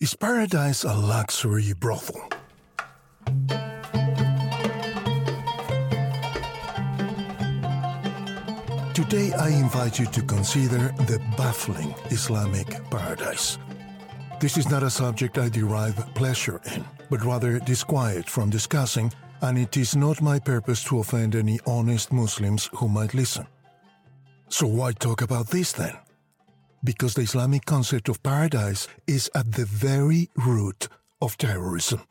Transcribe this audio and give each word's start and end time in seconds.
Is 0.00 0.14
paradise 0.14 0.84
a 0.84 0.94
luxury 0.94 1.74
brothel? 1.74 2.26
Today, 8.94 9.34
I 9.34 9.50
invite 9.50 9.98
you 9.98 10.06
to 10.06 10.22
consider 10.22 10.88
the 11.04 11.20
baffling 11.36 11.94
Islamic 12.08 12.80
paradise. 12.88 13.58
This 14.40 14.56
is 14.56 14.70
not 14.70 14.82
a 14.82 14.88
subject 14.88 15.36
I 15.36 15.50
derive 15.50 15.98
pleasure 16.14 16.62
in, 16.74 16.82
but 17.10 17.22
rather 17.22 17.58
disquiet 17.58 18.26
from 18.26 18.48
discussing, 18.48 19.12
and 19.42 19.58
it 19.58 19.76
is 19.76 19.94
not 19.94 20.22
my 20.22 20.38
purpose 20.38 20.82
to 20.84 21.00
offend 21.00 21.34
any 21.34 21.60
honest 21.66 22.10
Muslims 22.10 22.70
who 22.72 22.88
might 22.88 23.12
listen. 23.12 23.46
So, 24.48 24.66
why 24.66 24.92
talk 24.92 25.20
about 25.20 25.48
this 25.48 25.72
then? 25.72 25.94
Because 26.82 27.14
the 27.14 27.22
Islamic 27.22 27.66
concept 27.66 28.08
of 28.08 28.22
paradise 28.22 28.88
is 29.06 29.30
at 29.34 29.52
the 29.52 29.64
very 29.66 30.30
root 30.34 30.88
of 31.20 31.36
terrorism. 31.36 32.02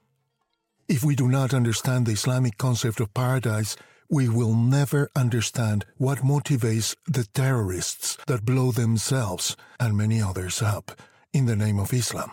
If 0.88 1.04
we 1.04 1.16
do 1.16 1.28
not 1.28 1.54
understand 1.54 2.06
the 2.06 2.14
Islamic 2.14 2.58
concept 2.58 3.00
of 3.00 3.14
paradise, 3.14 3.76
we 4.10 4.28
will 4.28 4.56
never 4.56 5.10
understand 5.16 5.86
what 5.98 6.20
motivates 6.20 6.96
the 7.08 7.26
terrorists 7.26 8.18
that 8.26 8.46
blow 8.46 8.72
themselves 8.72 9.56
and 9.80 9.96
many 9.96 10.22
others 10.22 10.62
up 10.62 11.00
in 11.32 11.46
the 11.46 11.56
name 11.56 11.80
of 11.80 11.94
Islam. 11.94 12.32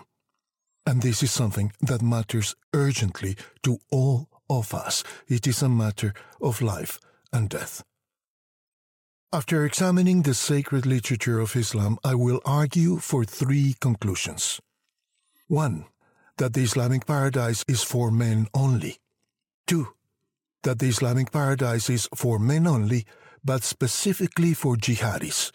And 0.87 1.03
this 1.03 1.23
is 1.23 1.31
something 1.31 1.73
that 1.81 2.01
matters 2.01 2.55
urgently 2.73 3.37
to 3.63 3.79
all 3.91 4.29
of 4.49 4.73
us. 4.73 5.05
It 5.29 5.47
is 5.47 5.63
a 5.63 5.69
matter 5.69 6.15
of 6.41 6.63
life 6.63 6.99
and 7.33 7.49
death. 7.49 7.83
After 9.33 9.67
examining 9.67 10.23
the 10.23 10.35
sacred 10.35 10.87
literature 10.87 11.41
of 11.41 11.57
Islam, 11.57 11.99
I 12.05 12.15
will 12.15 12.41
argue 12.45 12.99
for 12.99 13.25
three 13.25 13.75
conclusions. 13.81 14.61
One, 15.49 15.87
that 16.39 16.55
the 16.55 16.63
Islamic 16.63 17.07
paradise 17.07 17.65
is 17.67 17.83
for 17.83 18.13
men 18.13 18.47
only. 18.55 18.99
Two, 19.67 19.89
that 20.63 20.79
the 20.79 20.87
Islamic 20.87 21.33
paradise 21.33 21.91
is 21.91 22.09
for 22.15 22.39
men 22.39 22.69
only, 22.69 23.05
but 23.45 23.65
specifically 23.65 24.55
for 24.55 24.77
jihadis, 24.77 25.51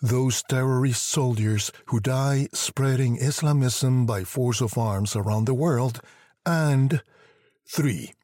those 0.00 0.42
terrorist 0.48 1.02
soldiers 1.02 1.70
who 1.86 2.00
die 2.00 2.48
spreading 2.54 3.18
Islamism 3.18 4.06
by 4.06 4.24
force 4.24 4.62
of 4.62 4.78
arms 4.78 5.14
around 5.14 5.44
the 5.44 5.54
world, 5.54 6.00
and 6.46 7.02
three, 7.68 8.14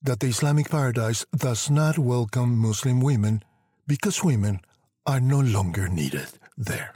that 0.00 0.20
the 0.20 0.28
Islamic 0.28 0.70
paradise 0.70 1.26
does 1.36 1.68
not 1.68 1.98
welcome 1.98 2.56
Muslim 2.56 3.00
women 3.00 3.42
because 3.86 4.24
women 4.24 4.60
are 5.06 5.20
no 5.20 5.40
longer 5.40 5.88
needed 5.88 6.28
there. 6.56 6.94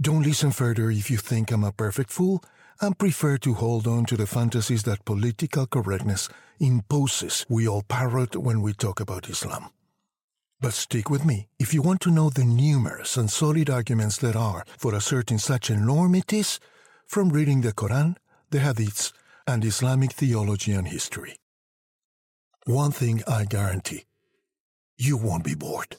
Don't 0.00 0.22
listen 0.22 0.50
further 0.50 0.90
if 0.90 1.10
you 1.10 1.16
think 1.16 1.52
I'm 1.52 1.64
a 1.64 1.72
perfect 1.72 2.10
fool 2.10 2.42
and 2.80 2.98
prefer 2.98 3.38
to 3.38 3.54
hold 3.54 3.86
on 3.86 4.04
to 4.06 4.16
the 4.16 4.26
fantasies 4.26 4.82
that 4.82 5.04
political 5.04 5.66
correctness 5.66 6.28
imposes 6.58 7.46
we 7.48 7.68
all 7.68 7.82
parrot 7.82 8.34
when 8.36 8.62
we 8.62 8.72
talk 8.72 8.98
about 8.98 9.28
Islam. 9.28 9.70
But 10.60 10.72
stick 10.72 11.10
with 11.10 11.24
me 11.24 11.48
if 11.58 11.72
you 11.72 11.82
want 11.82 12.00
to 12.02 12.10
know 12.10 12.30
the 12.30 12.44
numerous 12.44 13.16
and 13.16 13.30
solid 13.30 13.70
arguments 13.70 14.16
there 14.16 14.36
are 14.36 14.64
for 14.78 14.94
asserting 14.94 15.38
such 15.38 15.70
enormities 15.70 16.58
from 17.06 17.28
reading 17.28 17.60
the 17.60 17.72
Quran, 17.72 18.16
the 18.50 18.58
Hadiths, 18.58 19.12
and 19.46 19.64
Islamic 19.64 20.12
theology 20.12 20.72
and 20.72 20.88
history. 20.88 21.36
One 22.64 22.92
thing 22.92 23.22
I 23.26 23.44
guarantee 23.44 24.04
you 24.96 25.16
won't 25.16 25.44
be 25.44 25.54
bored. 25.54 25.96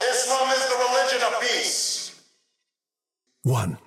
Islam 0.00 0.48
is 0.50 0.64
the 0.68 0.76
religion 0.86 1.22
of 1.26 1.40
peace. 1.40 2.20
1. 3.42 3.78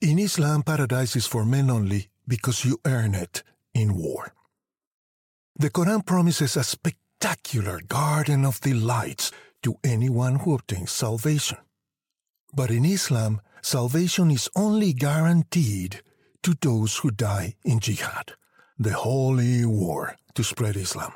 In 0.00 0.18
Islam, 0.18 0.62
paradise 0.62 1.16
is 1.16 1.26
for 1.26 1.44
men 1.44 1.70
only 1.70 2.08
because 2.26 2.64
you 2.64 2.78
earn 2.84 3.14
it 3.14 3.42
in 3.74 3.96
war. 3.96 4.32
The 5.56 5.70
Quran 5.70 6.04
promises 6.04 6.56
a 6.56 6.62
spectacular 6.62 7.80
garden 7.88 8.44
of 8.44 8.60
delights 8.60 9.32
to 9.62 9.76
anyone 9.82 10.36
who 10.36 10.54
obtains 10.54 10.92
salvation. 10.92 11.58
But 12.54 12.70
in 12.70 12.84
Islam, 12.84 13.40
salvation 13.60 14.30
is 14.30 14.48
only 14.54 14.92
guaranteed 14.92 16.02
to 16.42 16.54
those 16.60 16.98
who 16.98 17.10
die 17.10 17.56
in 17.64 17.80
jihad, 17.80 18.34
the 18.78 18.92
holy 18.92 19.64
war 19.66 20.16
to 20.34 20.44
spread 20.44 20.76
Islam. 20.76 21.12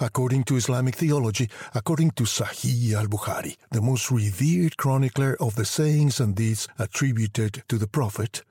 According 0.00 0.44
to 0.44 0.56
Islamic 0.56 0.94
theology, 0.94 1.50
according 1.74 2.12
to 2.12 2.22
Sahih 2.22 2.92
al 2.92 3.06
Bukhari, 3.06 3.56
the 3.72 3.80
most 3.80 4.12
revered 4.12 4.76
chronicler 4.76 5.36
of 5.40 5.56
the 5.56 5.64
sayings 5.64 6.20
and 6.20 6.36
deeds 6.36 6.68
attributed 6.78 7.64
to 7.68 7.78
the 7.78 7.88
Prophet, 7.88 8.44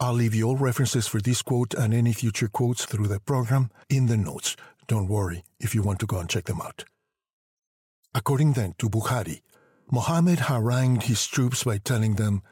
I'll 0.00 0.14
leave 0.14 0.34
you 0.34 0.48
all 0.48 0.56
references 0.56 1.06
for 1.06 1.20
this 1.20 1.42
quote 1.42 1.74
and 1.74 1.92
any 1.92 2.14
future 2.14 2.48
quotes 2.48 2.86
through 2.86 3.08
the 3.08 3.20
program 3.20 3.70
in 3.90 4.06
the 4.06 4.16
notes. 4.16 4.56
Don't 4.86 5.08
worry 5.08 5.44
if 5.60 5.74
you 5.74 5.82
want 5.82 5.98
to 5.98 6.06
go 6.06 6.20
and 6.20 6.30
check 6.30 6.44
them 6.44 6.62
out. 6.62 6.84
According 8.14 8.54
then 8.54 8.74
to 8.78 8.88
Bukhari, 8.88 9.42
Muhammad 9.90 10.38
harangued 10.38 11.02
his 11.02 11.26
troops 11.26 11.64
by 11.64 11.76
telling 11.76 12.14
them, 12.14 12.42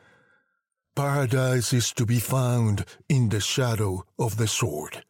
Paradise 0.95 1.73
is 1.73 1.91
to 1.93 2.05
be 2.05 2.19
found 2.19 2.85
in 3.09 3.31
the 3.31 3.41
shadow 3.41 4.05
of 4.19 4.37
the 4.37 4.47
sword. 4.47 5.05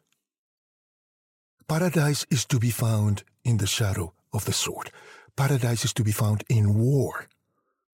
Paradise 1.69 2.25
is 2.31 2.45
to 2.45 2.61
be 2.61 2.71
found 2.71 3.25
in 3.43 3.57
the 3.57 3.67
shadow 3.67 4.13
of 4.33 4.45
the 4.45 4.53
sword. 4.53 4.93
Paradise 5.35 5.85
is 5.85 5.93
to 5.95 6.05
be 6.05 6.13
found 6.13 6.45
in 6.49 6.79
war. 6.79 7.27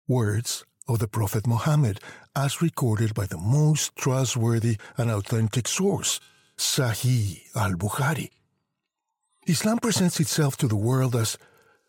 Words 0.07 0.63
of 0.87 0.99
the 0.99 1.07
Prophet 1.07 1.47
Muhammad, 1.47 1.99
as 2.35 2.61
recorded 2.61 3.15
by 3.15 3.25
the 3.25 3.37
most 3.37 3.95
trustworthy 3.95 4.77
and 4.95 5.09
authentic 5.09 5.67
source, 5.67 6.19
Sahih 6.55 7.41
al 7.55 7.71
Bukhari. 7.71 8.29
Islam 9.47 9.79
presents 9.79 10.19
itself 10.19 10.55
to 10.57 10.67
the 10.67 10.75
world 10.75 11.15
as 11.15 11.39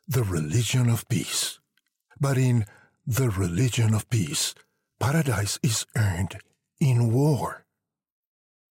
the 0.08 0.24
religion 0.24 0.88
of 0.88 1.06
peace. 1.10 1.58
But 2.18 2.38
in 2.38 2.64
the 3.06 3.28
religion 3.28 3.92
of 3.92 4.08
peace, 4.08 4.54
paradise 4.98 5.58
is 5.62 5.84
earned 5.96 6.38
in 6.80 7.12
war. 7.12 7.63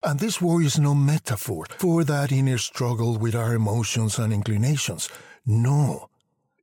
And 0.03 0.19
this 0.19 0.41
war 0.41 0.63
is 0.63 0.79
no 0.79 0.95
metaphor 0.95 1.65
for 1.77 2.03
that 2.05 2.31
inner 2.31 2.57
struggle 2.57 3.17
with 3.17 3.35
our 3.35 3.53
emotions 3.53 4.17
and 4.17 4.33
inclinations. 4.33 5.09
No, 5.45 6.09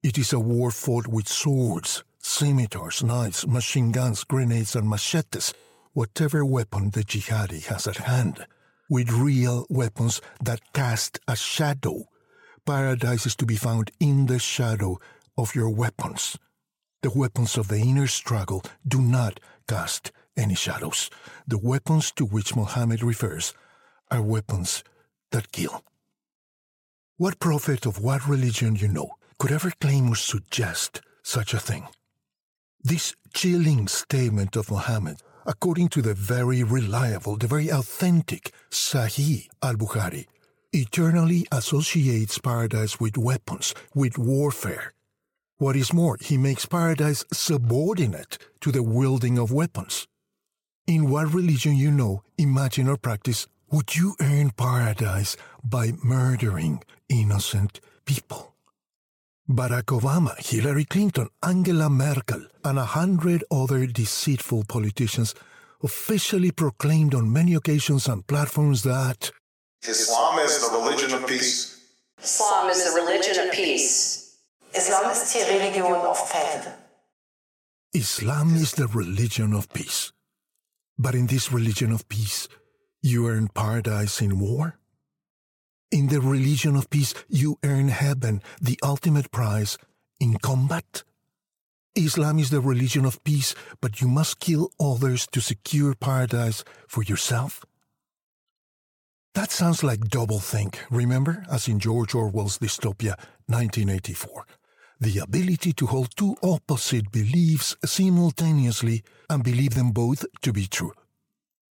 it 0.02 0.18
is 0.18 0.32
a 0.32 0.40
war 0.40 0.72
fought 0.72 1.06
with 1.06 1.28
swords, 1.28 2.02
scimitars, 2.18 3.04
knives, 3.04 3.46
machine 3.46 3.92
guns, 3.92 4.24
grenades, 4.24 4.74
and 4.74 4.88
machetes, 4.88 5.54
whatever 5.92 6.44
weapon 6.44 6.90
the 6.90 7.04
jihadi 7.04 7.64
has 7.66 7.86
at 7.86 7.98
hand, 7.98 8.44
with 8.90 9.12
real 9.12 9.66
weapons 9.70 10.20
that 10.42 10.72
cast 10.72 11.20
a 11.28 11.36
shadow. 11.36 12.08
Paradise 12.66 13.24
is 13.24 13.36
to 13.36 13.46
be 13.46 13.56
found 13.56 13.92
in 14.00 14.26
the 14.26 14.40
shadow 14.40 14.98
of 15.36 15.54
your 15.54 15.70
weapons. 15.70 16.36
The 17.02 17.10
weapons 17.10 17.56
of 17.56 17.68
the 17.68 17.78
inner 17.78 18.08
struggle 18.08 18.64
do 18.86 19.00
not 19.00 19.38
cast 19.68 20.10
any 20.38 20.54
shadows. 20.54 21.10
The 21.46 21.58
weapons 21.58 22.12
to 22.12 22.24
which 22.24 22.56
Mohammed 22.56 23.02
refers 23.02 23.52
are 24.10 24.22
weapons 24.22 24.84
that 25.32 25.52
kill. 25.52 25.84
What 27.16 27.40
prophet 27.40 27.84
of 27.84 28.00
what 28.00 28.26
religion 28.26 28.76
you 28.76 28.88
know 28.88 29.10
could 29.38 29.52
ever 29.52 29.72
claim 29.80 30.08
or 30.08 30.14
suggest 30.14 31.00
such 31.22 31.52
a 31.52 31.58
thing? 31.58 31.86
This 32.82 33.14
chilling 33.34 33.88
statement 33.88 34.56
of 34.56 34.70
Muhammad, 34.70 35.20
according 35.44 35.88
to 35.90 36.02
the 36.02 36.14
very 36.14 36.62
reliable, 36.62 37.36
the 37.36 37.48
very 37.48 37.68
authentic 37.70 38.52
Sahih 38.70 39.48
al 39.62 39.74
Bukhari, 39.74 40.26
eternally 40.72 41.46
associates 41.50 42.38
paradise 42.38 43.00
with 43.00 43.18
weapons, 43.18 43.74
with 43.94 44.16
warfare. 44.16 44.92
What 45.56 45.74
is 45.74 45.92
more, 45.92 46.18
he 46.20 46.38
makes 46.38 46.66
paradise 46.66 47.24
subordinate 47.32 48.38
to 48.60 48.70
the 48.70 48.84
wielding 48.84 49.38
of 49.38 49.50
weapons. 49.50 50.06
In 50.88 51.10
what 51.10 51.34
religion 51.34 51.76
you 51.76 51.90
know, 51.90 52.22
imagine 52.38 52.88
or 52.88 52.96
practice 52.96 53.46
would 53.70 53.94
you 53.94 54.16
earn 54.22 54.52
paradise 54.52 55.36
by 55.62 55.92
murdering 56.02 56.82
innocent 57.10 57.80
people? 58.06 58.54
Barack 59.50 59.92
Obama, 59.92 60.34
Hillary 60.38 60.86
Clinton, 60.86 61.28
Angela 61.42 61.90
Merkel, 61.90 62.46
and 62.64 62.78
a 62.78 62.86
hundred 62.86 63.44
other 63.50 63.84
deceitful 63.86 64.64
politicians 64.66 65.34
officially 65.82 66.52
proclaimed 66.52 67.14
on 67.14 67.30
many 67.30 67.52
occasions 67.52 68.08
and 68.08 68.26
platforms 68.26 68.82
that 68.84 69.30
Islam 69.86 70.38
is 70.38 70.70
the 70.70 70.78
religion 70.78 71.12
of 71.12 71.28
peace. 71.28 71.84
Islam 72.18 72.70
is 72.70 72.84
the 72.84 72.98
religion 72.98 73.46
of 73.46 73.52
peace. 73.52 74.38
Islam 74.74 75.10
ist 75.10 75.34
die 75.34 75.44
Religion 75.52 75.84
of 75.84 76.16
Frieden. 76.16 76.72
Islam 77.92 78.54
is 78.54 78.72
the 78.72 78.86
religion 78.86 79.52
of 79.52 79.70
peace. 79.74 80.12
But 80.98 81.14
in 81.14 81.26
this 81.26 81.52
religion 81.52 81.92
of 81.92 82.08
peace, 82.08 82.48
you 83.02 83.28
earn 83.28 83.48
paradise 83.48 84.20
in 84.20 84.40
war? 84.40 84.78
In 85.90 86.08
the 86.08 86.20
religion 86.20 86.74
of 86.74 86.90
peace, 86.90 87.14
you 87.28 87.58
earn 87.62 87.88
heaven, 87.88 88.42
the 88.60 88.78
ultimate 88.82 89.30
prize, 89.30 89.78
in 90.18 90.38
combat? 90.38 91.04
Islam 91.94 92.38
is 92.38 92.50
the 92.50 92.60
religion 92.60 93.04
of 93.04 93.22
peace, 93.24 93.54
but 93.80 94.00
you 94.00 94.08
must 94.08 94.40
kill 94.40 94.70
others 94.80 95.26
to 95.28 95.40
secure 95.40 95.94
paradise 95.94 96.64
for 96.88 97.02
yourself? 97.04 97.64
That 99.34 99.52
sounds 99.52 99.84
like 99.84 100.00
doublethink, 100.00 100.76
remember? 100.90 101.44
As 101.50 101.68
in 101.68 101.78
George 101.78 102.14
Orwell's 102.14 102.58
dystopia 102.58 103.14
1984. 103.46 104.46
The 105.00 105.18
ability 105.18 105.72
to 105.74 105.86
hold 105.86 106.16
two 106.16 106.36
opposite 106.42 107.12
beliefs 107.12 107.76
simultaneously 107.84 109.04
and 109.30 109.44
believe 109.44 109.74
them 109.74 109.92
both 109.92 110.26
to 110.42 110.52
be 110.52 110.66
true. 110.66 110.92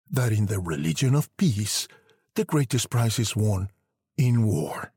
That 0.10 0.32
in 0.32 0.46
the 0.46 0.60
religion 0.60 1.14
of 1.14 1.36
peace, 1.36 1.90
the 2.36 2.46
greatest 2.46 2.90
prize 2.90 3.20
is 3.20 3.36
won 3.36 3.70
in 4.18 4.44
war. 4.44 4.94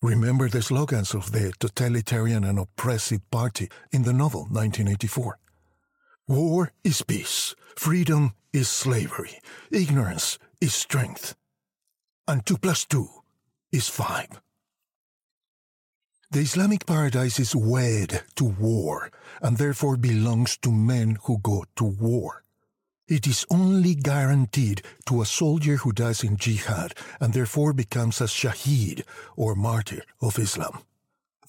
Remember 0.00 0.48
the 0.48 0.62
slogans 0.62 1.12
of 1.12 1.32
the 1.32 1.52
totalitarian 1.58 2.44
and 2.44 2.58
oppressive 2.58 3.20
party 3.30 3.68
in 3.92 4.04
the 4.04 4.12
novel 4.12 4.42
1984. 4.42 5.38
War 6.28 6.72
is 6.84 7.02
peace, 7.02 7.54
freedom 7.76 8.32
is 8.52 8.68
slavery, 8.68 9.38
ignorance 9.70 10.38
is 10.60 10.72
strength, 10.72 11.34
and 12.26 12.46
2 12.46 12.56
plus 12.58 12.84
2 12.86 13.08
is 13.72 13.88
5. 13.88 14.40
The 16.30 16.40
Islamic 16.40 16.84
paradise 16.84 17.40
is 17.40 17.56
wed 17.56 18.22
to 18.36 18.44
war 18.44 19.10
and 19.40 19.56
therefore 19.56 19.96
belongs 19.96 20.58
to 20.58 20.70
men 20.70 21.16
who 21.22 21.38
go 21.38 21.64
to 21.76 21.84
war. 21.84 22.42
It 23.08 23.26
is 23.26 23.46
only 23.50 23.94
guaranteed 23.94 24.82
to 25.06 25.22
a 25.22 25.26
soldier 25.26 25.76
who 25.76 25.92
dies 25.92 26.22
in 26.22 26.36
jihad 26.36 26.92
and 27.18 27.32
therefore 27.32 27.72
becomes 27.72 28.20
a 28.20 28.24
shaheed 28.24 29.04
or 29.36 29.54
martyr 29.54 30.02
of 30.20 30.38
Islam. 30.38 30.82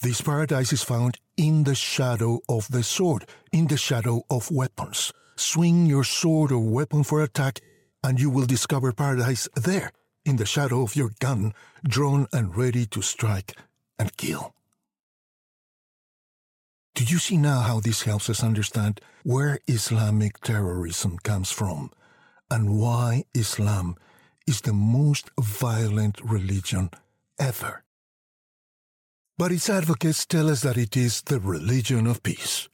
This 0.02 0.22
paradise 0.22 0.72
is 0.72 0.82
found 0.82 1.18
in 1.36 1.66
the 1.66 1.76
shadow 1.76 2.40
of 2.48 2.72
the 2.72 2.84
sword, 2.84 3.26
in 3.52 3.68
the 3.68 3.76
shadow 3.76 4.22
of 4.30 4.50
weapons. 4.50 5.12
Swing 5.36 5.88
your 5.88 6.06
sword 6.06 6.54
or 6.54 6.60
weapon 6.60 7.04
for 7.04 7.22
attack, 7.22 7.60
and 8.02 8.18
you 8.18 8.30
will 8.30 8.46
discover 8.46 8.94
paradise 8.94 9.50
there, 9.56 9.92
in 10.24 10.38
the 10.38 10.46
shadow 10.46 10.84
of 10.84 10.96
your 10.96 11.12
gun, 11.20 11.54
drawn 11.84 12.28
and 12.32 12.56
ready 12.56 12.86
to 12.86 13.02
strike 13.02 13.58
and 13.98 14.16
kill. 14.16 14.54
Do 17.00 17.06
you 17.06 17.18
see 17.18 17.38
now 17.38 17.62
how 17.62 17.80
this 17.80 18.04
helps 18.04 18.30
us 18.30 18.44
understand 18.44 19.00
where 19.24 19.60
Islamic 19.68 20.42
terrorism 20.42 21.18
comes 21.20 21.50
from 21.50 21.92
and 22.52 22.78
why 22.78 23.24
Islam 23.34 23.96
is 24.46 24.60
the 24.60 24.74
most 24.74 25.32
violent 25.40 26.20
religion 26.22 26.90
ever? 27.40 27.86
But 29.38 29.54
its 29.54 29.70
advocates 29.70 30.26
tell 30.26 30.50
us 30.50 30.62
that 30.64 30.78
it 30.78 30.98
is 30.98 31.22
the 31.22 31.40
religion 31.40 32.06
of 32.06 32.22
peace. 32.22 32.68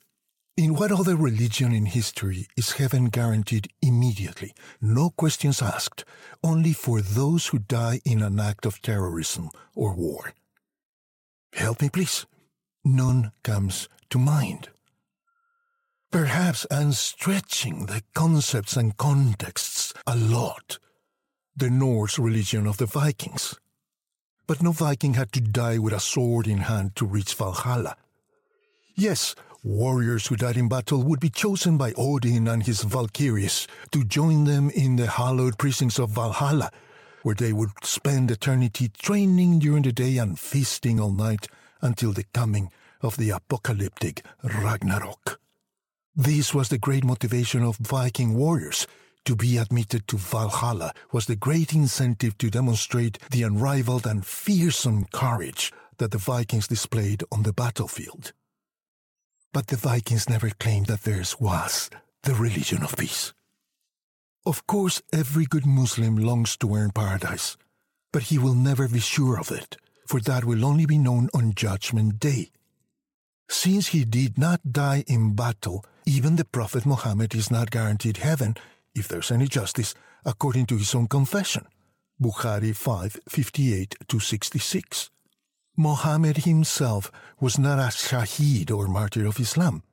In 0.58 0.74
what 0.74 0.92
other 0.92 1.16
religion 1.16 1.72
in 1.72 1.86
history 1.86 2.48
is 2.58 2.82
heaven 2.82 3.10
guaranteed 3.10 3.68
immediately, 3.84 4.56
no 4.82 5.12
questions 5.12 5.62
asked, 5.62 6.04
only 6.44 6.74
for 6.74 7.00
those 7.00 7.46
who 7.46 7.60
die 7.60 8.02
in 8.04 8.24
an 8.24 8.40
act 8.40 8.66
of 8.66 8.82
terrorism 8.82 9.52
or 9.76 9.94
war? 9.94 10.34
Help 11.54 11.84
me, 11.84 11.90
please. 11.90 12.26
None 12.88 13.32
comes 13.42 13.90
to 14.12 14.20
mind. 14.20 14.70
Perhaps 16.12 16.68
I'm 16.70 16.92
stretching 16.92 17.88
the 17.88 18.04
concepts 18.14 18.78
and 18.78 18.96
contexts 18.96 19.92
a 20.06 20.16
lot. 20.16 20.78
The 21.58 21.72
Norse 21.72 22.20
religion 22.20 22.68
of 22.68 22.78
the 22.78 22.86
Vikings. 22.86 23.56
But 24.46 24.62
no 24.62 24.72
Viking 24.72 25.16
had 25.16 25.32
to 25.32 25.42
die 25.42 25.80
with 25.80 25.94
a 25.94 26.00
sword 26.00 26.46
in 26.46 26.60
hand 26.60 26.96
to 26.98 27.08
reach 27.08 27.34
Valhalla. 27.34 27.98
Yes, 28.94 29.34
warriors 29.64 30.28
who 30.28 30.36
died 30.36 30.56
in 30.56 30.70
battle 30.70 31.02
would 31.02 31.20
be 31.20 31.32
chosen 31.32 31.80
by 31.80 31.92
Odin 31.98 32.48
and 32.48 32.62
his 32.62 32.84
Valkyries 32.84 33.68
to 33.92 34.04
join 34.04 34.44
them 34.44 34.70
in 34.70 34.96
the 34.96 35.08
hallowed 35.08 35.58
precincts 35.58 35.98
of 35.98 36.12
Valhalla, 36.12 36.70
where 37.24 37.34
they 37.34 37.52
would 37.52 37.72
spend 37.84 38.30
eternity 38.30 38.90
training 38.90 39.58
during 39.58 39.82
the 39.82 39.92
day 39.92 40.18
and 40.18 40.38
feasting 40.38 41.00
all 41.00 41.12
night 41.12 41.48
until 41.82 42.14
the 42.14 42.26
coming 42.34 42.72
of 43.02 43.18
the 43.18 43.30
apocalyptic 43.30 44.26
Ragnarok. 44.44 45.40
This 46.16 46.54
was 46.54 46.70
the 46.70 46.78
great 46.78 47.04
motivation 47.04 47.64
of 47.64 47.78
Viking 47.78 48.36
warriors. 48.36 48.88
To 49.26 49.36
be 49.36 49.58
admitted 49.58 50.08
to 50.08 50.18
Valhalla 50.18 50.94
was 51.12 51.26
the 51.26 51.36
great 51.36 51.74
incentive 51.74 52.38
to 52.38 52.50
demonstrate 52.50 53.18
the 53.32 53.44
unrivaled 53.44 54.06
and 54.06 54.26
fearsome 54.26 55.06
courage 55.12 55.74
that 55.98 56.12
the 56.12 56.18
Vikings 56.18 56.68
displayed 56.68 57.24
on 57.32 57.44
the 57.44 57.54
battlefield. 57.54 58.34
But 59.52 59.68
the 59.68 59.78
Vikings 59.78 60.30
never 60.30 60.50
claimed 60.52 60.88
that 60.88 61.04
theirs 61.04 61.38
was 61.40 61.90
the 62.24 62.36
religion 62.36 62.84
of 62.84 62.96
peace. 62.98 63.34
Of 64.46 64.68
course, 64.68 65.02
every 65.12 65.46
good 65.46 65.66
Muslim 65.66 66.18
longs 66.18 66.56
to 66.58 66.76
earn 66.76 66.92
paradise, 66.92 67.58
but 68.14 68.24
he 68.24 68.38
will 68.38 68.54
never 68.54 68.88
be 68.88 69.00
sure 69.00 69.40
of 69.40 69.52
it, 69.52 69.78
for 70.06 70.20
that 70.22 70.46
will 70.46 70.66
only 70.66 70.86
be 70.86 70.98
known 70.98 71.30
on 71.34 71.54
Judgment 71.54 72.20
Day. 72.20 72.52
Since 73.50 73.88
he 73.88 74.06
did 74.06 74.38
not 74.38 74.72
die 74.72 75.04
in 75.08 75.36
battle, 75.36 75.86
even 76.06 76.36
the 76.36 76.46
Prophet 76.46 76.86
Muhammad 76.86 77.36
is 77.36 77.52
not 77.52 77.72
guaranteed 77.72 78.18
heaven, 78.18 78.56
if 78.94 79.08
there's 79.08 79.32
any 79.32 79.48
justice, 79.48 79.94
according 80.26 80.66
to 80.68 80.78
his 80.78 80.96
own 80.96 81.08
confession. 81.08 81.66
Bukhari 82.22 82.76
5 82.76 83.20
58 83.28 83.96
to 84.08 84.20
66. 84.20 85.10
Muhammad 85.78 86.38
himself 86.38 87.12
was 87.40 87.60
not 87.60 87.80
a 87.80 87.92
shaheed 87.92 88.72
or 88.72 88.88
martyr 88.88 89.26
of 89.26 89.40
Islam. 89.40 89.84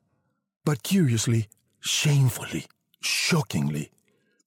But 0.64 0.84
curiously, 0.84 1.48
shamefully, 1.80 2.66
shockingly, 3.00 3.90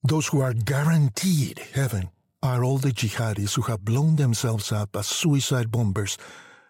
those 0.04 0.28
who 0.28 0.40
are 0.40 0.54
guaranteed 0.54 1.60
heaven 1.74 2.10
are 2.46 2.64
all 2.64 2.78
the 2.78 2.92
jihadis 2.92 3.56
who 3.56 3.64
have 3.64 3.84
blown 3.84 4.18
themselves 4.18 4.72
up 4.72 4.96
as 4.96 5.08
suicide 5.08 5.72
bombers, 5.72 6.16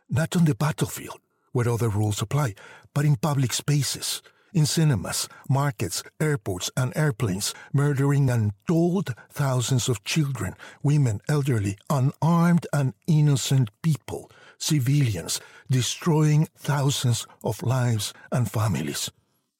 not 0.10 0.33
on 0.33 0.45
the 0.45 0.56
battlefield, 0.56 1.19
where 1.51 1.68
other 1.68 1.89
rules 1.89 2.22
apply, 2.22 2.56
but 2.94 3.04
in 3.04 3.18
public 3.18 3.51
spaces, 3.51 4.22
in 4.54 4.66
cinemas, 4.66 5.27
markets, 5.50 6.01
airports, 6.22 6.72
and 6.77 6.95
airplanes, 6.95 7.54
murdering 7.74 8.30
untold 8.30 9.13
thousands 9.30 9.89
of 9.89 10.01
children, 10.06 10.56
women, 10.81 11.19
elderly, 11.27 11.78
unarmed 11.89 12.66
and 12.71 12.94
innocent 13.06 13.69
people, 13.81 14.31
civilians, 14.57 15.42
destroying 15.69 16.48
thousands 16.56 17.28
of 17.44 17.62
lives 17.62 18.13
and 18.31 18.50
families. 18.50 19.12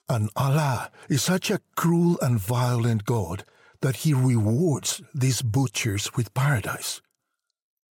And 0.08 0.30
Allah 0.38 0.92
is 1.10 1.24
such 1.24 1.52
a 1.52 1.60
cruel 1.76 2.18
and 2.22 2.40
violent 2.40 3.04
God 3.04 3.44
that 3.86 3.98
He 3.98 4.16
rewards 4.16 5.00
these 5.14 5.44
butchers 5.44 6.12
with 6.16 6.34
paradise. 6.34 7.02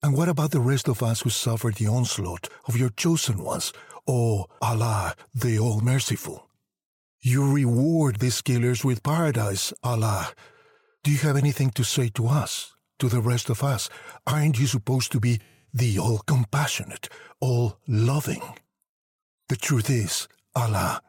And 0.03 0.15
what 0.15 0.29
about 0.29 0.51
the 0.51 0.60
rest 0.60 0.88
of 0.88 1.01
us 1.01 1.22
who 1.22 1.31
suffer 1.31 1.72
the 1.72 1.88
onslaught 1.88 2.48
of 2.67 2.77
your 2.77 2.91
chosen 2.91 3.43
ones, 3.43 3.74
O 4.08 4.46
Allah, 4.62 5.15
the 5.34 5.58
All 5.58 5.81
Merciful? 5.81 6.48
You 7.22 7.51
reward 7.51 8.19
these 8.19 8.43
killers 8.43 8.86
with 8.86 9.01
paradise, 9.01 9.74
Allah. 9.84 10.31
Do 11.03 11.10
you 11.10 11.17
have 11.17 11.36
anything 11.36 11.72
to 11.72 11.84
say 11.84 12.10
to 12.10 12.27
us, 12.27 12.75
to 13.00 13.10
the 13.10 13.19
rest 13.19 13.50
of 13.50 13.63
us? 13.63 13.89
Aren't 14.27 14.60
you 14.60 14.67
supposed 14.67 15.12
to 15.13 15.19
be 15.19 15.39
the 15.74 15.98
All 15.98 16.19
Compassionate, 16.19 17.10
All 17.39 17.79
Loving? 17.88 18.43
The 19.48 19.55
truth 19.55 19.89
is, 19.89 20.27
Allah, 20.55 21.01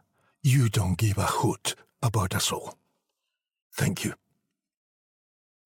you 0.42 0.70
don't 0.70 0.96
give 0.96 1.18
a 1.18 1.26
hoot 1.26 1.74
about 2.02 2.34
us 2.34 2.50
all. 2.50 2.78
Thank 3.74 4.06
you. 4.06 4.14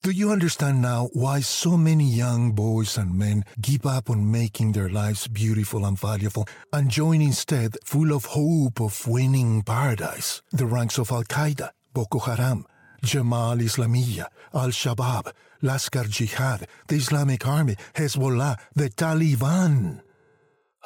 Do 0.05 0.11
you 0.11 0.33
understand 0.33 0.83
now 0.83 1.09
why 1.15 1.41
so 1.41 1.79
many 1.79 2.05
young 2.05 2.53
boys 2.53 2.99
and 2.99 3.19
men 3.19 3.43
give 3.59 3.87
up 3.87 4.11
on 4.11 4.31
making 4.31 4.73
their 4.73 4.91
lives 4.91 5.27
beautiful 5.27 5.87
and 5.87 5.99
valuable 5.99 6.47
and 6.75 6.91
join 6.91 7.23
instead, 7.23 7.79
full 7.87 8.13
of 8.13 8.27
hope 8.27 8.83
of 8.83 9.09
winning 9.09 9.63
paradise, 9.63 10.43
the 10.53 10.67
ranks 10.67 10.99
of 10.99 11.11
Al 11.11 11.25
Qaeda, 11.25 11.71
Boko 11.95 12.19
Haram, 12.19 12.67
Jemaah 13.03 13.59
Islamiyah, 13.59 14.27
Al 14.53 14.69
Shabaab, 14.69 15.33
Laskar 15.63 16.07
Jihad, 16.11 16.69
the 16.87 16.97
Islamic 16.97 17.47
Army, 17.47 17.75
Hezbollah, 17.95 18.59
the 18.75 18.91
Taliban? 18.91 20.03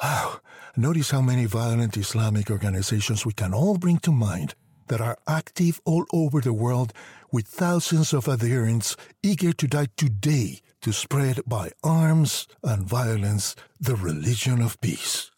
Oh, 0.01 0.39
notice 0.77 1.11
how 1.11 1.19
many 1.19 1.43
violent 1.43 1.97
Islamic 1.97 2.49
organizations 2.49 3.25
we 3.25 3.33
can 3.33 3.53
all 3.53 3.77
bring 3.77 3.97
to 3.99 4.13
mind 4.13 4.55
that 4.87 5.01
are 5.01 5.17
active 5.27 5.81
all 5.85 6.05
over 6.13 6.41
the 6.41 6.53
world 6.53 6.93
with 7.31 7.47
thousands 7.47 8.13
of 8.13 8.27
adherents 8.27 8.95
eager 9.23 9.53
to 9.53 9.67
die 9.67 9.87
today 9.97 10.59
to 10.81 10.91
spread 10.91 11.41
by 11.45 11.71
arms 11.83 12.47
and 12.63 12.87
violence 12.87 13.55
the 13.79 13.95
religion 13.95 14.61
of 14.61 14.79
peace. 14.81 15.31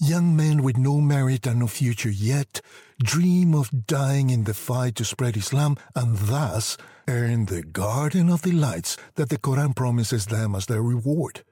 Young 0.00 0.36
men 0.36 0.62
with 0.62 0.76
no 0.76 1.00
merit 1.00 1.46
and 1.46 1.60
no 1.60 1.66
future 1.66 2.10
yet 2.10 2.60
dream 3.02 3.54
of 3.54 3.86
dying 3.86 4.30
in 4.30 4.44
the 4.44 4.54
fight 4.54 4.96
to 4.96 5.04
spread 5.04 5.36
Islam 5.36 5.76
and 5.94 6.18
thus 6.18 6.76
earn 7.08 7.46
the 7.46 7.62
garden 7.62 8.28
of 8.28 8.42
delights 8.42 8.96
that 9.14 9.28
the 9.28 9.38
Quran 9.38 9.74
promises 9.74 10.26
them 10.26 10.54
as 10.54 10.66
their 10.66 10.82
reward. 10.82 11.44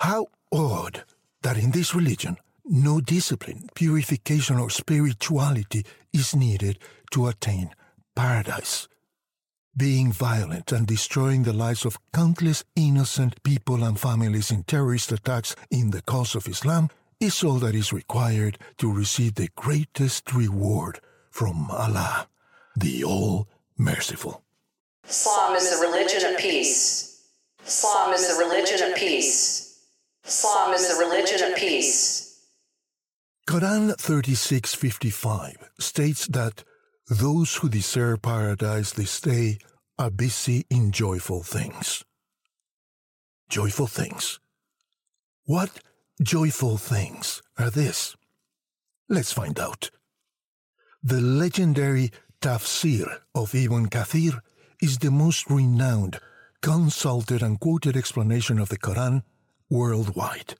How 0.00 0.28
odd 0.52 1.04
that 1.42 1.58
in 1.58 1.72
this 1.72 1.94
religion 1.94 2.36
no 2.70 3.00
discipline, 3.00 3.70
purification, 3.74 4.58
or 4.58 4.68
spirituality 4.68 5.86
is 6.12 6.36
needed 6.36 6.78
to 7.12 7.26
attain 7.26 7.70
paradise. 8.18 8.88
Being 9.76 10.10
violent 10.10 10.72
and 10.72 10.88
destroying 10.88 11.44
the 11.44 11.52
lives 11.52 11.84
of 11.84 12.00
countless 12.12 12.64
innocent 12.74 13.40
people 13.44 13.84
and 13.84 13.96
families 13.96 14.50
in 14.50 14.64
terrorist 14.64 15.12
attacks 15.12 15.54
in 15.70 15.92
the 15.92 16.02
cause 16.02 16.34
of 16.34 16.48
Islam 16.48 16.90
is 17.20 17.44
all 17.44 17.60
that 17.64 17.76
is 17.76 17.92
required 17.92 18.58
to 18.78 18.92
receive 18.92 19.36
the 19.36 19.50
greatest 19.54 20.34
reward 20.34 20.98
from 21.30 21.70
Allah, 21.70 22.26
the 22.76 23.04
All 23.04 23.46
Merciful. 23.76 24.42
Islam 25.08 25.54
is 25.54 25.70
the 25.70 25.86
religion 25.86 26.34
of 26.34 26.40
peace. 26.40 27.22
Islam 27.64 28.14
is 28.14 28.26
the 28.26 28.38
religion 28.44 28.80
of 28.90 28.96
peace. 28.96 29.78
Islam 30.26 30.74
is 30.74 30.88
the 30.88 30.98
religion 31.04 31.40
of 31.48 31.56
peace. 31.56 32.40
Quran 33.46 33.94
36:55 33.96 35.56
states 35.78 36.26
that 36.38 36.64
those 37.08 37.56
who 37.56 37.68
deserve 37.68 38.22
paradise 38.22 38.92
this 38.92 39.20
day 39.20 39.58
are 39.98 40.10
busy 40.10 40.66
in 40.68 40.92
joyful 40.92 41.42
things. 41.42 42.04
Joyful 43.48 43.86
things. 43.86 44.38
What 45.44 45.80
joyful 46.22 46.76
things 46.76 47.40
are 47.58 47.70
this? 47.70 48.14
Let's 49.08 49.32
find 49.32 49.58
out. 49.58 49.90
The 51.02 51.20
legendary 51.20 52.10
Tafsir 52.42 53.20
of 53.34 53.54
Ibn 53.54 53.88
Kathir 53.88 54.40
is 54.82 54.98
the 54.98 55.10
most 55.10 55.48
renowned, 55.48 56.20
consulted, 56.60 57.42
and 57.42 57.58
quoted 57.58 57.96
explanation 57.96 58.58
of 58.58 58.68
the 58.68 58.78
Quran 58.78 59.22
worldwide. 59.70 60.56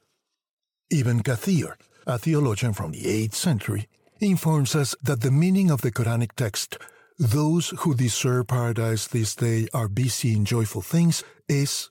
Ibn 0.90 1.23
Kathir, 1.23 1.75
a 2.07 2.19
theologian 2.19 2.73
from 2.73 2.93
the 2.93 3.02
8th 3.02 3.35
century, 3.35 3.87
informs 4.27 4.75
us 4.75 4.95
that 5.03 5.21
the 5.21 5.31
meaning 5.31 5.71
of 5.71 5.81
the 5.81 5.93
Quranic 5.93 6.33
text, 6.33 6.79
those 7.19 7.71
who 7.79 7.95
deserve 7.95 8.49
paradise 8.49 9.07
this 9.07 9.35
day 9.35 9.69
are 9.73 9.89
busy 9.89 10.35
in 10.35 10.45
joyful 10.45 10.83
things, 10.83 11.23
is 11.49 11.91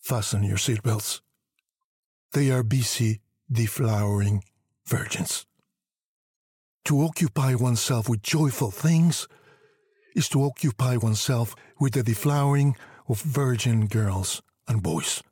fasten 0.00 0.42
your 0.42 0.58
seatbelts. 0.58 1.20
They 2.32 2.50
are 2.50 2.62
busy 2.62 3.20
deflowering 3.50 4.42
virgins. 4.86 5.46
To 6.84 7.02
occupy 7.02 7.54
oneself 7.54 8.08
with 8.08 8.22
joyful 8.22 8.70
things 8.70 9.28
is 10.14 10.28
to 10.30 10.42
occupy 10.42 10.96
oneself 10.96 11.54
with 11.78 11.92
the 11.92 12.02
deflowering 12.02 12.74
of 13.08 13.20
virgin 13.20 13.86
girls 13.86 14.42
and 14.66 14.82
boys. 14.82 15.22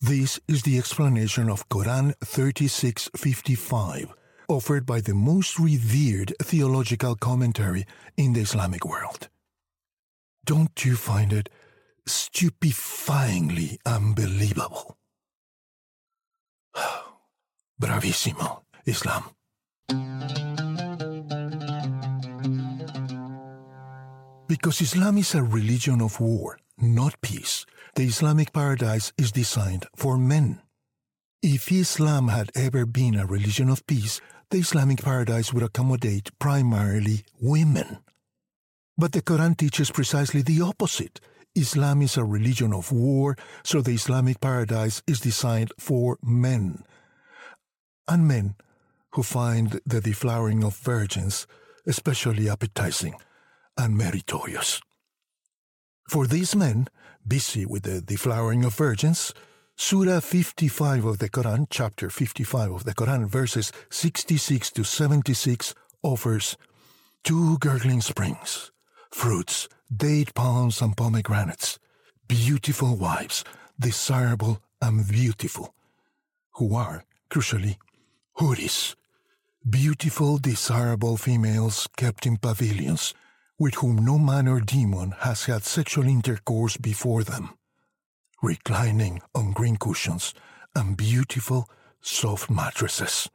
This 0.00 0.40
is 0.48 0.62
the 0.62 0.78
explanation 0.78 1.48
of 1.48 1.68
Quran 1.68 2.14
3655, 2.24 4.12
offered 4.52 4.84
by 4.84 5.00
the 5.00 5.14
most 5.14 5.58
revered 5.58 6.34
theological 6.42 7.16
commentary 7.16 7.86
in 8.18 8.34
the 8.34 8.40
Islamic 8.40 8.84
world. 8.84 9.28
Don't 10.44 10.84
you 10.84 10.94
find 10.94 11.32
it 11.32 11.48
stupefyingly 12.06 13.78
unbelievable? 13.86 14.98
Bravissimo, 17.80 18.62
Islam. 18.84 19.24
Because 24.48 24.82
Islam 24.82 25.16
is 25.16 25.34
a 25.34 25.42
religion 25.42 26.02
of 26.02 26.20
war, 26.20 26.58
not 26.76 27.18
peace, 27.22 27.64
the 27.94 28.02
Islamic 28.02 28.52
paradise 28.52 29.12
is 29.16 29.32
designed 29.32 29.86
for 29.96 30.18
men. 30.18 30.60
If 31.42 31.72
Islam 31.72 32.28
had 32.28 32.50
ever 32.54 32.86
been 32.86 33.16
a 33.16 33.26
religion 33.26 33.68
of 33.68 33.86
peace, 33.86 34.20
the 34.52 34.58
Islamic 34.58 35.02
paradise 35.02 35.52
would 35.52 35.62
accommodate 35.62 36.30
primarily 36.38 37.24
women. 37.40 37.98
But 38.98 39.12
the 39.12 39.22
Quran 39.22 39.56
teaches 39.56 39.90
precisely 39.90 40.42
the 40.42 40.60
opposite. 40.60 41.20
Islam 41.54 42.02
is 42.02 42.18
a 42.18 42.24
religion 42.24 42.72
of 42.74 42.92
war, 42.92 43.36
so 43.64 43.80
the 43.80 43.92
Islamic 43.92 44.40
paradise 44.40 45.02
is 45.06 45.20
designed 45.20 45.72
for 45.78 46.18
men. 46.22 46.84
And 48.06 48.28
men 48.28 48.54
who 49.12 49.22
find 49.22 49.80
the 49.86 50.00
deflowering 50.00 50.64
of 50.64 50.76
virgins 50.76 51.46
especially 51.86 52.48
appetizing 52.48 53.14
and 53.78 53.96
meritorious. 53.96 54.80
For 56.08 56.26
these 56.26 56.54
men, 56.54 56.88
busy 57.26 57.64
with 57.64 57.84
the 57.84 58.02
deflowering 58.02 58.66
of 58.66 58.74
virgins, 58.74 59.32
Surah 59.84 60.20
55 60.20 61.04
of 61.04 61.18
the 61.18 61.28
Quran, 61.28 61.66
chapter 61.68 62.08
55 62.08 62.70
of 62.70 62.84
the 62.84 62.94
Quran, 62.94 63.26
verses 63.26 63.72
66 63.90 64.70
to 64.70 64.84
76, 64.84 65.74
offers 66.04 66.56
two 67.24 67.58
gurgling 67.58 68.00
springs, 68.00 68.70
fruits, 69.10 69.68
date 69.94 70.34
palms, 70.34 70.80
and 70.80 70.96
pomegranates, 70.96 71.80
beautiful 72.28 72.94
wives, 72.94 73.42
desirable 73.78 74.60
and 74.80 75.06
beautiful, 75.08 75.74
who 76.52 76.76
are, 76.76 77.02
crucially, 77.28 77.76
huris, 78.38 78.94
beautiful, 79.68 80.38
desirable 80.38 81.16
females 81.16 81.88
kept 81.96 82.24
in 82.24 82.36
pavilions, 82.36 83.14
with 83.58 83.74
whom 83.74 83.96
no 83.96 84.16
man 84.16 84.46
or 84.46 84.60
demon 84.60 85.12
has 85.18 85.46
had 85.46 85.64
sexual 85.64 86.06
intercourse 86.06 86.76
before 86.76 87.24
them, 87.24 87.50
reclining 88.42 89.22
on 89.34 89.52
green 89.52 89.76
cushions 89.76 90.34
and 90.74 90.96
beautiful, 90.96 91.68
soft 92.00 92.50
mattresses. 92.50 93.30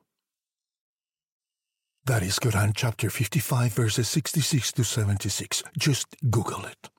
That 2.05 2.23
is 2.23 2.39
Quran 2.39 2.73
chapter 2.75 3.09
55, 3.09 3.73
verses 3.73 4.07
66 4.09 4.71
to 4.73 4.83
76. 4.83 5.63
Just 5.77 6.07
Google 6.29 6.65
it. 6.65 6.89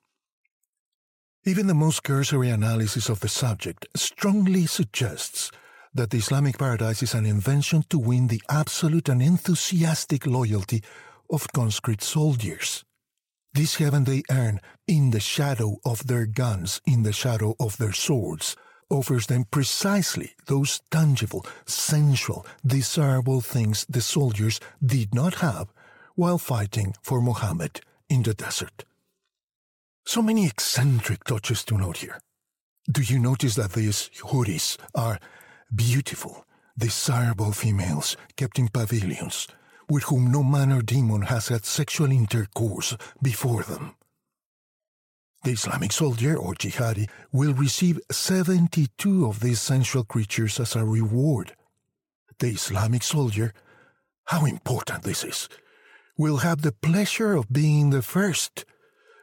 Even 1.45 1.67
the 1.67 1.73
most 1.73 2.03
cursory 2.03 2.49
analysis 2.49 3.09
of 3.09 3.19
the 3.21 3.27
subject 3.27 3.87
strongly 3.95 4.65
suggests 4.65 5.51
that 5.93 6.11
the 6.11 6.17
Islamic 6.17 6.57
paradise 6.57 7.01
is 7.01 7.15
an 7.15 7.25
invention 7.25 7.83
to 7.89 7.97
win 7.97 8.27
the 8.27 8.41
absolute 8.49 9.09
and 9.09 9.21
enthusiastic 9.21 10.27
loyalty 10.27 10.83
of 11.31 11.51
conscript 11.53 12.03
soldiers. 12.03 12.83
This 13.53 13.75
heaven 13.75 14.03
they 14.03 14.23
earn 14.29 14.61
in 14.87 15.11
the 15.11 15.19
shadow 15.19 15.77
of 15.83 16.05
their 16.05 16.25
guns, 16.25 16.81
in 16.85 17.03
the 17.03 17.13
shadow 17.13 17.55
of 17.59 17.77
their 17.77 17.93
swords, 17.93 18.55
offers 18.89 19.27
them 19.27 19.45
precisely 19.49 20.33
those 20.47 20.81
tangible, 20.91 21.45
sensual, 21.65 22.45
desirable 22.65 23.41
things 23.41 23.85
the 23.89 24.01
soldiers 24.01 24.59
did 24.83 25.13
not 25.13 25.35
have 25.35 25.73
while 26.15 26.37
fighting 26.37 26.93
for 27.01 27.21
Muhammad 27.21 27.81
in 28.09 28.23
the 28.23 28.33
desert. 28.33 28.85
So 30.05 30.21
many 30.21 30.45
eccentric 30.45 31.23
touches 31.23 31.63
to 31.65 31.77
note 31.77 31.97
here. 31.97 32.19
Do 32.91 33.01
you 33.01 33.19
notice 33.19 33.55
that 33.55 33.73
these 33.73 34.09
huris 34.13 34.77
are 34.95 35.19
beautiful, 35.73 36.45
desirable 36.77 37.51
females 37.51 38.17
kept 38.35 38.57
in 38.57 38.69
pavilions, 38.69 39.47
with 39.89 40.03
whom 40.03 40.31
no 40.31 40.43
man 40.43 40.71
or 40.71 40.81
demon 40.81 41.23
has 41.23 41.47
had 41.47 41.65
sexual 41.65 42.11
intercourse 42.11 42.95
before 43.21 43.63
them. 43.63 43.95
The 45.43 45.51
Islamic 45.51 45.91
soldier 45.91 46.35
or 46.37 46.53
jihadi 46.53 47.09
will 47.31 47.53
receive 47.53 47.99
72 48.11 49.25
of 49.25 49.39
these 49.39 49.61
sensual 49.61 50.03
creatures 50.03 50.59
as 50.59 50.75
a 50.75 50.83
reward. 50.83 51.55
The 52.39 52.49
Islamic 52.49 53.03
soldier, 53.03 53.53
how 54.25 54.45
important 54.45 55.03
this 55.03 55.23
is, 55.23 55.49
will 56.17 56.37
have 56.37 56.61
the 56.61 56.73
pleasure 56.73 57.33
of 57.33 57.51
being 57.51 57.89
the 57.89 58.01
first, 58.01 58.65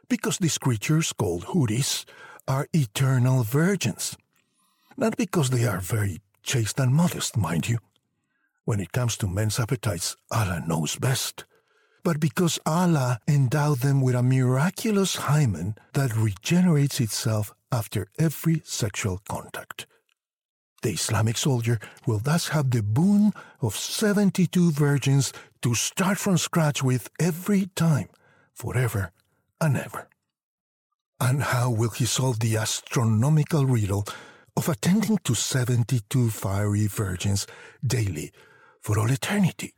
because 0.09 0.39
these 0.39 0.57
creatures, 0.57 1.13
called 1.13 1.45
huris, 1.53 2.05
are 2.47 2.67
eternal 2.73 3.43
virgins. 3.43 4.17
Not 4.97 5.17
because 5.17 5.51
they 5.51 5.65
are 5.65 5.79
very 5.79 6.21
chaste 6.41 6.79
and 6.79 6.95
modest, 6.95 7.37
mind 7.37 7.69
you. 7.69 7.77
When 8.67 8.81
it 8.81 8.91
comes 8.91 9.15
to 9.17 9.29
men's 9.29 9.61
appetites, 9.61 10.17
Allah 10.29 10.61
knows 10.67 10.97
best. 10.97 11.45
But 12.03 12.19
because 12.19 12.59
Allah 12.65 13.17
endowed 13.25 13.79
them 13.79 14.01
with 14.01 14.13
a 14.13 14.21
miraculous 14.21 15.15
hymen 15.15 15.75
that 15.93 16.17
regenerates 16.17 16.99
itself 16.99 17.53
after 17.71 18.09
every 18.19 18.61
sexual 18.65 19.21
contact. 19.29 19.87
The 20.81 20.89
Islamic 20.89 21.37
soldier 21.37 21.79
will 22.05 22.19
thus 22.19 22.49
have 22.49 22.71
the 22.71 22.83
boon 22.83 23.31
of 23.61 23.73
72 23.73 24.71
virgins 24.71 25.31
to 25.61 25.73
start 25.73 26.17
from 26.17 26.37
scratch 26.37 26.83
with 26.83 27.09
every 27.21 27.67
time, 27.67 28.09
forever 28.53 29.13
and 29.61 29.77
ever. 29.77 30.09
And 31.21 31.41
how 31.41 31.71
will 31.71 31.91
he 31.91 32.03
solve 32.03 32.41
the 32.41 32.57
astronomical 32.57 33.65
riddle 33.65 34.03
of 34.57 34.67
attending 34.67 35.19
to 35.19 35.35
72 35.35 36.31
fiery 36.31 36.87
virgins 36.87 37.47
daily 37.81 38.33
for 38.87 38.97
all 38.97 39.11
eternity. 39.11 39.73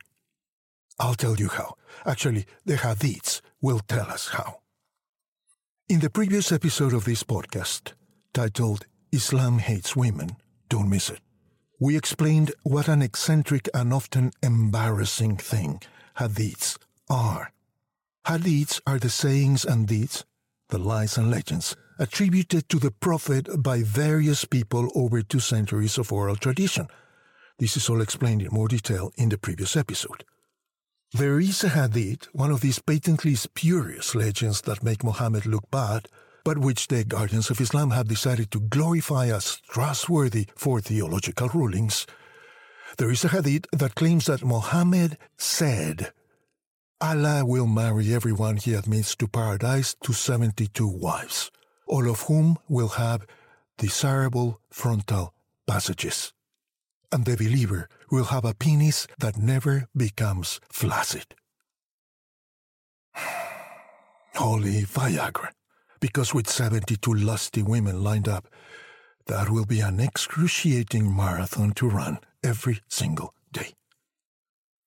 I'll 1.00 1.16
tell 1.16 1.34
you 1.34 1.48
how. 1.48 1.74
Actually, 2.06 2.46
the 2.64 2.76
Hadiths 2.76 3.40
will 3.60 3.80
tell 3.80 4.06
us 4.06 4.28
how. 4.28 4.60
In 5.88 5.98
the 5.98 6.08
previous 6.08 6.52
episode 6.52 6.92
of 6.92 7.06
this 7.06 7.24
podcast, 7.24 7.94
titled 8.32 8.86
Islam 9.10 9.58
Hates 9.58 9.96
Women, 9.96 10.36
don't 10.68 10.88
miss 10.88 11.10
it. 11.10 11.18
we 11.80 11.96
explained 11.96 12.52
what 12.62 12.86
an 12.86 13.02
eccentric 13.02 13.68
and 13.74 13.92
often 13.92 14.30
embarrassing 14.44 15.38
thing 15.38 15.80
hadiths 16.20 16.78
are. 17.08 17.52
Hadiths 18.28 18.80
are 18.86 19.00
the 19.00 19.10
sayings 19.10 19.64
and 19.64 19.88
deeds, 19.88 20.24
the 20.68 20.78
lies 20.78 21.18
and 21.18 21.32
legends, 21.32 21.74
attributed 21.98 22.68
to 22.68 22.78
the 22.78 22.92
Prophet 22.92 23.48
by 23.60 23.82
various 23.82 24.44
people 24.44 24.88
over 24.94 25.20
two 25.20 25.40
centuries 25.40 25.98
of 25.98 26.12
oral 26.12 26.36
tradition. 26.36 26.86
This 27.60 27.76
is 27.76 27.90
all 27.90 28.00
explained 28.00 28.40
in 28.40 28.48
more 28.50 28.68
detail 28.68 29.12
in 29.18 29.28
the 29.28 29.36
previous 29.36 29.76
episode. 29.76 30.24
There 31.12 31.38
is 31.38 31.62
a 31.62 31.68
hadith, 31.68 32.26
one 32.32 32.50
of 32.50 32.62
these 32.62 32.78
patently 32.78 33.34
spurious 33.34 34.14
legends 34.14 34.62
that 34.62 34.82
make 34.82 35.04
Muhammad 35.04 35.44
look 35.44 35.70
bad, 35.70 36.08
but 36.42 36.56
which 36.56 36.88
the 36.88 37.04
guardians 37.04 37.50
of 37.50 37.60
Islam 37.60 37.90
have 37.90 38.08
decided 38.08 38.50
to 38.52 38.60
glorify 38.60 39.26
as 39.26 39.60
trustworthy 39.68 40.46
for 40.56 40.80
theological 40.80 41.48
rulings. 41.48 42.06
There 42.96 43.10
is 43.10 43.26
a 43.26 43.28
hadith 43.28 43.66
that 43.72 43.94
claims 43.94 44.24
that 44.24 44.42
Muhammad 44.42 45.18
said, 45.36 46.14
Allah 46.98 47.44
will 47.44 47.66
marry 47.66 48.14
everyone 48.14 48.56
he 48.56 48.72
admits 48.72 49.14
to 49.16 49.28
paradise 49.28 49.94
to 50.02 50.14
72 50.14 50.88
wives, 50.88 51.50
all 51.86 52.08
of 52.08 52.22
whom 52.22 52.56
will 52.70 52.88
have 52.88 53.26
desirable 53.76 54.60
frontal 54.70 55.34
passages. 55.66 56.32
And 57.12 57.24
the 57.24 57.36
believer 57.36 57.88
will 58.10 58.24
have 58.24 58.44
a 58.44 58.54
penis 58.54 59.06
that 59.18 59.36
never 59.36 59.88
becomes 59.96 60.60
flaccid. 60.70 61.34
Holy 64.34 64.82
Viagra 64.82 65.50
because 66.00 66.34
with 66.34 66.48
72 66.48 67.12
lusty 67.12 67.62
women 67.62 68.02
lined 68.02 68.28
up, 68.28 68.48
that 69.26 69.50
will 69.50 69.66
be 69.66 69.80
an 69.80 70.00
excruciating 70.00 71.14
marathon 71.14 71.72
to 71.72 71.88
run 71.88 72.18
every 72.42 72.80
single 72.88 73.34
day. 73.52 73.74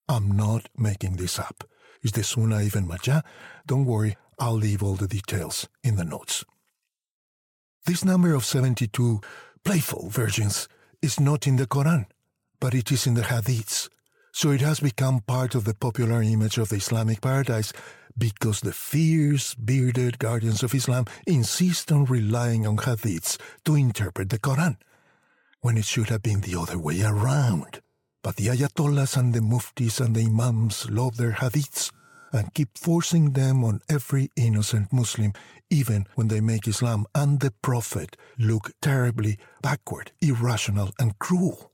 I'm 0.08 0.32
not 0.32 0.68
making 0.76 1.16
this 1.16 1.38
up. 1.38 1.64
Is 2.02 2.12
the 2.12 2.20
Sunan 2.20 2.66
Ibn 2.66 2.86
Majah? 2.86 3.22
Don't 3.66 3.86
worry, 3.86 4.16
I'll 4.38 4.54
leave 4.54 4.82
all 4.82 4.96
the 4.96 5.08
details 5.08 5.68
in 5.82 5.96
the 5.96 6.04
notes. 6.04 6.44
This 7.86 8.04
number 8.04 8.34
of 8.34 8.44
72 8.44 9.20
playful 9.64 10.10
virgins 10.10 10.68
is 11.00 11.20
not 11.20 11.46
in 11.46 11.56
the 11.56 11.66
Quran, 11.66 12.06
but 12.64 12.72
it 12.72 12.90
is 12.90 13.06
in 13.06 13.12
the 13.12 13.20
Hadiths. 13.20 13.90
So 14.32 14.50
it 14.50 14.62
has 14.62 14.80
become 14.80 15.20
part 15.20 15.54
of 15.54 15.64
the 15.64 15.74
popular 15.74 16.22
image 16.22 16.56
of 16.56 16.70
the 16.70 16.76
Islamic 16.76 17.20
paradise 17.20 17.74
because 18.16 18.62
the 18.62 18.72
fierce, 18.72 19.54
bearded 19.54 20.18
guardians 20.18 20.62
of 20.62 20.74
Islam 20.74 21.04
insist 21.26 21.92
on 21.92 22.06
relying 22.06 22.66
on 22.66 22.78
hadiths 22.78 23.36
to 23.66 23.74
interpret 23.74 24.30
the 24.30 24.38
Quran, 24.38 24.78
when 25.60 25.76
it 25.76 25.84
should 25.84 26.08
have 26.08 26.22
been 26.22 26.40
the 26.40 26.58
other 26.58 26.78
way 26.78 27.02
around. 27.02 27.82
But 28.22 28.36
the 28.36 28.46
ayatollahs 28.46 29.18
and 29.18 29.34
the 29.34 29.40
muftis 29.40 30.00
and 30.00 30.16
the 30.16 30.24
imams 30.24 30.88
love 30.88 31.18
their 31.18 31.32
hadiths 31.32 31.92
and 32.32 32.54
keep 32.54 32.78
forcing 32.78 33.32
them 33.32 33.62
on 33.62 33.82
every 33.90 34.30
innocent 34.36 34.90
Muslim, 34.90 35.34
even 35.68 36.06
when 36.14 36.28
they 36.28 36.40
make 36.40 36.66
Islam 36.66 37.04
and 37.14 37.40
the 37.40 37.52
Prophet 37.60 38.16
look 38.38 38.72
terribly 38.80 39.38
backward, 39.60 40.12
irrational, 40.22 40.92
and 40.98 41.18
cruel. 41.18 41.70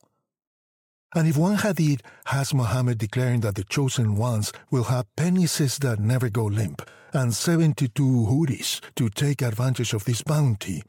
And 1.14 1.26
if 1.26 1.36
one 1.36 1.56
hadith 1.56 2.02
has 2.26 2.54
Muhammad 2.54 2.98
declaring 2.98 3.40
that 3.40 3.56
the 3.56 3.64
chosen 3.64 4.16
ones 4.16 4.52
will 4.70 4.84
have 4.84 5.06
penises 5.16 5.80
that 5.80 5.98
never 5.98 6.30
go 6.30 6.44
limp, 6.44 6.88
and 7.12 7.34
72 7.34 7.90
houris 8.02 8.80
to 8.94 9.08
take 9.10 9.42
advantage 9.42 9.92
of 9.92 10.04
this 10.04 10.22
bounty, 10.22 10.84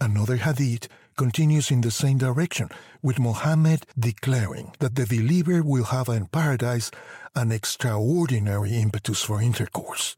another 0.00 0.36
hadith 0.36 0.88
continues 1.16 1.70
in 1.70 1.82
the 1.82 1.92
same 1.92 2.18
direction, 2.18 2.68
with 3.00 3.20
Muhammad 3.20 3.86
declaring 3.96 4.72
that 4.80 4.96
the 4.96 5.06
believer 5.06 5.62
will 5.62 5.84
have 5.84 6.08
in 6.08 6.26
paradise 6.26 6.90
an 7.36 7.52
extraordinary 7.52 8.74
impetus 8.74 9.22
for 9.22 9.40
intercourse. 9.40 10.16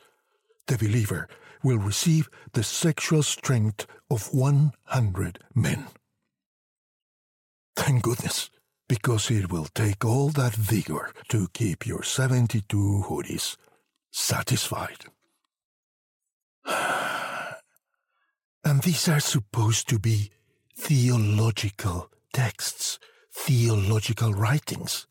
The 0.66 0.78
believer 0.78 1.28
will 1.62 1.78
receive 1.78 2.31
the 2.55 2.62
sexual 2.62 3.23
strength 3.23 3.87
of 4.11 4.33
100 4.33 5.40
men. 5.55 5.88
Thank 7.77 8.03
goodness 8.03 8.49
because 8.88 9.31
it 9.31 9.51
will 9.51 9.66
take 9.75 10.05
all 10.05 10.29
that 10.31 10.55
vigor 10.55 11.12
to 11.29 11.49
keep 11.53 11.87
your 11.87 12.03
72 12.03 13.05
houris 13.09 13.57
satisfied. 14.11 15.05
and 18.64 18.83
these 18.83 19.09
are 19.09 19.20
supposed 19.20 19.88
to 19.88 19.99
be 19.99 20.31
theological 20.77 22.11
texts, 22.33 22.99
theological 23.33 24.33
writings. 24.33 25.07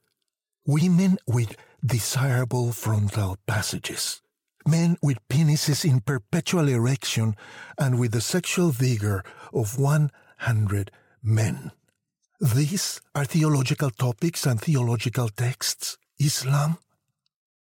Women 0.66 1.18
with 1.28 1.56
desirable 1.86 2.72
frontal 2.72 3.38
passages. 3.46 4.22
Men 4.68 4.98
with 5.04 5.20
penises 5.30 5.86
in 5.86 6.00
perpetual 6.00 6.68
erection 6.68 7.36
and 7.78 8.00
with 8.00 8.14
the 8.14 8.22
sexual 8.22 8.72
vigor 8.72 9.24
of 9.54 9.78
100 9.78 10.92
men. 11.22 11.72
These 12.54 13.02
are 13.16 13.26
theological 13.26 13.90
topics 13.90 14.46
and 14.46 14.62
theological 14.62 15.30
texts. 15.30 15.98
Islam. 16.20 16.78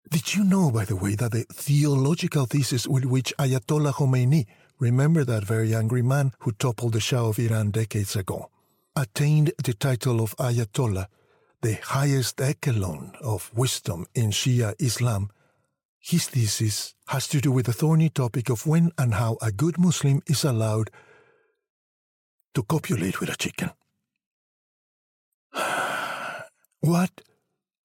Did 0.09 0.33
you 0.33 0.45
know, 0.45 0.71
by 0.71 0.85
the 0.85 0.95
way, 0.95 1.15
that 1.15 1.33
the 1.33 1.43
theological 1.51 2.45
thesis 2.45 2.87
with 2.87 3.03
which 3.03 3.33
Ayatollah 3.37 3.91
Khomeini, 3.91 4.45
remember 4.79 5.25
that 5.25 5.43
very 5.43 5.75
angry 5.75 6.01
man 6.01 6.31
who 6.39 6.53
toppled 6.53 6.93
the 6.93 7.01
Shah 7.01 7.27
of 7.27 7.37
Iran 7.37 7.71
decades 7.71 8.15
ago, 8.15 8.49
attained 8.95 9.51
the 9.61 9.73
title 9.73 10.21
of 10.21 10.37
Ayatollah, 10.37 11.07
the 11.61 11.73
highest 11.83 12.39
echelon 12.39 13.11
of 13.21 13.51
wisdom 13.53 14.05
in 14.15 14.31
Shia 14.31 14.73
Islam? 14.79 15.31
His 15.99 16.29
thesis 16.29 16.93
has 17.07 17.27
to 17.27 17.41
do 17.41 17.51
with 17.51 17.65
the 17.65 17.73
thorny 17.73 18.07
topic 18.07 18.49
of 18.49 18.65
when 18.65 18.91
and 18.97 19.15
how 19.15 19.37
a 19.41 19.51
good 19.51 19.77
Muslim 19.77 20.21
is 20.27 20.45
allowed 20.45 20.91
to 22.53 22.63
copulate 22.63 23.19
with 23.19 23.29
a 23.29 23.35
chicken. 23.35 23.71
What 26.81 27.21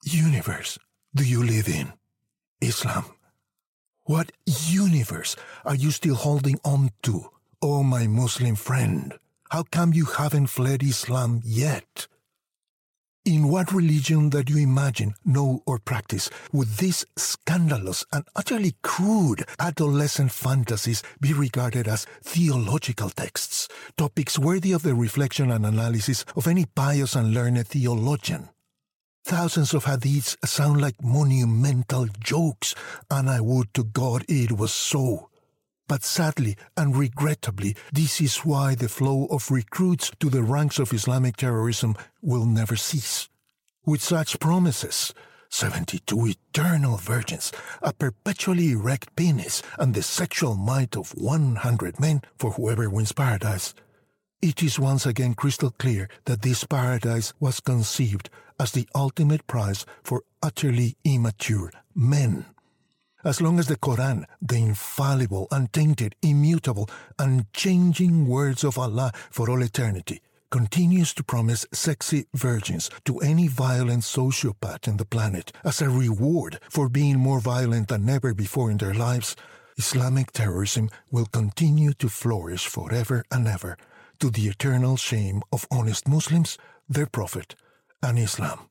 universe 0.05 0.79
do 1.14 1.24
you 1.24 1.42
live 1.42 1.68
in, 1.68 1.92
Islam? 2.61 3.05
What 4.05 4.33
universe 4.46 5.37
are 5.64 5.74
you 5.74 5.90
still 5.90 6.14
holding 6.14 6.59
on 6.64 6.90
to, 7.02 7.31
oh 7.61 7.83
my 7.83 8.07
Muslim 8.07 8.55
friend? 8.55 9.18
How 9.50 9.64
come 9.64 9.92
you 9.92 10.07
haven't 10.07 10.46
fled 10.46 10.83
Islam 10.83 11.40
yet? 11.44 12.07
In 13.26 13.48
what 13.48 13.72
religion 13.72 14.30
that 14.30 14.48
you 14.48 14.58
imagine, 14.58 15.16
know, 15.24 15.60
or 15.66 15.80
practice 15.80 16.30
would 16.52 16.68
these 16.76 17.04
scandalous 17.16 18.04
and 18.12 18.24
utterly 18.36 18.76
crude 18.84 19.44
adolescent 19.58 20.30
fantasies 20.30 21.02
be 21.20 21.32
regarded 21.32 21.88
as 21.88 22.06
theological 22.22 23.10
texts, 23.10 23.66
topics 23.96 24.38
worthy 24.38 24.70
of 24.70 24.84
the 24.84 24.94
reflection 24.94 25.50
and 25.50 25.66
analysis 25.66 26.24
of 26.36 26.46
any 26.46 26.66
pious 26.66 27.16
and 27.16 27.34
learned 27.34 27.66
theologian? 27.66 28.48
Thousands 29.24 29.74
of 29.74 29.86
hadiths 29.86 30.36
sound 30.46 30.80
like 30.80 31.02
monumental 31.02 32.06
jokes, 32.20 32.76
and 33.10 33.28
I 33.28 33.40
would 33.40 33.74
to 33.74 33.82
God 33.82 34.24
it 34.28 34.52
was 34.52 34.72
so. 34.72 35.30
But 35.88 36.03
sadly 36.03 36.57
and 36.77 36.96
regrettably, 36.96 37.77
this 37.92 38.20
is 38.20 38.38
why 38.38 38.75
the 38.75 38.88
flow 38.88 39.27
of 39.27 39.51
recruits 39.51 40.11
to 40.18 40.29
the 40.29 40.42
ranks 40.42 40.79
of 40.79 40.92
Islamic 40.92 41.37
terrorism 41.37 41.94
will 42.20 42.44
never 42.44 42.77
cease. 42.77 43.29
With 43.85 44.03
such 44.03 44.40
promises, 44.40 45.14
72 45.49 46.27
eternal 46.27 46.96
virgins, 46.96 47.53
a 47.83 47.92
perpetually 47.92 48.72
erect 48.72 49.14
penis, 49.14 49.62
and 49.79 49.94
the 49.94 50.03
sexual 50.03 50.57
might 50.57 50.96
of 50.96 51.12
100 51.12 52.01
men 52.01 52.22
for 52.37 52.51
whoever 52.51 52.90
wins 52.90 53.12
paradise, 53.12 53.72
it 54.42 54.62
is 54.62 54.79
once 54.79 55.07
again 55.07 55.35
crystal 55.35 55.70
clear 55.70 56.09
that 56.25 56.42
this 56.42 56.64
paradise 56.64 57.33
was 57.40 57.61
conceived 57.61 58.29
as 58.59 58.72
the 58.72 58.88
ultimate 58.94 59.46
prize 59.46 59.87
for 60.03 60.22
utterly 60.42 60.96
immature 61.05 61.72
men. 61.94 62.44
As 63.26 63.40
long 63.40 63.58
as 63.58 63.66
the 63.66 63.76
Quran, 63.76 64.24
the 64.40 64.54
infallible, 64.54 65.48
untainted, 65.50 66.14
immutable, 66.22 66.88
unchanging 67.18 68.28
words 68.28 68.62
of 68.62 68.78
Allah 68.78 69.10
for 69.32 69.50
all 69.50 69.62
eternity, 69.62 70.22
continues 70.48 71.12
to 71.14 71.24
promise 71.24 71.66
sexy 71.72 72.26
virgins 72.34 72.88
to 73.04 73.18
any 73.18 73.48
violent 73.48 74.04
sociopath 74.04 74.86
in 74.86 74.96
the 74.96 75.04
planet 75.04 75.50
as 75.64 75.82
a 75.82 75.88
reward 75.90 76.60
for 76.70 76.88
being 76.88 77.18
more 77.18 77.40
violent 77.40 77.88
than 77.88 78.08
ever 78.08 78.32
before 78.32 78.70
in 78.70 78.76
their 78.76 78.94
lives, 78.94 79.34
Islamic 79.76 80.30
terrorism 80.30 80.88
will 81.10 81.26
continue 81.26 81.94
to 81.94 82.08
flourish 82.08 82.68
forever 82.68 83.24
and 83.32 83.48
ever 83.48 83.76
to 84.20 84.30
the 84.30 84.46
eternal 84.46 84.96
shame 84.96 85.42
of 85.50 85.66
honest 85.72 86.06
Muslims, 86.06 86.58
their 86.88 87.06
Prophet, 87.06 87.56
and 88.04 88.20
Islam. 88.20 88.70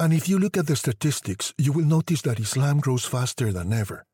And 0.00 0.14
if 0.14 0.30
you 0.30 0.38
look 0.38 0.56
at 0.56 0.66
the 0.66 0.76
statistics, 0.76 1.52
you 1.58 1.72
will 1.72 1.84
notice 1.84 2.22
that 2.22 2.40
Islam 2.40 2.80
grows 2.80 3.04
faster 3.04 3.52
than 3.52 3.70
ever, 3.70 4.06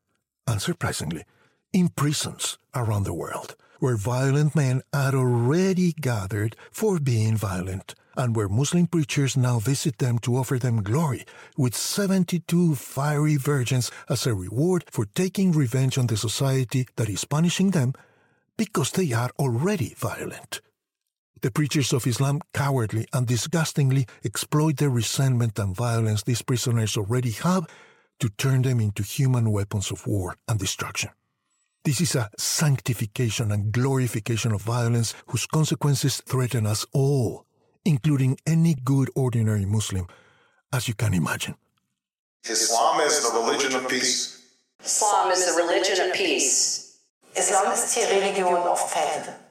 unsurprisingly, 0.45 1.23
in 1.71 1.87
prisons 1.87 2.57
around 2.75 3.05
the 3.05 3.13
world, 3.13 3.55
where 3.79 3.95
violent 3.95 4.53
men 4.53 4.81
are 4.91 5.15
already 5.15 5.93
gathered 5.93 6.57
for 6.71 6.99
being 6.99 7.37
violent, 7.37 7.95
and 8.17 8.35
where 8.35 8.49
Muslim 8.49 8.87
preachers 8.87 9.37
now 9.37 9.59
visit 9.59 9.97
them 9.99 10.19
to 10.19 10.35
offer 10.35 10.59
them 10.59 10.83
glory, 10.83 11.23
with 11.55 11.73
72 11.73 12.75
fiery 12.75 13.37
virgins 13.37 13.89
as 14.09 14.27
a 14.27 14.35
reward 14.35 14.83
for 14.91 15.05
taking 15.15 15.53
revenge 15.53 15.97
on 15.97 16.07
the 16.07 16.17
society 16.17 16.85
that 16.97 17.07
is 17.07 17.23
punishing 17.23 17.71
them 17.71 17.93
because 18.57 18.91
they 18.91 19.13
are 19.13 19.31
already 19.39 19.93
violent. 19.97 20.59
The 21.41 21.51
preachers 21.51 21.93
of 21.93 22.07
Islam 22.07 22.41
cowardly 22.53 23.05
and 23.13 23.27
disgustingly 23.27 24.07
exploit 24.23 24.77
the 24.77 24.89
resentment 24.89 25.59
and 25.59 25.75
violence 25.75 26.23
these 26.23 26.41
prisoners 26.41 26.97
already 26.97 27.31
have 27.31 27.67
to 28.19 28.29
turn 28.29 28.63
them 28.63 28.79
into 28.79 29.03
human 29.03 29.51
weapons 29.51 29.91
of 29.91 30.07
war 30.07 30.35
and 30.47 30.57
destruction. 30.59 31.11
This 31.83 32.01
is 32.01 32.15
a 32.15 32.29
sanctification 32.37 33.51
and 33.51 33.71
glorification 33.71 34.51
of 34.51 34.61
violence 34.61 35.13
whose 35.27 35.45
consequences 35.45 36.21
threaten 36.25 36.65
us 36.65 36.85
all, 36.91 37.45
including 37.85 38.37
any 38.45 38.75
good 38.83 39.09
ordinary 39.15 39.65
Muslim, 39.65 40.07
as 40.73 40.87
you 40.87 40.95
can 40.95 41.13
imagine. 41.13 41.55
Islam 42.49 43.01
is 43.01 43.21
the 43.21 43.39
religion 43.39 43.75
of 43.75 43.87
peace. 43.87 44.41
Islam 44.83 45.31
is 45.31 45.45
the 45.45 45.61
religion 45.61 46.09
of 46.09 46.15
peace. 46.15 46.97
Islam 47.35 47.71
ist 47.71 47.95
die 47.95 48.05
Religion 48.05 48.47
of 48.47 48.79
Frieden. 48.79 49.46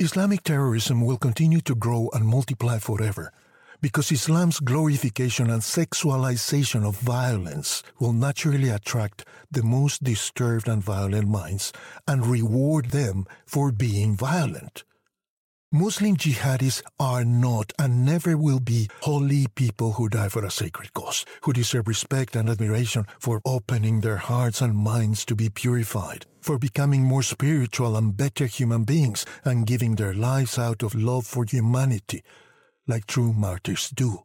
Islamic 0.00 0.42
terrorism 0.42 1.06
will 1.06 1.18
continue 1.18 1.60
to 1.60 1.74
grow 1.76 2.10
and 2.12 2.26
multiply 2.26 2.80
forever 2.80 3.32
because 3.80 4.10
Islam's 4.10 4.58
glorification 4.58 5.48
and 5.50 5.62
sexualization 5.62 6.84
of 6.84 6.98
violence 6.98 7.84
will 8.00 8.12
naturally 8.12 8.70
attract 8.70 9.24
the 9.52 9.62
most 9.62 10.02
disturbed 10.02 10.66
and 10.66 10.82
violent 10.82 11.28
minds 11.28 11.72
and 12.08 12.26
reward 12.26 12.86
them 12.86 13.24
for 13.46 13.70
being 13.70 14.16
violent. 14.16 14.82
Muslim 15.74 16.16
jihadis 16.16 16.82
are 17.00 17.24
not 17.24 17.72
and 17.80 18.06
never 18.06 18.36
will 18.36 18.60
be 18.60 18.88
holy 19.00 19.48
people 19.56 19.90
who 19.90 20.08
die 20.08 20.28
for 20.28 20.44
a 20.44 20.50
sacred 20.50 20.94
cause, 20.94 21.24
who 21.42 21.52
deserve 21.52 21.88
respect 21.88 22.36
and 22.36 22.48
admiration 22.48 23.04
for 23.18 23.40
opening 23.44 24.00
their 24.00 24.18
hearts 24.18 24.60
and 24.60 24.76
minds 24.76 25.24
to 25.24 25.34
be 25.34 25.50
purified, 25.50 26.26
for 26.40 26.60
becoming 26.60 27.02
more 27.02 27.24
spiritual 27.24 27.96
and 27.96 28.16
better 28.16 28.46
human 28.46 28.84
beings, 28.84 29.26
and 29.44 29.66
giving 29.66 29.96
their 29.96 30.14
lives 30.14 30.60
out 30.60 30.84
of 30.84 30.94
love 30.94 31.26
for 31.26 31.44
humanity, 31.44 32.22
like 32.86 33.08
true 33.08 33.32
martyrs 33.32 33.90
do. 33.90 34.22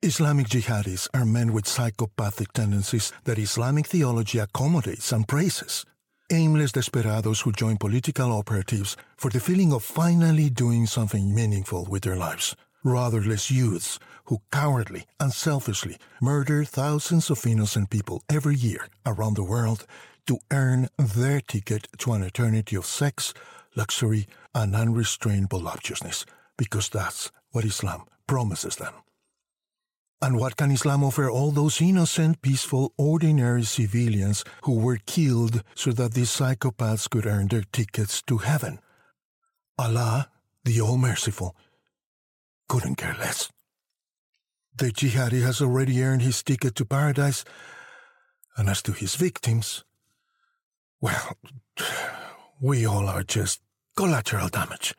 Islamic 0.00 0.46
jihadis 0.46 1.06
are 1.12 1.26
men 1.26 1.52
with 1.52 1.68
psychopathic 1.68 2.50
tendencies 2.54 3.12
that 3.24 3.38
Islamic 3.38 3.86
theology 3.86 4.38
accommodates 4.38 5.12
and 5.12 5.28
praises 5.28 5.84
aimless 6.32 6.72
desperados 6.72 7.40
who 7.40 7.52
join 7.52 7.76
political 7.76 8.32
operatives 8.32 8.96
for 9.16 9.30
the 9.30 9.40
feeling 9.40 9.72
of 9.72 9.84
finally 9.84 10.50
doing 10.50 10.86
something 10.86 11.34
meaningful 11.34 11.84
with 11.84 12.02
their 12.02 12.16
lives. 12.16 12.56
Rudderless 12.82 13.50
youths 13.50 13.98
who 14.24 14.38
cowardly 14.50 15.04
and 15.20 15.32
selfishly 15.32 15.98
murder 16.20 16.64
thousands 16.64 17.30
of 17.30 17.46
innocent 17.46 17.90
people 17.90 18.22
every 18.28 18.56
year 18.56 18.88
around 19.06 19.34
the 19.34 19.44
world 19.44 19.86
to 20.26 20.38
earn 20.50 20.88
their 20.98 21.40
ticket 21.40 21.86
to 21.98 22.12
an 22.12 22.22
eternity 22.22 22.76
of 22.76 22.86
sex, 22.86 23.34
luxury, 23.76 24.26
and 24.54 24.74
unrestrained 24.74 25.50
voluptuousness, 25.50 26.24
because 26.56 26.88
that's 26.88 27.30
what 27.50 27.64
Islam 27.64 28.04
promises 28.26 28.76
them. 28.76 28.94
And 30.22 30.38
what 30.38 30.56
can 30.56 30.70
Islam 30.70 31.02
offer 31.02 31.28
all 31.28 31.50
those 31.50 31.82
innocent, 31.82 32.42
peaceful, 32.42 32.92
ordinary 32.96 33.64
civilians 33.64 34.44
who 34.62 34.78
were 34.78 34.98
killed 35.04 35.64
so 35.74 35.90
that 35.90 36.14
these 36.14 36.30
psychopaths 36.30 37.10
could 37.10 37.26
earn 37.26 37.48
their 37.48 37.64
tickets 37.72 38.22
to 38.22 38.38
heaven? 38.38 38.78
Allah, 39.76 40.30
the 40.64 40.80
All 40.80 40.96
Merciful, 40.96 41.56
couldn't 42.68 42.94
care 42.94 43.16
less. 43.18 43.50
The 44.76 44.92
jihadi 44.92 45.42
has 45.42 45.60
already 45.60 46.00
earned 46.00 46.22
his 46.22 46.40
ticket 46.44 46.76
to 46.76 46.84
paradise, 46.84 47.44
and 48.56 48.68
as 48.68 48.80
to 48.82 48.92
his 48.92 49.16
victims, 49.16 49.82
well, 51.00 51.36
we 52.60 52.86
all 52.86 53.08
are 53.08 53.24
just 53.24 53.60
collateral 53.96 54.48
damage. 54.48 54.94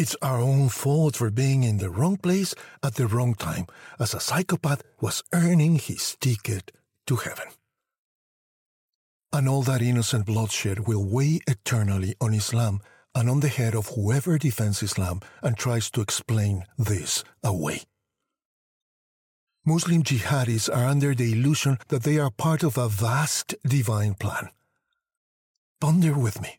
It's 0.00 0.16
our 0.22 0.40
own 0.40 0.70
fault 0.70 1.14
for 1.14 1.30
being 1.30 1.62
in 1.62 1.76
the 1.76 1.90
wrong 1.90 2.16
place 2.16 2.54
at 2.82 2.94
the 2.94 3.06
wrong 3.06 3.34
time, 3.34 3.66
as 3.98 4.14
a 4.14 4.18
psychopath 4.18 4.82
was 4.98 5.22
earning 5.34 5.74
his 5.74 6.16
ticket 6.18 6.72
to 7.06 7.16
heaven. 7.16 7.48
And 9.30 9.46
all 9.46 9.60
that 9.64 9.82
innocent 9.82 10.24
bloodshed 10.24 10.88
will 10.88 11.04
weigh 11.04 11.40
eternally 11.46 12.14
on 12.18 12.32
Islam 12.32 12.80
and 13.14 13.28
on 13.28 13.40
the 13.40 13.48
head 13.48 13.74
of 13.74 13.88
whoever 13.88 14.38
defends 14.38 14.82
Islam 14.82 15.20
and 15.42 15.58
tries 15.58 15.90
to 15.90 16.00
explain 16.00 16.64
this 16.78 17.22
away. 17.44 17.82
Muslim 19.66 20.02
jihadis 20.02 20.74
are 20.74 20.86
under 20.86 21.14
the 21.14 21.32
illusion 21.32 21.76
that 21.88 22.04
they 22.04 22.18
are 22.18 22.30
part 22.30 22.62
of 22.62 22.78
a 22.78 22.88
vast 22.88 23.54
divine 23.64 24.14
plan. 24.14 24.48
Ponder 25.78 26.18
with 26.18 26.40
me. 26.40 26.58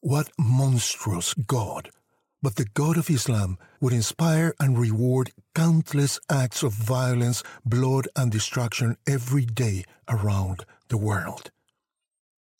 What 0.00 0.32
monstrous 0.36 1.32
God 1.34 1.90
but 2.46 2.54
the 2.54 2.74
God 2.74 2.96
of 2.96 3.10
Islam 3.10 3.58
would 3.80 3.92
inspire 3.92 4.54
and 4.60 4.78
reward 4.78 5.32
countless 5.52 6.20
acts 6.30 6.62
of 6.62 6.72
violence, 6.72 7.42
blood, 7.64 8.06
and 8.14 8.30
destruction 8.30 8.96
every 9.04 9.44
day 9.44 9.82
around 10.08 10.64
the 10.86 10.96
world. 10.96 11.50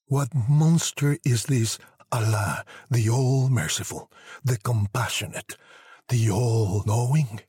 What 0.09 0.31
monster 0.51 1.19
is 1.25 1.45
this 1.45 1.79
Allah, 2.11 2.65
the 2.91 3.09
All 3.09 3.49
Merciful, 3.49 4.11
the 4.43 4.57
Compassionate, 4.57 5.57
the 6.09 6.31
All 6.33 6.83
Knowing? 6.85 7.43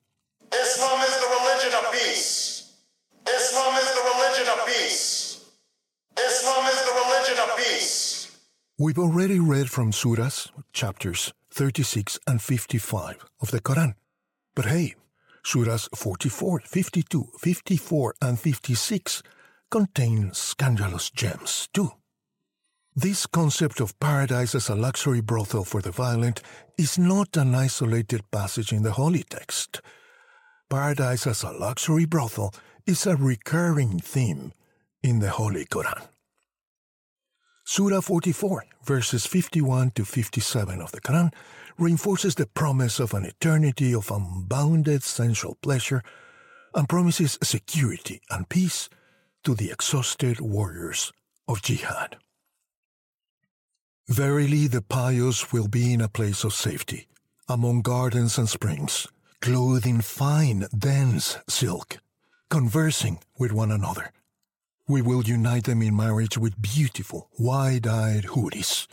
Islam 0.54 1.02
is 1.02 1.16
the 1.20 1.30
religion 1.40 1.74
of 1.74 1.92
peace. 1.92 2.78
Islam 3.28 3.74
is 3.78 3.90
the 3.96 4.04
religion 4.14 4.48
of 4.54 4.68
peace. 4.68 5.44
Islam 6.16 6.66
is 6.68 6.86
the 6.86 6.94
religion 7.04 7.38
of 7.50 7.58
peace. 7.58 8.38
We've 8.78 9.00
already 9.00 9.40
read 9.40 9.72
from 9.72 9.92
surahs, 9.92 10.52
chapters 10.72 11.34
36 11.58 12.20
and 12.28 12.40
55 12.40 13.26
of 13.42 13.50
the 13.50 13.60
Quran. 13.60 13.96
But 14.56 14.66
hey, 14.66 14.94
surahs 15.44 15.90
44, 15.96 16.60
52, 16.60 17.32
54, 17.40 18.14
and 18.22 18.40
56 18.40 19.24
contain 19.72 20.34
scandalous 20.34 21.10
gems 21.10 21.68
too. 21.74 21.90
This 22.96 23.26
concept 23.26 23.80
of 23.80 24.00
paradise 24.00 24.54
as 24.54 24.70
a 24.70 24.76
luxury 24.76 25.22
brothel 25.22 25.64
for 25.64 25.82
the 25.82 25.90
violent 25.90 26.44
is 26.78 27.00
not 27.00 27.36
an 27.36 27.56
isolated 27.56 28.22
passage 28.30 28.72
in 28.72 28.84
the 28.84 28.92
holy 28.92 29.24
text. 29.24 29.82
Paradise 30.70 31.26
as 31.26 31.42
a 31.42 31.52
luxury 31.52 32.06
brothel 32.06 32.54
is 32.86 33.08
a 33.08 33.16
recurring 33.16 33.98
theme 33.98 34.52
in 35.02 35.22
the 35.22 35.32
Holy 35.32 35.66
Quran. 35.66 36.08
Surah 37.70 38.00
44, 38.00 38.64
verses 38.82 39.26
51 39.26 39.92
to 39.92 40.06
57 40.06 40.80
of 40.80 40.94
the 40.94 41.02
Quran, 41.02 41.34
reinforces 41.78 42.36
the 42.36 42.46
promise 42.46 42.98
of 42.98 43.14
an 43.14 43.26
eternity 43.26 43.94
of 43.94 44.10
unbounded 44.10 45.04
sensual 45.04 45.56
pleasure 45.56 46.02
and 46.74 46.88
promises 46.88 47.38
security 47.44 48.22
and 48.30 48.48
peace 48.48 48.88
to 49.44 49.54
the 49.54 49.70
exhausted 49.70 50.40
warriors 50.40 51.12
of 51.46 51.62
jihad. 51.62 52.16
Verily, 54.08 54.68
the 54.68 54.82
pious 54.82 55.52
will 55.52 55.68
be 55.68 55.92
in 55.92 56.00
a 56.00 56.08
place 56.08 56.46
of 56.46 56.54
safety, 56.54 57.10
among 57.50 57.82
gardens 57.82 58.38
and 58.38 58.48
springs, 58.48 59.08
clothed 59.42 59.86
in 59.86 60.00
fine, 60.00 60.68
dense 60.76 61.38
silk, 61.50 61.98
conversing 62.50 63.20
with 63.38 63.52
one 63.52 63.72
another 63.72 64.14
we 64.88 65.02
will 65.02 65.24
unite 65.24 65.66
them 65.66 65.82
in 65.82 65.96
marriage 65.96 66.38
with 66.38 66.62
beautiful, 66.62 67.30
wide 67.38 67.86
eyed 67.86 68.24
houris. 68.24 68.88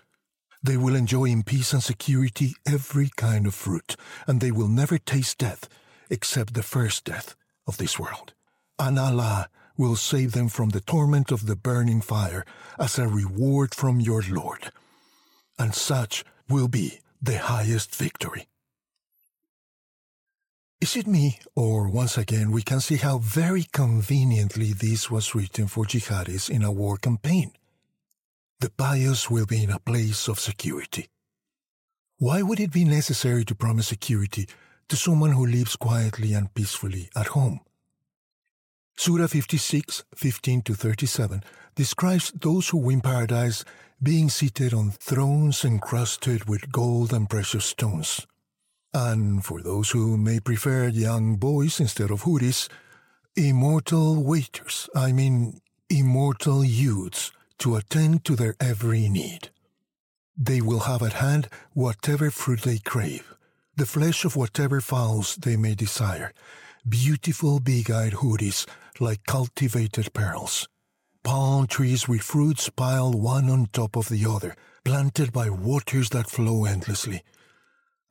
They 0.63 0.77
will 0.77 0.97
enjoy 0.97 1.27
in 1.27 1.43
peace 1.43 1.73
and 1.73 1.83
security 1.83 2.55
every 2.67 3.11
kind 3.17 3.47
of 3.47 3.55
fruit, 3.55 3.97
and 4.27 4.41
they 4.41 4.51
will 4.51 4.69
never 4.69 4.99
taste 4.99 5.39
death 5.39 5.69
except 6.11 6.55
the 6.55 6.63
first 6.63 7.05
death 7.05 7.37
of 7.67 7.77
this 7.77 7.99
world. 7.99 8.33
And 8.79 8.99
Allah 8.99 9.49
will 9.77 9.97
save 9.97 10.33
them 10.33 10.49
from 10.49 10.71
the 10.71 10.81
torment 10.81 11.31
of 11.31 11.47
the 11.47 11.57
burning 11.57 12.01
fire 12.01 12.45
as 12.79 12.99
a 12.99 13.07
reward 13.07 13.75
from 13.75 14.01
your 14.01 14.23
Lord. 14.29 14.71
And 15.59 15.75
such 15.75 16.25
will 16.49 16.69
be 16.69 17.01
the 17.23 17.39
highest 17.39 17.95
victory. 17.95 18.49
Is 20.85 20.97
it 20.97 21.07
me, 21.07 21.39
or 21.57 21.89
once 21.89 22.19
again 22.19 22.51
we 22.51 22.61
can 22.61 22.79
see 22.79 22.97
how 22.97 23.17
very 23.17 23.65
conveniently 23.73 24.75
this 24.75 25.11
was 25.11 25.35
written 25.35 25.67
for 25.67 25.87
jihadis 25.87 26.51
in 26.51 26.63
a 26.63 26.71
war 26.71 26.99
campaign? 26.99 27.53
The 28.61 28.69
pious 28.69 29.31
will 29.31 29.47
be 29.47 29.65
in 29.65 29.71
a 29.71 29.79
place 29.79 30.29
of 30.29 30.39
security. 30.39 31.09
Why 32.19 32.43
would 32.43 32.61
it 32.61 32.71
be 32.71 32.85
necessary 32.85 33.47
to 33.47 33.55
promise 33.55 33.89
security 33.89 34.47
to 34.91 34.97
someone 34.97 35.33
who 35.33 35.47
lives 35.47 35.75
quietly 35.75 36.35
and 36.35 36.53
peacefully 36.53 37.09
at 37.17 37.29
home? 37.29 37.61
Surah 38.95 39.29
56, 39.29 40.05
15 40.15 40.61
to 40.61 40.75
37 40.75 41.43
describes 41.75 42.31
those 42.33 42.69
who 42.69 42.77
win 42.77 43.01
paradise 43.01 43.65
being 44.03 44.29
seated 44.29 44.75
on 44.75 44.91
thrones 44.91 45.65
encrusted 45.65 46.47
with 46.47 46.71
gold 46.71 47.15
and 47.15 47.31
precious 47.31 47.65
stones 47.65 48.27
And 48.95 49.45
for 49.45 49.61
those 49.61 49.91
who 49.91 50.17
may 50.17 50.39
prefer 50.39 50.87
young 50.87 51.35
boys 51.35 51.81
instead 51.81 52.13
of 52.13 52.23
houris, 52.23 52.69
immortal 53.35 54.23
waiters, 54.23 54.89
I 54.95 55.11
mean 55.11 55.61
immortal 55.91 56.65
youths, 56.65 57.33
to 57.59 57.75
attend 57.75 58.25
to 58.25 58.37
their 58.37 58.55
every 58.61 59.09
need. 59.09 59.51
They 60.37 60.61
will 60.61 60.81
have 60.81 61.03
at 61.03 61.15
hand 61.15 61.49
whatever 61.73 62.31
fruit 62.31 62.63
they 62.63 62.79
crave, 62.79 63.35
the 63.77 63.87
flesh 63.87 64.25
of 64.25 64.37
whatever 64.37 64.81
fowls 64.81 65.37
they 65.37 65.57
may 65.57 65.75
desire, 65.75 66.33
beautiful 66.89 67.59
big 67.59 67.91
eyed 67.91 68.15
houris 68.15 68.67
like 69.01 69.27
cultivated 69.27 70.13
pearls, 70.13 70.69
palm 71.25 71.67
trees 71.67 72.07
with 72.07 72.23
fruits 72.23 72.71
piled 72.71 73.17
one 73.17 73.51
on 73.51 73.67
top 73.67 73.97
of 73.97 74.09
the 74.09 74.25
other, 74.25 74.55
planted 74.85 75.33
by 75.33 75.51
waters 75.51 76.11
that 76.11 76.31
flow 76.31 76.65
endlessly, 76.65 77.23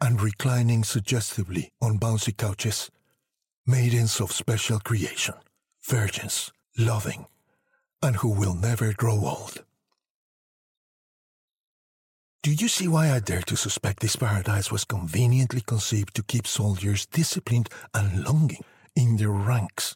and 0.03 0.21
reclining 0.21 0.83
suggestively 0.83 1.71
on 1.81 1.97
bouncy 1.97 2.35
couches, 2.35 2.91
maidens 3.65 4.19
of 4.19 4.33
special 4.33 4.77
creation, 4.81 5.33
virgins, 5.81 6.51
loving, 6.77 7.25
and 8.01 8.17
who 8.17 8.27
will 8.27 8.53
never 8.53 8.91
grow 8.91 9.13
old. 9.13 9.63
Do 12.41 12.51
you 12.51 12.67
see 12.67 12.89
why 12.89 13.11
I 13.11 13.21
dare 13.21 13.43
to 13.43 13.55
suspect 13.55 14.01
this 14.01 14.17
paradise 14.17 14.69
was 14.69 14.83
conveniently 14.83 15.61
conceived 15.61 16.13
to 16.15 16.23
keep 16.23 16.47
soldiers 16.47 17.05
disciplined 17.05 17.69
and 17.93 18.25
longing 18.25 18.65
in 18.97 19.15
their 19.15 19.31
ranks? 19.31 19.95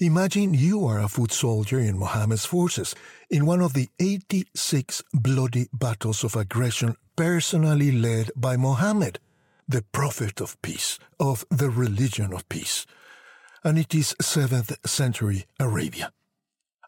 Imagine 0.00 0.54
you 0.54 0.86
are 0.86 1.00
a 1.00 1.08
foot 1.08 1.32
soldier 1.32 1.80
in 1.80 1.98
Mohammed's 1.98 2.44
forces 2.44 2.94
in 3.30 3.46
one 3.46 3.60
of 3.60 3.72
the 3.72 3.88
86 3.98 5.02
bloody 5.12 5.66
battles 5.72 6.22
of 6.22 6.36
aggression 6.36 6.94
personally 7.16 7.90
led 7.90 8.30
by 8.36 8.56
Mohammed, 8.56 9.18
the 9.66 9.82
prophet 9.90 10.40
of 10.40 10.60
peace, 10.62 11.00
of 11.18 11.44
the 11.50 11.68
religion 11.68 12.32
of 12.32 12.48
peace. 12.48 12.86
And 13.64 13.76
it 13.76 13.92
is 13.92 14.14
7th 14.22 14.86
century 14.86 15.46
Arabia. 15.58 16.12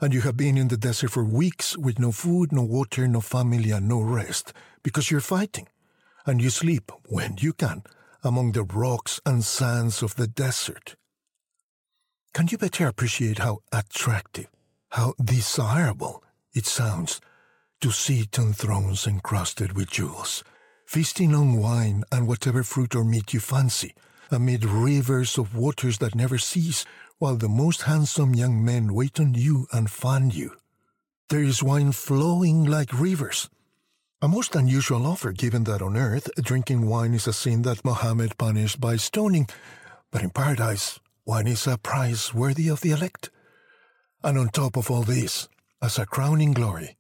And 0.01 0.15
you 0.15 0.21
have 0.21 0.37
been 0.37 0.57
in 0.57 0.69
the 0.69 0.77
desert 0.77 1.11
for 1.11 1.25
weeks 1.25 1.77
with 1.77 1.99
no 1.99 2.13
food, 2.13 2.53
no 2.53 2.63
water, 2.63 3.09
no 3.09 3.21
family, 3.21 3.73
and 3.73 3.89
no 3.89 4.01
rest 4.01 4.53
because 4.85 5.11
you're 5.11 5.21
fighting. 5.21 5.67
And 6.27 6.41
you 6.41 6.49
sleep 6.49 6.93
when 7.09 7.39
you 7.41 7.55
can 7.55 7.83
among 8.23 8.53
the 8.53 8.63
rocks 8.63 9.21
and 9.27 9.43
sands 9.43 10.01
of 10.01 10.15
the 10.15 10.29
desert. 10.29 10.95
Can 12.33 12.47
you 12.49 12.59
better 12.59 12.87
appreciate 12.87 13.39
how 13.39 13.59
attractive, 13.73 14.47
how 14.91 15.15
desirable 15.23 16.23
it 16.55 16.65
sounds 16.65 17.21
to 17.81 17.91
sit 17.91 18.39
on 18.39 18.53
thrones 18.53 19.07
encrusted 19.07 19.73
with 19.73 19.91
jewels, 19.91 20.45
feasting 20.87 21.35
on 21.35 21.57
wine 21.57 22.05
and 22.13 22.29
whatever 22.29 22.63
fruit 22.63 22.95
or 22.95 23.05
meat 23.05 23.35
you 23.35 23.41
fancy, 23.41 23.95
amid 24.31 24.65
rivers 24.65 25.39
of 25.39 25.57
waters 25.57 25.99
that 25.99 26.15
never 26.15 26.39
cease, 26.39 26.85
while 27.19 27.37
the 27.37 27.49
most 27.49 27.83
handsome 27.83 28.35
young 28.35 28.65
men 28.65 28.95
wait 28.95 29.19
on 29.19 29.35
you 29.35 29.67
and 29.73 29.91
fan 29.91 30.31
you? 30.31 30.57
There 31.31 31.43
is 31.43 31.65
wine 31.65 31.91
flowing 31.91 32.65
like 32.65 32.93
rivers. 32.93 33.51
A 34.23 34.29
most 34.29 34.55
unusual 34.55 35.05
offer, 35.05 35.33
given 35.33 35.65
that 35.65 35.83
on 35.83 35.97
earth 35.97 36.31
drinking 36.41 36.87
wine 36.87 37.13
is 37.13 37.27
a 37.27 37.33
sin 37.33 37.63
that 37.63 37.85
Mohammed 37.85 38.39
punished 38.39 38.81
by 38.81 38.97
stoning, 38.97 39.49
but 40.13 40.23
in 40.23 40.31
paradise 40.31 41.01
Wine 41.31 41.47
is 41.47 41.69
a 41.69 41.79
prize 41.79 42.35
worthy 42.35 42.67
of 42.67 42.81
the 42.81 42.91
elect. 42.91 43.31
And 44.25 44.37
on 44.37 44.49
top 44.49 44.77
of 44.77 44.91
all 44.91 45.03
this, 45.03 45.49
as 45.81 45.97
a 45.97 46.05
crowning 46.05 46.53
glory, 46.53 46.97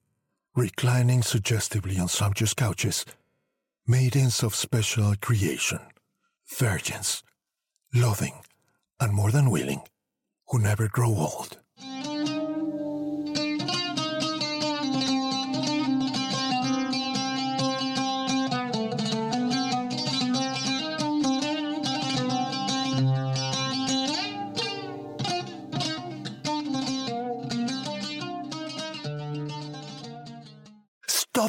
reclining 0.55 1.23
suggestively 1.23 1.99
on 1.99 2.07
sumptuous 2.07 2.55
couches, 2.55 3.05
maidens 3.89 4.45
of 4.45 4.55
special 4.55 5.17
creation, 5.21 5.81
virgins, 6.57 7.25
loving, 7.93 8.35
and 9.01 9.13
more 9.13 9.33
than 9.33 9.51
willing, 9.51 9.83
who 10.47 10.61
never 10.61 10.87
grow 10.87 11.09
old. 11.09 11.60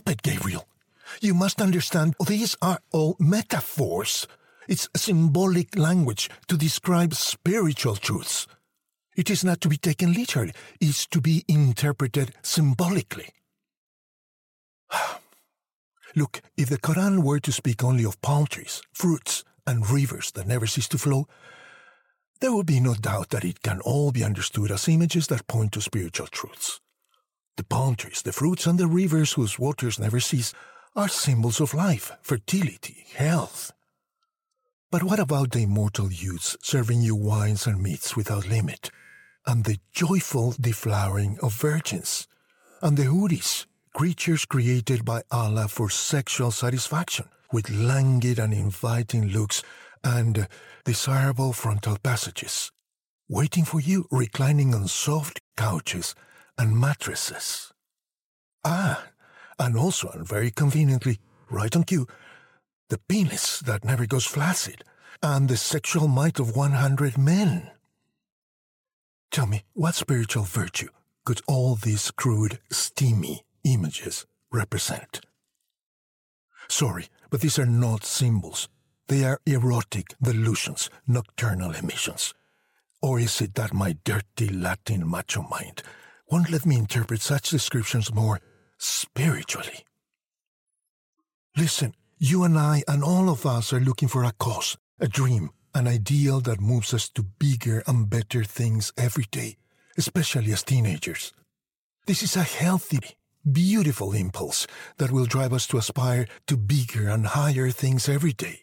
Stop 0.02 0.14
it, 0.14 0.24
Gabriel. 0.24 0.68
You 1.20 1.36
must 1.36 1.62
understand 1.62 2.16
these 2.26 2.58
are 2.60 2.80
all 2.92 3.16
metaphors. 3.20 4.26
It's 4.68 4.90
symbolic 4.96 5.78
language 5.78 6.28
to 6.48 6.58
describe 6.58 7.14
spiritual 7.14 7.98
truths. 7.98 8.48
It 9.16 9.30
is 9.30 9.44
not 9.44 9.62
to 9.62 9.70
be 9.70 9.78
taken 9.78 10.14
literally, 10.14 10.54
it's 10.80 11.06
to 11.08 11.22
be 11.22 11.46
interpreted 11.48 12.34
symbolically. 12.42 13.30
Look, 16.16 16.42
if 16.58 16.70
the 16.70 16.80
Quran 16.80 17.24
were 17.24 17.40
to 17.40 17.52
speak 17.52 17.84
only 17.84 18.04
of 18.04 18.20
palm 18.24 18.48
trees, 18.48 18.82
fruits, 18.92 19.44
and 19.68 19.88
rivers 19.88 20.32
that 20.32 20.48
never 20.48 20.66
cease 20.66 20.88
to 20.88 20.98
flow, 20.98 21.28
there 22.40 22.54
would 22.54 22.66
be 22.66 22.80
no 22.80 22.96
doubt 22.96 23.30
that 23.30 23.46
it 23.46 23.62
can 23.62 23.82
all 23.82 24.12
be 24.12 24.24
understood 24.24 24.72
as 24.72 24.88
images 24.88 25.28
that 25.28 25.46
point 25.46 25.74
to 25.74 25.82
spiritual 25.82 26.26
truths. 26.26 26.82
The 27.58 27.64
palm 27.64 27.96
trees, 27.96 28.22
the 28.22 28.34
fruits, 28.34 28.66
and 28.66 28.80
the 28.80 28.88
rivers 28.88 29.34
whose 29.34 29.60
waters 29.60 30.00
never 30.00 30.20
cease 30.20 30.54
are 30.96 31.08
symbols 31.08 31.60
of 31.60 31.74
life, 31.74 32.12
fertility, 32.22 33.06
health. 33.16 33.72
But 34.92 35.04
what 35.04 35.20
about 35.20 35.52
the 35.52 35.64
immortal 35.64 36.12
youths 36.12 36.58
serving 36.62 37.02
you 37.02 37.16
wines 37.16 37.66
and 37.66 37.82
meats 37.82 38.16
without 38.16 38.48
limit, 38.50 38.92
and 39.46 39.64
the 39.64 39.80
joyful 39.94 40.54
deflowering 40.54 41.40
of 41.40 41.54
virgins, 41.54 42.28
and 42.82 42.98
the 42.98 43.06
houris, 43.06 43.66
creatures 43.94 44.46
created 44.46 45.06
by 45.06 45.22
Allah 45.32 45.68
for 45.68 45.90
sexual 45.90 46.52
satisfaction, 46.52 47.30
with 47.52 47.70
languid 47.70 48.40
and 48.40 48.54
inviting 48.54 49.30
looks 49.30 49.64
and 50.04 50.48
desirable 50.84 51.54
frontal 51.54 51.98
passages, 52.02 52.72
waiting 53.30 53.66
for 53.66 53.80
you 53.80 54.08
reclining 54.12 54.74
on 54.74 54.88
soft 54.88 55.42
couches 55.56 56.16
and 56.62 56.80
mattresses. 56.80 57.74
Ah, 58.64 59.08
and 59.58 59.76
also, 59.76 60.10
and 60.10 60.28
very 60.28 60.52
conveniently, 60.52 61.18
right 61.50 61.76
on 61.76 61.84
cue, 61.84 62.06
the 62.90 63.00
penis 63.00 63.60
that 63.62 63.84
never 63.84 64.06
goes 64.06 64.26
flaccid, 64.26 64.84
and 65.24 65.50
the 65.50 65.58
sexual 65.58 66.08
might 66.08 66.40
of 66.40 66.56
100 66.56 67.18
men. 67.18 67.72
Tell 69.32 69.48
me, 69.48 69.64
what 69.74 69.96
spiritual 69.96 70.44
virtue 70.44 70.90
could 71.26 71.42
all 71.48 71.74
these 71.74 72.12
crude, 72.12 72.60
steamy 72.70 73.42
images 73.64 74.28
represent? 74.52 75.22
Sorry, 76.68 77.08
but 77.32 77.42
these 77.42 77.58
are 77.58 77.66
not 77.66 78.06
symbols. 78.06 78.70
They 79.08 79.24
are 79.24 79.42
erotic 79.48 80.14
delusions, 80.22 80.92
nocturnal 81.08 81.72
emissions. 81.72 82.36
Or 83.02 83.20
is 83.20 83.42
it 83.42 83.56
that 83.56 83.74
my 83.74 83.98
dirty 84.04 84.48
Latin 84.48 85.10
macho 85.10 85.42
mind 85.42 85.82
won't 86.32 86.50
let 86.50 86.66
me 86.66 86.78
interpret 86.78 87.22
such 87.22 87.50
descriptions 87.50 88.14
more 88.14 88.40
spiritually. 88.78 89.86
Listen, 91.58 91.94
you 92.18 92.44
and 92.44 92.58
I 92.58 92.84
and 92.88 93.04
all 93.04 93.30
of 93.30 93.46
us 93.46 93.74
are 93.74 93.80
looking 93.82 94.08
for 94.08 94.24
a 94.24 94.32
cause, 94.40 94.78
a 95.00 95.08
dream, 95.08 95.50
an 95.76 95.88
ideal 95.88 96.40
that 96.42 96.62
moves 96.62 96.94
us 96.94 97.10
to 97.10 97.24
bigger 97.24 97.84
and 97.86 98.10
better 98.10 98.44
things 98.46 98.94
every 98.98 99.26
day, 99.32 99.58
especially 99.98 100.54
as 100.54 100.64
teenagers. 100.64 101.34
This 102.08 102.24
is 102.24 102.38
a 102.38 102.44
healthy, 102.44 103.00
beautiful 103.50 104.14
impulse 104.14 104.68
that 104.98 105.12
will 105.12 105.26
drive 105.26 105.52
us 105.52 105.68
to 105.68 105.78
aspire 105.78 106.28
to 106.48 106.56
bigger 106.56 107.10
and 107.10 107.28
higher 107.28 107.70
things 107.70 108.08
every 108.08 108.34
day. 108.34 108.62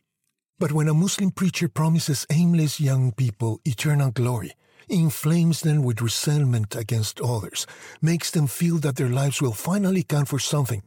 But 0.58 0.72
when 0.72 0.88
a 0.88 0.94
Muslim 0.94 1.30
preacher 1.30 1.68
promises 1.68 2.26
aimless 2.30 2.80
young 2.80 3.12
people 3.12 3.60
eternal 3.64 4.10
glory, 4.10 4.52
inflames 4.88 5.60
them 5.60 5.82
with 5.82 6.00
resentment 6.00 6.74
against 6.76 7.20
others, 7.20 7.66
makes 8.00 8.30
them 8.30 8.46
feel 8.46 8.78
that 8.78 8.96
their 8.96 9.08
lives 9.08 9.40
will 9.40 9.52
finally 9.52 10.02
count 10.02 10.28
for 10.28 10.38
something, 10.38 10.82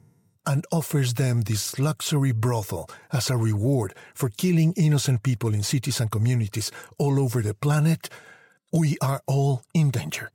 and 0.46 0.66
offers 0.72 1.14
them 1.14 1.42
this 1.42 1.78
luxury 1.78 2.32
brothel 2.32 2.90
as 3.12 3.30
a 3.30 3.38
reward 3.38 3.94
for 4.14 4.30
killing 4.30 4.74
innocent 4.76 5.24
people 5.24 5.54
in 5.54 5.64
cities 5.64 6.00
and 6.00 6.12
communities 6.12 6.72
all 6.98 7.20
over 7.20 7.42
the 7.42 7.54
planet, 7.54 8.10
we 8.72 8.98
are 9.02 9.22
all 9.28 9.64
in 9.74 9.92
danger. 9.92 10.32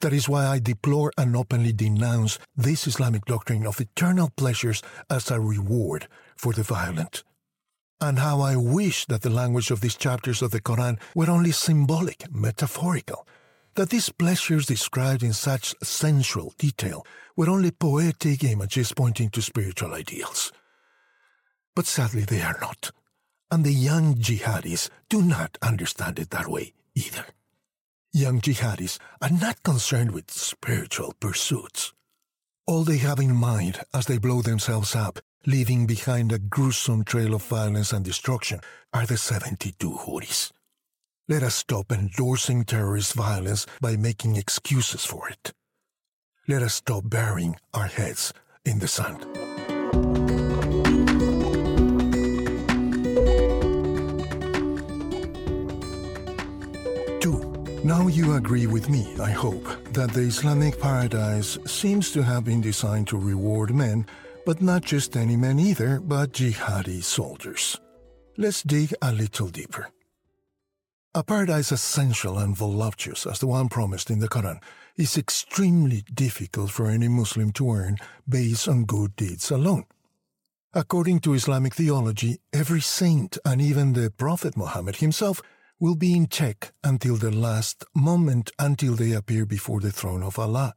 That 0.00 0.12
is 0.12 0.28
why 0.28 0.46
I 0.46 0.58
deplore 0.58 1.12
and 1.16 1.36
openly 1.36 1.72
denounce 1.72 2.38
this 2.56 2.88
Islamic 2.88 3.24
doctrine 3.24 3.66
of 3.66 3.80
eternal 3.80 4.30
pleasures 4.36 4.82
as 5.08 5.30
a 5.30 5.38
reward 5.40 6.08
for 6.36 6.52
the 6.52 6.64
violent 6.64 7.22
and 8.02 8.18
how 8.18 8.40
I 8.40 8.56
wish 8.56 9.06
that 9.06 9.22
the 9.22 9.30
language 9.30 9.70
of 9.70 9.80
these 9.80 9.94
chapters 9.94 10.42
of 10.42 10.50
the 10.50 10.60
Quran 10.60 10.98
were 11.14 11.30
only 11.30 11.52
symbolic, 11.52 12.30
metaphorical, 12.34 13.26
that 13.76 13.90
these 13.90 14.08
pleasures 14.08 14.66
described 14.66 15.22
in 15.22 15.32
such 15.32 15.74
sensual 15.82 16.52
detail 16.58 17.06
were 17.36 17.48
only 17.48 17.70
poetic 17.70 18.42
images 18.42 18.92
pointing 18.92 19.30
to 19.30 19.40
spiritual 19.40 19.94
ideals. 19.94 20.52
But 21.76 21.86
sadly, 21.86 22.24
they 22.24 22.42
are 22.42 22.58
not. 22.60 22.90
And 23.52 23.64
the 23.64 23.72
young 23.72 24.16
jihadis 24.16 24.90
do 25.08 25.22
not 25.22 25.56
understand 25.62 26.18
it 26.18 26.30
that 26.30 26.48
way 26.48 26.72
either. 26.94 27.26
Young 28.12 28.40
jihadis 28.40 28.98
are 29.22 29.30
not 29.30 29.62
concerned 29.62 30.10
with 30.10 30.30
spiritual 30.30 31.14
pursuits. 31.20 31.92
All 32.66 32.82
they 32.82 32.98
have 32.98 33.20
in 33.20 33.34
mind 33.34 33.80
as 33.94 34.06
they 34.06 34.18
blow 34.18 34.42
themselves 34.42 34.96
up, 34.96 35.20
leaving 35.46 35.86
behind 35.86 36.32
a 36.32 36.38
gruesome 36.38 37.04
trail 37.04 37.34
of 37.34 37.42
violence 37.44 37.92
and 37.92 38.04
destruction, 38.04 38.60
are 38.92 39.06
the 39.06 39.16
72 39.16 39.90
Houris. 39.90 40.52
Let 41.28 41.42
us 41.42 41.54
stop 41.54 41.92
endorsing 41.92 42.64
terrorist 42.64 43.14
violence 43.14 43.66
by 43.80 43.96
making 43.96 44.36
excuses 44.36 45.04
for 45.04 45.28
it. 45.28 45.52
Let 46.48 46.62
us 46.62 46.74
stop 46.74 47.04
burying 47.06 47.56
our 47.72 47.86
heads 47.86 48.32
in 48.64 48.80
the 48.80 48.88
sand. 48.88 49.22
Two. 57.20 57.38
Now 57.84 58.08
you 58.08 58.34
agree 58.34 58.66
with 58.66 58.88
me, 58.88 59.16
I 59.20 59.30
hope, 59.30 59.64
that 59.92 60.12
the 60.12 60.20
Islamic 60.20 60.80
paradise 60.80 61.58
seems 61.66 62.10
to 62.12 62.22
have 62.22 62.44
been 62.44 62.60
designed 62.60 63.08
to 63.08 63.16
reward 63.16 63.74
men, 63.74 64.06
but 64.44 64.60
not 64.60 64.82
just 64.82 65.16
any 65.16 65.36
men 65.36 65.58
either, 65.58 66.00
but 66.00 66.32
jihadi 66.32 67.02
soldiers. 67.02 67.78
Let's 68.36 68.62
dig 68.62 68.94
a 69.02 69.12
little 69.12 69.48
deeper. 69.48 69.90
A 71.14 71.22
paradise 71.22 71.72
essential 71.72 72.38
and 72.38 72.56
voluptuous 72.56 73.26
as 73.26 73.38
the 73.38 73.46
one 73.46 73.68
promised 73.68 74.10
in 74.10 74.20
the 74.20 74.28
Quran 74.28 74.62
is 74.96 75.18
extremely 75.18 76.02
difficult 76.14 76.70
for 76.70 76.88
any 76.88 77.08
Muslim 77.08 77.52
to 77.52 77.70
earn 77.70 77.98
based 78.28 78.66
on 78.66 78.84
good 78.84 79.14
deeds 79.16 79.50
alone. 79.50 79.84
According 80.72 81.20
to 81.20 81.34
Islamic 81.34 81.74
theology, 81.74 82.40
every 82.52 82.80
saint 82.80 83.36
and 83.44 83.60
even 83.60 83.92
the 83.92 84.10
Prophet 84.10 84.56
Muhammad 84.56 84.96
himself 84.96 85.42
will 85.78 85.96
be 85.96 86.16
in 86.16 86.28
check 86.28 86.72
until 86.82 87.16
the 87.16 87.30
last 87.30 87.84
moment 87.94 88.50
until 88.58 88.94
they 88.94 89.12
appear 89.12 89.44
before 89.44 89.80
the 89.80 89.92
throne 89.92 90.22
of 90.22 90.38
Allah. 90.38 90.74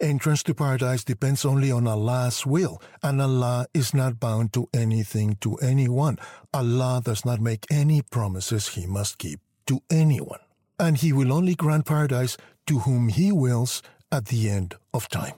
Entrance 0.00 0.42
to 0.44 0.54
paradise 0.54 1.04
depends 1.04 1.44
only 1.44 1.70
on 1.70 1.86
Allah's 1.86 2.44
will, 2.44 2.82
and 3.02 3.22
Allah 3.22 3.66
is 3.72 3.94
not 3.94 4.18
bound 4.18 4.52
to 4.54 4.68
anything 4.74 5.36
to 5.40 5.54
anyone. 5.56 6.18
Allah 6.52 7.00
does 7.04 7.24
not 7.24 7.40
make 7.40 7.66
any 7.70 8.02
promises 8.02 8.68
He 8.68 8.86
must 8.86 9.18
keep 9.18 9.40
to 9.66 9.80
anyone. 9.90 10.40
And 10.78 10.96
He 10.96 11.12
will 11.12 11.32
only 11.32 11.54
grant 11.54 11.86
paradise 11.86 12.36
to 12.66 12.80
whom 12.80 13.08
He 13.08 13.30
wills 13.30 13.82
at 14.10 14.26
the 14.26 14.50
end 14.50 14.74
of 14.92 15.08
time. 15.08 15.34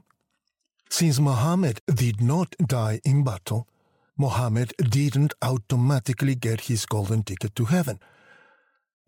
Since 0.89 1.21
Muhammad 1.21 1.81
did 1.93 2.21
not 2.21 2.55
die 2.65 3.01
in 3.05 3.25
battle, 3.25 3.69
Muhammad 4.17 4.73
didn't 4.79 5.35
automatically 5.43 6.35
get 6.35 6.63
his 6.63 6.87
golden 6.87 7.23
ticket 7.23 7.55
to 7.57 7.67
heaven. 7.67 8.01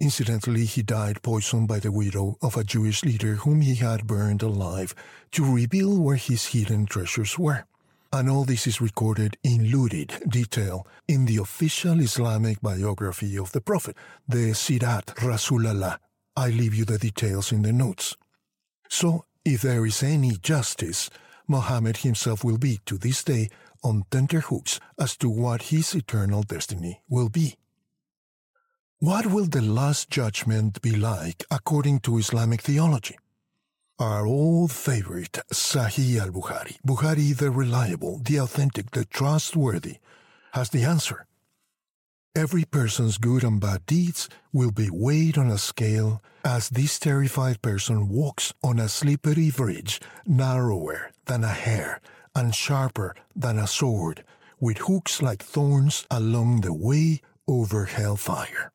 Incidentally, 0.01 0.65
he 0.65 0.83
died 0.83 1.23
poisoned 1.23 1.67
by 1.67 1.81
the 1.81 1.91
widow 1.91 2.39
of 2.41 2.57
a 2.57 2.63
Jewish 2.63 3.05
leader 3.05 3.35
whom 3.35 3.63
he 3.63 3.75
had 3.75 4.07
burned 4.07 4.43
alive 4.43 4.95
to 5.33 5.45
reveal 5.45 5.99
where 5.99 6.17
his 6.17 6.47
hidden 6.47 6.87
treasures 6.87 7.37
were. 7.37 7.65
And 8.13 8.31
all 8.31 8.45
this 8.45 8.67
is 8.67 8.81
recorded 8.81 9.37
in 9.43 9.71
lurid 9.71 10.15
detail 10.29 10.87
in 11.09 11.27
the 11.27 11.39
official 11.39 12.01
Islamic 12.01 12.61
biography 12.63 13.37
of 13.37 13.51
the 13.51 13.61
Prophet, 13.61 13.97
the 14.27 14.55
Sirat 14.55 15.07
Rasulallah. 15.17 15.99
I 16.37 16.51
leave 16.51 16.75
you 16.75 16.85
the 16.85 16.99
details 16.99 17.51
in 17.51 17.63
the 17.63 17.73
notes. 17.73 18.17
So, 18.89 19.25
if 19.45 19.63
there 19.63 19.85
is 19.85 20.03
any 20.03 20.37
justice, 20.37 21.11
Muhammad 21.49 21.99
himself 21.99 22.45
will 22.45 22.59
be, 22.59 22.81
to 22.87 22.99
this 22.99 23.25
day, 23.25 23.49
on 23.83 24.05
tenterhooks 24.11 24.79
as 24.99 25.17
to 25.17 25.29
what 25.29 25.63
his 25.63 25.95
eternal 25.95 26.43
destiny 26.43 27.03
will 27.09 27.29
be. 27.29 27.57
What 29.01 29.27
will 29.27 29.45
the 29.45 29.63
last 29.63 30.11
judgment 30.11 30.83
be 30.83 30.97
like 30.97 31.45
according 31.53 32.01
to 32.01 32.19
Islamic 32.19 32.63
theology? 32.63 33.17
Our 34.01 34.27
old 34.27 34.73
favorite 34.73 35.39
Sahih 35.53 36.19
al 36.19 36.31
Bukhari, 36.31 36.79
Bukhari 36.85 37.37
the 37.37 37.53
reliable, 37.53 38.19
the 38.19 38.41
authentic, 38.41 38.91
the 38.91 39.05
trustworthy, 39.05 39.99
has 40.53 40.71
the 40.71 40.83
answer. 40.83 41.29
Every 42.35 42.65
person's 42.65 43.19
good 43.19 43.45
and 43.45 43.61
bad 43.61 43.87
deeds 43.87 44.29
will 44.53 44.73
be 44.73 44.91
weighed 44.91 45.39
on 45.39 45.49
a 45.49 45.59
scale 45.59 46.21
as 46.45 46.69
this 46.69 46.99
terrified 46.99 47.63
person 47.63 48.09
walks 48.09 48.53
on 48.65 48.81
a 48.81 48.89
slippery 48.89 49.53
bridge 49.53 50.01
narrower 50.27 51.13
than 51.27 51.45
a 51.45 51.55
hair 51.67 52.01
and 52.35 52.53
sharper 52.53 53.15
than 53.37 53.61
a 53.61 53.69
sword, 53.69 54.25
with 54.59 54.79
hooks 54.79 55.23
like 55.23 55.41
thorns 55.41 56.05
along 56.11 56.63
the 56.63 56.73
way 56.73 57.21
over 57.47 57.85
hellfire. 57.85 58.73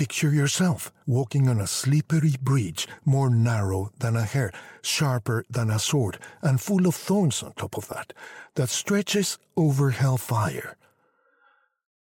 Picture 0.00 0.32
yourself 0.32 0.94
walking 1.06 1.46
on 1.46 1.60
a 1.60 1.66
slippery 1.66 2.34
bridge 2.40 2.88
more 3.04 3.28
narrow 3.28 3.90
than 3.98 4.16
a 4.16 4.22
hair, 4.22 4.50
sharper 4.80 5.44
than 5.50 5.68
a 5.68 5.78
sword, 5.78 6.18
and 6.40 6.58
full 6.58 6.86
of 6.86 6.94
thorns 6.94 7.42
on 7.42 7.52
top 7.52 7.76
of 7.76 7.86
that, 7.88 8.14
that 8.54 8.70
stretches 8.70 9.36
over 9.58 9.90
hellfire. 9.90 10.78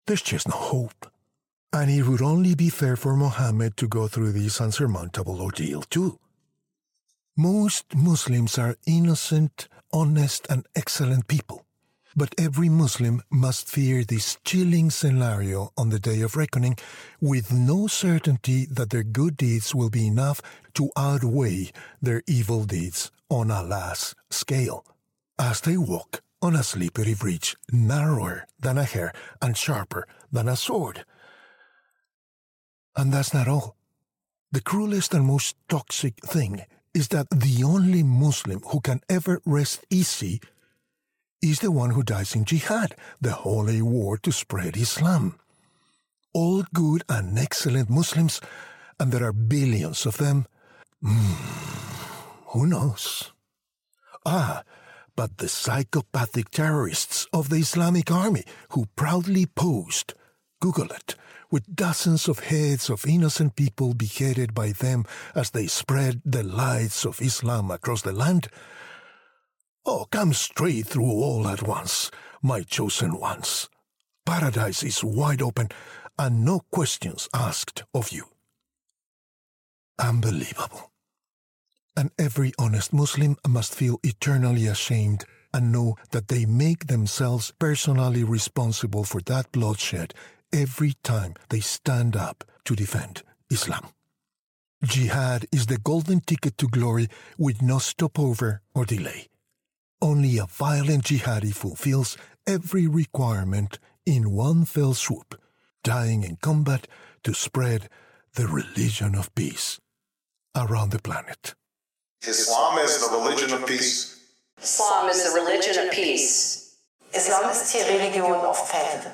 There's 0.07 0.23
just 0.23 0.47
no 0.47 0.55
hope. 0.55 1.11
And 1.73 1.91
it 1.91 2.05
would 2.05 2.23
only 2.23 2.55
be 2.55 2.69
fair 2.69 2.95
for 2.95 3.17
Mohammed 3.17 3.77
to 3.79 3.89
go 3.89 4.07
through 4.07 4.35
this 4.35 4.61
unsurmountable 4.61 5.43
ordeal 5.43 5.83
too. 5.83 6.21
Most 7.37 7.97
Muslims 7.97 8.57
are 8.57 8.77
innocent, 8.87 9.67
honest, 9.93 10.47
and 10.49 10.65
excellent 10.77 11.27
people. 11.27 11.67
But 12.17 12.35
every 12.37 12.69
Muslim 12.69 13.23
must 13.31 13.69
fear 13.69 14.03
this 14.03 14.37
chilling 14.45 14.91
scenario 14.91 15.73
on 15.77 15.91
the 15.91 16.01
day 16.01 16.23
of 16.23 16.37
reckoning 16.37 16.77
with 17.21 17.53
no 17.53 17.87
certainty 17.87 18.67
that 18.67 18.91
their 18.91 19.05
good 19.05 19.37
deeds 19.37 19.75
will 19.75 19.91
be 19.91 20.07
enough 20.07 20.43
to 20.75 20.91
outweigh 20.97 21.71
their 22.03 22.23
evil 22.27 22.65
deeds 22.65 23.13
on 23.29 23.51
Allah's 23.51 24.15
scale. 24.29 24.85
As 25.39 25.61
they 25.61 25.77
walk 25.77 26.23
on 26.43 26.57
a 26.57 26.63
slippery 26.63 27.15
bridge 27.15 27.57
narrower 27.71 28.47
than 28.59 28.77
a 28.77 28.85
hair 28.85 29.13
and 29.41 29.57
sharper 29.57 30.07
than 30.33 30.49
a 30.49 30.57
sword. 30.57 31.05
And 32.97 33.13
that's 33.13 33.33
not 33.33 33.47
all. 33.47 33.77
The 34.51 34.61
cruelest 34.61 35.15
and 35.15 35.25
most 35.25 35.55
toxic 35.69 36.17
thing 36.27 36.65
is 36.93 37.09
that 37.09 37.29
the 37.31 37.63
only 37.63 38.03
Muslim 38.03 38.61
who 38.61 38.81
can 38.81 39.01
ever 39.09 39.41
rest 39.45 39.85
easy 39.91 40.41
is 41.43 41.61
the 41.61 41.71
one 41.71 41.91
who 41.91 42.03
dies 42.03 42.35
in 42.35 42.45
jihad, 42.45 42.95
the 43.21 43.33
holy 43.33 43.81
war 43.83 44.19
to 44.19 44.33
spread 44.33 44.77
Islam. 44.77 45.39
All 46.33 46.65
good 46.75 47.03
and 47.09 47.39
excellent 47.39 47.91
Muslims, 47.91 48.41
and 48.99 49.11
there 49.11 49.25
are 49.25 49.33
billions 49.33 50.07
of 50.07 50.19
them. 50.19 50.47
Mm, 51.03 51.35
who 52.49 52.67
knows? 52.67 53.33
Ah, 54.27 54.63
but 55.17 55.39
the 55.39 55.49
psychopathic 55.49 56.51
terrorists 56.51 57.27
of 57.33 57.49
the 57.49 57.57
Islamic 57.57 58.11
Army 58.11 58.45
who 58.71 58.87
proudly 58.97 59.47
posed, 59.47 60.15
Google 60.61 60.91
it, 60.93 61.15
with 61.51 61.75
dozens 61.75 62.29
of 62.29 62.41
heads 62.41 62.89
of 62.91 63.07
innocent 63.07 63.57
people 63.57 63.95
beheaded 63.95 64.55
by 64.55 64.73
them 64.73 65.05
as 65.35 65.51
they 65.51 65.67
spread 65.67 66.21
the 66.25 66.43
lights 66.43 67.05
of 67.05 67.21
Islam 67.21 67.71
across 67.71 68.03
the 68.03 68.13
land, 68.13 68.49
Oh, 69.87 70.07
come 70.11 70.33
straight 70.33 70.87
through 70.87 71.11
all 71.11 71.49
at 71.49 71.63
once, 71.63 72.11
my 72.43 72.63
chosen 72.63 73.19
ones. 73.19 73.69
Paradise 74.27 74.83
is 74.83 75.03
wide 75.03 75.43
open 75.43 75.69
and 76.19 76.45
no 76.45 76.61
questions 76.71 77.29
asked 77.33 77.85
of 77.95 78.11
you. 78.11 78.25
Unbelievable. 79.99 80.93
And 81.97 82.11
every 82.19 82.53
honest 82.59 82.93
Muslim 82.93 83.37
must 83.49 83.75
feel 83.75 83.99
eternally 84.03 84.67
ashamed 84.67 85.25
and 85.53 85.73
know 85.73 85.97
that 86.11 86.29
they 86.29 86.45
make 86.45 86.87
themselves 86.87 87.53
personally 87.59 88.23
responsible 88.23 89.05
for 89.05 89.21
that 89.23 89.51
bloodshed 89.51 90.15
every 90.53 90.93
time 91.03 91.35
they 91.49 91.61
stand 91.61 92.17
up 92.17 92.45
to 92.65 92.77
defend 92.77 93.23
Islam. 93.51 93.89
Jihad 94.85 95.47
is 95.53 95.67
the 95.67 95.79
golden 95.79 96.21
ticket 96.21 96.57
to 96.59 96.69
glory 96.69 97.09
with 97.37 97.61
no 97.61 97.79
stopover 97.79 98.63
or 98.75 98.85
delay. 98.85 99.30
Only 100.03 100.39
a 100.39 100.47
violent 100.47 101.05
jihadi 101.05 101.55
fulfills 101.55 102.17
every 102.47 102.87
requirement 102.87 103.79
in 104.07 104.33
one 104.33 104.65
fell 104.65 104.95
swoop, 104.95 105.39
dying 105.85 106.23
in 106.23 106.37
combat 106.37 106.87
to 107.25 107.35
spread 107.35 107.89
the 108.35 108.47
religion 108.47 109.15
of 109.15 109.35
peace 109.35 109.79
around 110.57 110.91
the 110.91 111.03
planet. 111.03 111.55
Islam 112.27 112.79
is 112.79 112.99
the 113.01 113.17
religion 113.17 113.53
of 113.53 113.67
peace. 113.67 114.21
Islam 114.63 115.09
is 115.11 115.25
the 115.25 115.41
religion 115.41 115.87
of 115.87 115.93
peace. 115.93 116.77
Islam 117.13 117.51
ist 117.51 117.73
die 117.73 117.83
Religion 117.89 118.33
of 118.33 118.57
Frieden. 118.57 119.13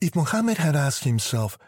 If 0.00 0.14
Muhammad 0.14 0.58
had 0.58 0.76
asked 0.76 1.04
himself, 1.04 1.58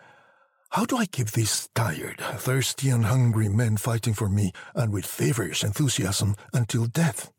how 0.76 0.84
do 0.84 0.98
I 0.98 1.06
keep 1.06 1.30
these 1.30 1.70
tired, 1.74 2.20
thirsty, 2.20 2.90
and 2.90 3.06
hungry 3.06 3.48
men 3.48 3.78
fighting 3.78 4.12
for 4.12 4.28
me 4.28 4.52
and 4.74 4.92
with 4.92 5.06
feverish 5.06 5.64
enthusiasm 5.64 6.36
until 6.52 6.84
death? 6.84 7.32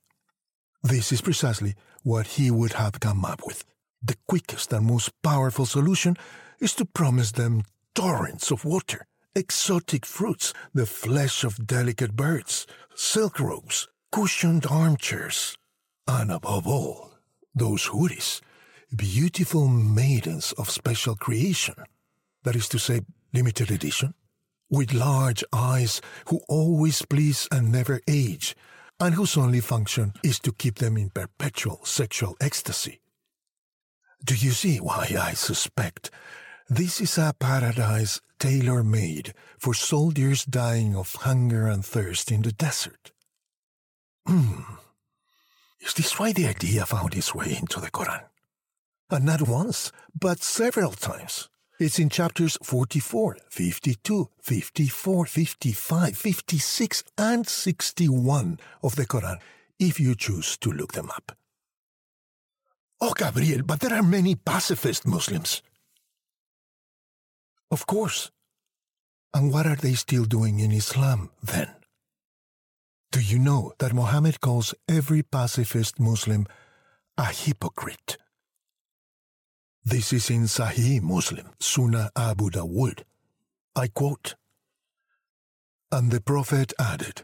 This 0.81 1.11
is 1.11 1.21
precisely 1.21 1.75
what 2.01 2.25
he 2.25 2.49
would 2.49 2.73
have 2.73 2.99
come 2.99 3.23
up 3.23 3.41
with. 3.45 3.63
The 4.01 4.15
quickest 4.27 4.73
and 4.73 4.87
most 4.87 5.11
powerful 5.21 5.67
solution 5.67 6.17
is 6.59 6.73
to 6.77 6.85
promise 6.85 7.31
them 7.33 7.61
torrents 7.93 8.49
of 8.49 8.65
water, 8.65 9.05
exotic 9.35 10.07
fruits, 10.07 10.51
the 10.73 10.87
flesh 10.87 11.43
of 11.43 11.67
delicate 11.67 12.15
birds, 12.15 12.65
silk 12.95 13.39
robes, 13.39 13.87
cushioned 14.11 14.65
armchairs, 14.65 15.55
and 16.07 16.31
above 16.31 16.65
all, 16.65 17.11
those 17.53 17.85
houris, 17.89 18.41
beautiful 18.95 19.67
maidens 19.67 20.53
of 20.53 20.71
special 20.71 21.15
creation, 21.15 21.75
that 22.41 22.55
is 22.55 22.67
to 22.69 22.79
say, 22.79 23.01
limited 23.33 23.71
edition, 23.71 24.13
with 24.69 24.93
large 24.93 25.43
eyes 25.53 26.01
who 26.27 26.41
always 26.47 27.01
please 27.03 27.47
and 27.51 27.71
never 27.71 28.01
age, 28.07 28.55
and 28.99 29.15
whose 29.15 29.37
only 29.37 29.61
function 29.61 30.13
is 30.23 30.39
to 30.39 30.51
keep 30.51 30.75
them 30.75 30.97
in 30.97 31.09
perpetual 31.09 31.79
sexual 31.83 32.35
ecstasy. 32.41 32.99
Do 34.23 34.35
you 34.35 34.51
see 34.51 34.77
why 34.77 35.15
I 35.19 35.33
suspect 35.33 36.09
this 36.69 36.99
is 36.99 37.17
a 37.17 37.35
paradise 37.39 38.19
tailor 38.39 38.83
made 38.83 39.33
for 39.59 39.73
soldiers 39.73 40.43
dying 40.43 40.95
of 40.95 41.13
hunger 41.15 41.67
and 41.67 41.85
thirst 41.85 42.31
in 42.31 42.41
the 42.41 42.51
desert? 42.51 43.11
Hmm. 44.25 44.61
Is 45.79 45.93
this 45.93 46.19
why 46.19 46.33
the 46.33 46.47
idea 46.47 46.85
found 46.85 47.15
its 47.15 47.33
way 47.33 47.55
into 47.55 47.79
the 47.79 47.91
Quran? 47.91 48.23
And 49.09 49.25
not 49.25 49.47
once, 49.47 49.91
but 50.19 50.39
several 50.39 50.91
times. 50.91 51.47
It's 51.79 51.99
in 51.99 52.09
chapters 52.09 52.57
44, 52.63 53.37
52, 53.49 54.29
54, 54.41 55.25
55, 55.27 56.17
56, 56.17 57.03
and 57.19 57.47
61 57.47 58.59
of 58.81 58.95
the 58.95 59.05
Quran, 59.05 59.37
if 59.79 59.99
you 59.99 60.15
choose 60.15 60.57
to 60.57 60.71
look 60.71 60.93
them 60.93 61.11
up. 61.11 61.37
Oh, 62.99 63.13
Gabriel, 63.15 63.61
but 63.63 63.79
there 63.79 63.93
are 63.93 64.01
many 64.01 64.33
pacifist 64.33 65.05
Muslims. 65.05 65.61
Of 67.69 67.85
course. 67.85 68.31
And 69.33 69.53
what 69.53 69.67
are 69.67 69.75
they 69.75 69.93
still 69.93 70.25
doing 70.25 70.59
in 70.59 70.71
Islam, 70.71 71.29
then? 71.43 71.69
Do 73.11 73.21
you 73.21 73.37
know 73.37 73.73
that 73.77 73.93
Mohammed 73.93 74.41
calls 74.41 74.73
every 74.89 75.21
pacifist 75.21 75.99
Muslim 75.99 76.47
a 77.19 77.25
hypocrite? 77.25 78.17
This 79.89 80.11
is 80.11 80.29
in 80.29 80.47
Sahih 80.47 81.01
Muslim, 81.01 81.47
Sunan 81.61 82.09
Abu 82.13 82.49
Dawood. 82.49 83.03
I 83.73 83.87
quote 83.87 84.35
And 85.93 86.11
the 86.11 86.19
Prophet 86.19 86.73
added, 86.77 87.23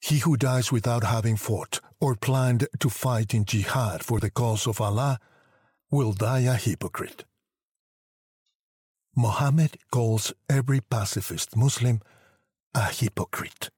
He 0.00 0.20
who 0.20 0.38
dies 0.38 0.72
without 0.72 1.04
having 1.04 1.36
fought 1.36 1.80
or 2.00 2.14
planned 2.14 2.66
to 2.80 2.88
fight 2.88 3.34
in 3.34 3.44
jihad 3.44 4.02
for 4.02 4.18
the 4.18 4.30
cause 4.30 4.66
of 4.66 4.80
Allah 4.80 5.18
will 5.90 6.14
die 6.14 6.48
a 6.48 6.54
hypocrite. 6.54 7.26
Muhammad 9.14 9.76
calls 9.90 10.32
every 10.48 10.80
pacifist 10.80 11.54
Muslim 11.54 12.00
a 12.74 12.86
hypocrite. 12.86 13.68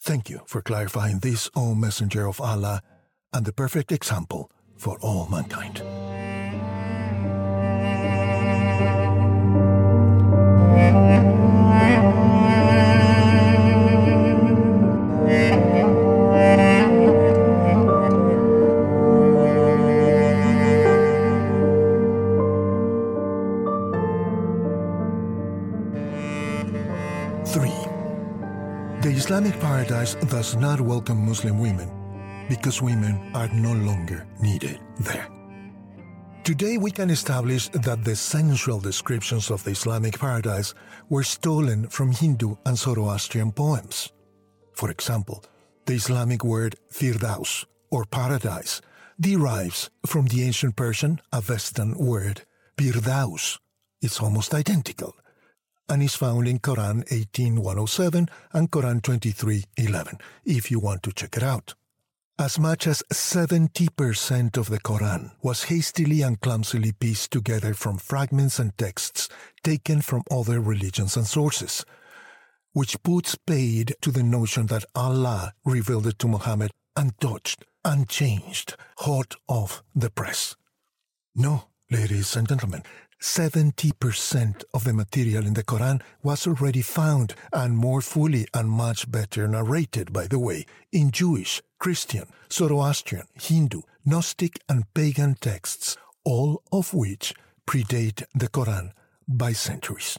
Thank 0.00 0.28
you 0.28 0.40
for 0.46 0.60
clarifying 0.60 1.20
this, 1.20 1.48
O 1.54 1.76
Messenger 1.76 2.26
of 2.26 2.40
Allah, 2.40 2.82
and 3.32 3.46
the 3.46 3.52
perfect 3.52 3.92
example 3.92 4.50
for 4.76 4.98
all 4.98 5.28
mankind. 5.28 5.84
Islamic 29.26 29.58
paradise 29.58 30.14
does 30.30 30.54
not 30.54 30.80
welcome 30.80 31.26
Muslim 31.26 31.58
women 31.58 31.90
because 32.48 32.80
women 32.80 33.18
are 33.34 33.48
no 33.48 33.72
longer 33.72 34.24
needed 34.40 34.78
there. 35.00 35.26
Today, 36.44 36.78
we 36.78 36.92
can 36.92 37.10
establish 37.10 37.66
that 37.70 38.04
the 38.04 38.14
sensual 38.14 38.78
descriptions 38.78 39.50
of 39.50 39.64
the 39.64 39.72
Islamic 39.72 40.16
paradise 40.16 40.74
were 41.08 41.24
stolen 41.24 41.88
from 41.88 42.12
Hindu 42.12 42.54
and 42.66 42.78
Zoroastrian 42.78 43.50
poems. 43.50 44.12
For 44.74 44.92
example, 44.92 45.42
the 45.86 45.94
Islamic 45.94 46.44
word 46.44 46.76
firdaus, 46.92 47.64
or 47.90 48.04
paradise, 48.04 48.80
derives 49.18 49.90
from 50.06 50.26
the 50.26 50.44
ancient 50.44 50.76
Persian 50.76 51.20
Avestan 51.32 51.96
word 51.96 52.42
pirdaus. 52.76 53.58
It's 54.00 54.20
almost 54.20 54.54
identical 54.54 55.16
and 55.88 56.02
is 56.02 56.14
found 56.14 56.48
in 56.48 56.58
Quran 56.58 57.04
18107 57.10 58.28
and 58.52 58.70
Quran 58.70 59.02
2311 59.02 60.18
if 60.44 60.70
you 60.70 60.78
want 60.80 61.02
to 61.02 61.12
check 61.12 61.36
it 61.36 61.42
out. 61.42 61.74
As 62.38 62.58
much 62.58 62.86
as 62.86 63.02
70% 63.12 64.58
of 64.58 64.68
the 64.68 64.78
Quran 64.80 65.30
was 65.42 65.64
hastily 65.64 66.20
and 66.20 66.38
clumsily 66.38 66.92
pieced 66.92 67.30
together 67.30 67.72
from 67.72 67.96
fragments 67.96 68.58
and 68.58 68.76
texts 68.76 69.30
taken 69.62 70.02
from 70.02 70.22
other 70.30 70.60
religions 70.60 71.16
and 71.16 71.26
sources, 71.26 71.84
which 72.72 73.02
puts 73.02 73.36
paid 73.36 73.94
to 74.02 74.10
the 74.10 74.22
notion 74.22 74.66
that 74.66 74.84
Allah 74.94 75.54
revealed 75.64 76.06
it 76.06 76.18
to 76.18 76.28
Muhammad 76.28 76.72
untouched, 76.94 77.64
unchanged, 77.86 78.76
hot 78.98 79.34
off 79.48 79.82
the 79.94 80.10
press. 80.10 80.56
No, 81.34 81.68
ladies 81.90 82.36
and 82.36 82.46
gentlemen, 82.46 82.82
70% 83.20 84.64
of 84.74 84.84
the 84.84 84.92
material 84.92 85.46
in 85.46 85.54
the 85.54 85.64
Quran 85.64 86.02
was 86.22 86.46
already 86.46 86.82
found 86.82 87.34
and 87.52 87.76
more 87.76 88.00
fully 88.00 88.46
and 88.52 88.70
much 88.70 89.10
better 89.10 89.48
narrated, 89.48 90.12
by 90.12 90.26
the 90.26 90.38
way, 90.38 90.66
in 90.92 91.10
Jewish, 91.10 91.62
Christian, 91.78 92.26
Zoroastrian, 92.52 93.26
Hindu, 93.34 93.82
Gnostic, 94.04 94.60
and 94.68 94.92
pagan 94.94 95.34
texts, 95.34 95.96
all 96.24 96.62
of 96.70 96.92
which 96.94 97.34
predate 97.66 98.22
the 98.34 98.48
Quran 98.48 98.92
by 99.26 99.52
centuries. 99.52 100.18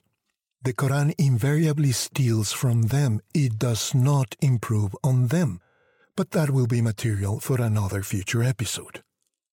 The 0.64 0.74
Quran 0.74 1.14
invariably 1.18 1.92
steals 1.92 2.52
from 2.52 2.84
them, 2.84 3.22
it 3.34 3.58
does 3.60 3.94
not 3.94 4.36
improve 4.42 4.96
on 5.04 5.28
them. 5.28 5.62
But 6.16 6.32
that 6.32 6.50
will 6.50 6.68
be 6.68 6.82
material 6.82 7.40
for 7.40 7.62
another 7.62 8.02
future 8.02 8.44
episode. 8.44 9.04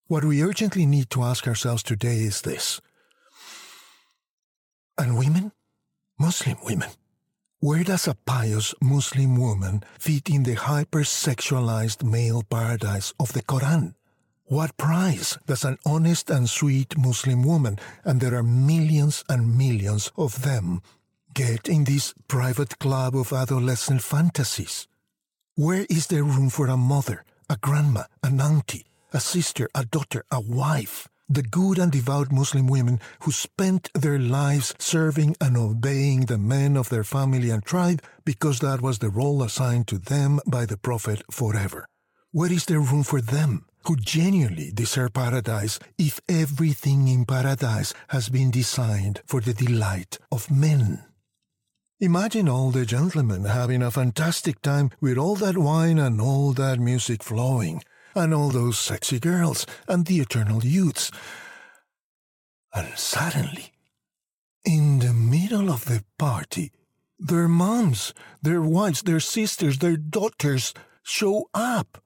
What 0.07 0.25
we 0.25 0.43
urgently 0.43 0.87
need 0.87 1.11
to 1.11 1.23
ask 1.23 1.47
ourselves 1.47 1.83
today 1.83 2.21
is 2.21 2.41
this 2.41 2.81
and 4.99 5.19
women? 5.19 5.53
Muslim 6.19 6.57
women. 6.65 6.91
Where 7.61 7.83
does 7.83 8.07
a 8.07 8.15
pious 8.27 8.75
Muslim 8.83 9.37
woman 9.37 9.83
fit 9.99 10.29
in 10.29 10.43
the 10.43 10.57
hypersexualized 10.57 12.05
male 12.05 12.43
paradise 12.43 13.15
of 13.19 13.33
the 13.33 13.43
Quran? 13.43 13.95
What 14.45 14.77
price 14.77 15.39
does 15.47 15.65
an 15.65 15.79
honest 15.87 16.29
and 16.29 16.49
sweet 16.49 16.99
Muslim 16.99 17.43
woman, 17.43 17.79
and 18.05 18.21
there 18.21 18.35
are 18.35 18.43
millions 18.43 19.25
and 19.29 19.57
millions 19.57 20.13
of 20.19 20.43
them, 20.43 20.83
get 21.33 21.67
in 21.69 21.85
this 21.85 22.13
private 22.29 22.79
club 22.79 23.17
of 23.17 23.33
adolescent 23.33 24.03
fantasies? 24.03 24.87
Where 25.57 25.87
is 25.89 26.09
there 26.09 26.25
room 26.25 26.51
for 26.51 26.67
a 26.67 26.77
mother, 26.77 27.25
a 27.49 27.57
grandma, 27.57 28.05
an 28.23 28.41
auntie, 28.41 28.85
a 29.13 29.21
sister, 29.21 29.71
a 29.75 29.87
daughter, 29.87 30.25
a 30.31 30.41
wife? 30.41 31.09
The 31.29 31.43
good 31.43 31.79
and 31.79 31.91
devout 31.91 32.31
Muslim 32.31 32.67
women 32.67 33.01
who 33.21 33.33
spent 33.33 33.91
their 33.95 34.19
lives 34.19 34.75
serving 34.79 35.37
and 35.41 35.57
obeying 35.57 36.27
the 36.27 36.39
men 36.39 36.77
of 36.77 36.89
their 36.89 37.05
family 37.05 37.51
and 37.51 37.65
tribe 37.65 38.03
because 38.25 38.61
that 38.61 38.81
was 38.81 38.99
the 38.99 39.09
role 39.09 39.43
assigned 39.43 39.87
to 39.89 39.99
them 39.99 40.41
by 40.47 40.67
the 40.67 40.77
Prophet 40.77 41.23
forever. 41.31 41.87
Where 42.31 42.53
is 42.53 42.67
there 42.67 42.81
room 42.81 43.05
for 43.05 43.21
them 43.21 43.67
who 43.87 43.97
genuinely 43.97 44.71
deserve 44.73 45.15
paradise 45.15 45.79
if 45.99 46.21
everything 46.29 47.09
in 47.09 47.25
paradise 47.25 47.95
has 48.09 48.29
been 48.29 48.51
designed 48.51 49.23
for 49.27 49.41
the 49.41 49.55
delight 49.55 50.19
of 50.31 50.51
men? 50.51 51.05
Imagine 52.01 52.49
all 52.49 52.71
the 52.71 52.85
gentlemen 52.85 53.45
having 53.45 53.83
a 53.83 53.91
fantastic 53.91 54.61
time 54.61 54.91
with 55.01 55.17
all 55.17 55.37
that 55.37 55.57
wine 55.57 55.99
and 55.99 56.21
all 56.21 56.53
that 56.53 56.79
music 56.79 57.23
flowing 57.23 57.83
and 58.15 58.33
all 58.35 58.51
those 58.51 58.79
sexy 58.79 59.19
girls 59.19 59.67
and 59.89 60.07
the 60.07 60.21
eternal 60.21 60.65
youths. 60.65 61.11
And 62.73 62.97
suddenly, 62.99 63.73
in 64.65 64.99
the 64.99 65.13
middle 65.13 65.71
of 65.71 65.85
the 65.85 66.05
party, 66.19 66.73
their 67.19 67.49
moms, 67.49 68.13
their 68.43 68.63
wives, 68.63 69.03
their 69.03 69.21
sisters, 69.21 69.79
their 69.79 69.97
daughters 69.97 70.75
show 71.03 71.49
up. 71.55 71.99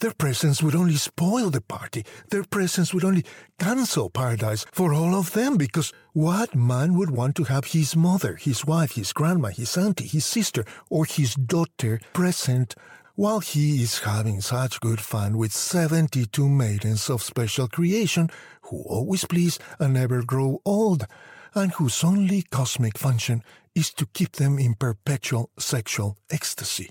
Their 0.00 0.14
presence 0.14 0.60
would 0.62 0.74
only 0.74 0.96
spoil 0.96 1.50
the 1.50 1.60
party. 1.60 2.04
Their 2.30 2.42
presence 2.42 2.92
would 2.92 3.04
only 3.04 3.24
cancel 3.60 4.10
paradise 4.10 4.66
for 4.72 4.92
all 4.92 5.14
of 5.14 5.32
them 5.32 5.56
because 5.56 5.92
what 6.12 6.56
man 6.56 6.94
would 6.94 7.10
want 7.10 7.36
to 7.36 7.44
have 7.44 7.66
his 7.66 7.94
mother, 7.94 8.34
his 8.34 8.64
wife, 8.64 8.92
his 8.92 9.12
grandma, 9.12 9.50
his 9.50 9.76
auntie, 9.76 10.08
his 10.08 10.24
sister, 10.24 10.64
or 10.90 11.04
his 11.04 11.36
daughter 11.36 12.00
present 12.12 12.74
while 13.14 13.40
he 13.40 13.82
is 13.82 14.00
having 14.00 14.40
such 14.40 14.80
good 14.80 15.00
fun 15.00 15.36
with 15.36 15.52
72 15.52 16.48
maidens 16.48 17.10
of 17.10 17.22
special 17.22 17.68
creation 17.68 18.30
who 18.62 18.82
always 18.88 19.24
please 19.24 19.58
and 19.78 19.94
never 19.94 20.22
grow 20.22 20.60
old, 20.64 21.06
and 21.54 21.72
whose 21.72 22.02
only 22.02 22.42
cosmic 22.42 22.96
function 22.96 23.42
is 23.74 23.92
to 23.92 24.06
keep 24.06 24.32
them 24.32 24.58
in 24.58 24.74
perpetual 24.74 25.50
sexual 25.58 26.16
ecstasy. 26.30 26.88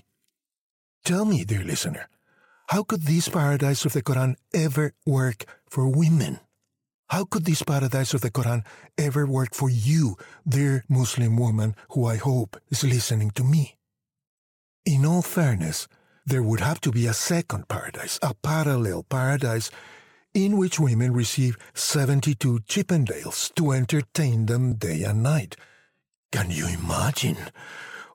Tell 1.04 1.24
me, 1.24 1.44
dear 1.44 1.64
listener, 1.64 2.08
how 2.68 2.84
could 2.84 3.02
this 3.02 3.28
paradise 3.28 3.84
of 3.84 3.92
the 3.92 4.02
Quran 4.02 4.36
ever 4.54 4.94
work 5.04 5.44
for 5.68 5.88
women? 5.88 6.38
How 7.08 7.24
could 7.24 7.44
this 7.44 7.62
paradise 7.62 8.14
of 8.14 8.20
the 8.20 8.30
Quran 8.30 8.64
ever 8.96 9.26
work 9.26 9.54
for 9.54 9.68
you, 9.68 10.16
dear 10.48 10.84
Muslim 10.88 11.36
woman 11.36 11.74
who 11.90 12.06
I 12.06 12.16
hope 12.16 12.56
is 12.70 12.84
listening 12.84 13.32
to 13.32 13.44
me? 13.44 13.76
In 14.86 15.04
all 15.04 15.22
fairness, 15.22 15.88
there 16.24 16.42
would 16.42 16.60
have 16.60 16.80
to 16.82 16.90
be 16.90 17.06
a 17.06 17.14
second 17.14 17.68
paradise, 17.68 18.18
a 18.22 18.34
parallel 18.34 19.02
paradise, 19.02 19.70
in 20.34 20.56
which 20.56 20.80
women 20.80 21.12
receive 21.12 21.58
72 21.74 22.60
Chippendales 22.60 23.54
to 23.54 23.72
entertain 23.72 24.46
them 24.46 24.74
day 24.74 25.02
and 25.02 25.22
night. 25.22 25.56
Can 26.30 26.50
you 26.50 26.66
imagine? 26.66 27.36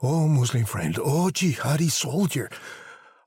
Oh, 0.02 0.28
Muslim 0.28 0.66
friend, 0.66 0.98
oh, 1.00 1.30
jihadi 1.32 1.92
soldier, 1.92 2.50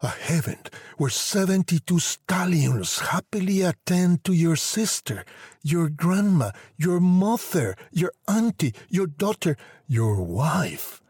a 0.02 0.08
heaven 0.08 0.58
where 0.96 1.10
72 1.10 1.98
stallions 1.98 2.98
happily 2.98 3.62
attend 3.62 4.24
to 4.24 4.32
your 4.32 4.56
sister, 4.56 5.24
your 5.62 5.88
grandma, 5.88 6.50
your 6.76 7.00
mother, 7.00 7.76
your 7.92 8.12
auntie, 8.26 8.74
your 8.88 9.06
daughter, 9.06 9.56
your 9.86 10.22
wife, 10.22 11.02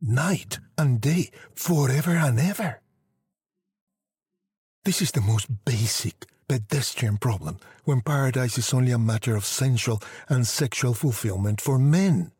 night 0.00 0.58
and 0.78 1.00
day, 1.00 1.30
forever 1.54 2.12
and 2.12 2.38
ever. 2.38 2.80
This 4.86 5.02
is 5.02 5.10
the 5.10 5.20
most 5.20 5.48
basic 5.64 6.26
pedestrian 6.46 7.16
problem 7.16 7.58
when 7.86 8.02
paradise 8.02 8.56
is 8.56 8.72
only 8.72 8.92
a 8.92 9.00
matter 9.00 9.34
of 9.34 9.44
sensual 9.44 10.00
and 10.28 10.46
sexual 10.46 10.94
fulfillment 10.94 11.60
for 11.60 11.76
men. 11.76 12.30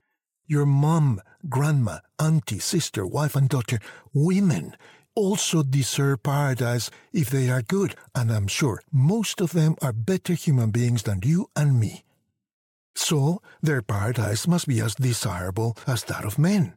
Your 0.47 0.65
mom, 0.65 1.21
grandma, 1.49 1.99
auntie, 2.21 2.61
sister, 2.61 3.05
wife, 3.05 3.35
and 3.35 3.49
daughter, 3.49 3.81
women, 4.15 4.77
also 5.17 5.65
deserve 5.65 6.23
paradise 6.23 6.89
if 7.13 7.31
they 7.31 7.51
are 7.51 7.63
good, 7.63 7.97
and 8.15 8.31
I'm 8.31 8.47
sure 8.47 8.81
most 8.93 9.41
of 9.41 9.51
them 9.51 9.75
are 9.83 9.93
better 9.93 10.35
human 10.35 10.71
beings 10.71 11.03
than 11.03 11.23
you 11.25 11.51
and 11.57 11.81
me. 11.81 12.05
So, 12.95 13.43
their 13.61 13.83
paradise 13.83 14.47
must 14.47 14.69
be 14.69 14.81
as 14.81 14.95
desirable 14.95 15.77
as 15.85 16.05
that 16.05 16.25
of 16.25 16.39
men. 16.39 16.75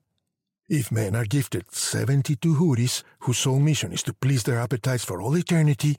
If 0.70 0.92
men 0.92 1.16
are 1.16 1.26
gifted 1.26 1.72
72 1.72 2.38
huris 2.54 3.04
whose 3.22 3.40
sole 3.40 3.60
mission 3.60 3.92
is 3.92 4.04
to 4.04 4.14
please 4.14 4.44
their 4.44 4.60
appetites 4.60 5.04
for 5.04 5.20
all 5.20 5.36
eternity, 5.36 5.98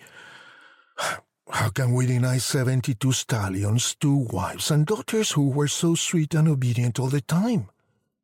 how 1.51 1.71
can 1.71 1.93
we 1.93 2.07
deny 2.07 2.39
72 2.39 3.11
stallions 3.11 3.97
two 3.97 4.29
wives 4.31 4.71
and 4.71 4.87
daughters 4.87 5.33
who 5.33 5.51
were 5.51 5.67
so 5.67 5.97
sweet 5.97 6.35
and 6.35 6.47
obedient 6.47 7.01
all 7.01 7.09
the 7.09 7.21
time? 7.21 7.69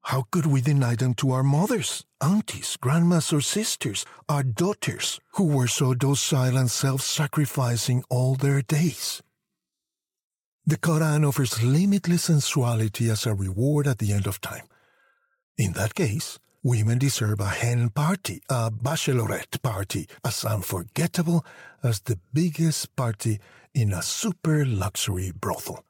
How 0.02 0.28
could 0.30 0.46
we 0.46 0.60
deny 0.60 0.94
them 0.94 1.14
to 1.14 1.32
our 1.32 1.42
mothers, 1.42 2.04
aunties, 2.20 2.76
grandmas, 2.80 3.32
or 3.32 3.40
sisters, 3.40 4.06
our 4.28 4.44
daughters, 4.44 5.18
who 5.32 5.46
were 5.48 5.66
so 5.66 5.94
docile 5.94 6.56
and 6.56 6.70
self 6.70 7.00
sacrificing 7.02 8.04
all 8.08 8.36
their 8.36 8.62
days? 8.62 9.20
The 10.64 10.76
Quran 10.76 11.26
offers 11.26 11.60
limitless 11.60 12.24
sensuality 12.24 13.10
as 13.10 13.26
a 13.26 13.34
reward 13.34 13.88
at 13.88 13.98
the 13.98 14.12
end 14.12 14.28
of 14.28 14.40
time. 14.40 14.68
In 15.58 15.72
that 15.72 15.94
case, 15.94 16.38
women 16.62 16.98
deserve 16.98 17.40
a 17.40 17.48
hen 17.48 17.88
party, 17.88 18.42
a 18.50 18.70
bachelorette 18.70 19.62
party, 19.62 20.06
as 20.22 20.44
unforgettable 20.44 21.46
as 21.82 22.00
the 22.00 22.18
biggest 22.34 22.94
party 22.94 23.40
in 23.72 23.92
a 23.92 24.02
super 24.02 24.66
luxury 24.66 25.32
brothel. 25.32 25.82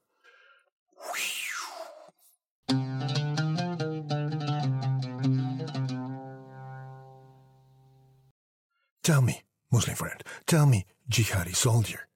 Tell 9.02 9.22
me, 9.22 9.42
Muslim 9.72 9.96
friend, 9.96 10.22
tell 10.46 10.66
me, 10.66 10.84
jihadi 11.10 11.56
soldier, 11.56 12.06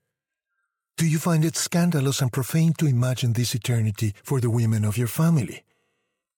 do 0.96 1.07
you 1.07 1.18
find 1.18 1.44
it 1.44 1.57
scandalous 1.57 2.20
and 2.20 2.32
profane 2.32 2.74
to 2.74 2.86
imagine 2.86 3.32
this 3.32 3.55
eternity 3.55 4.14
for 4.22 4.40
the 4.40 4.51
women 4.51 4.84
of 4.84 4.96
your 4.96 5.09
family? 5.09 5.64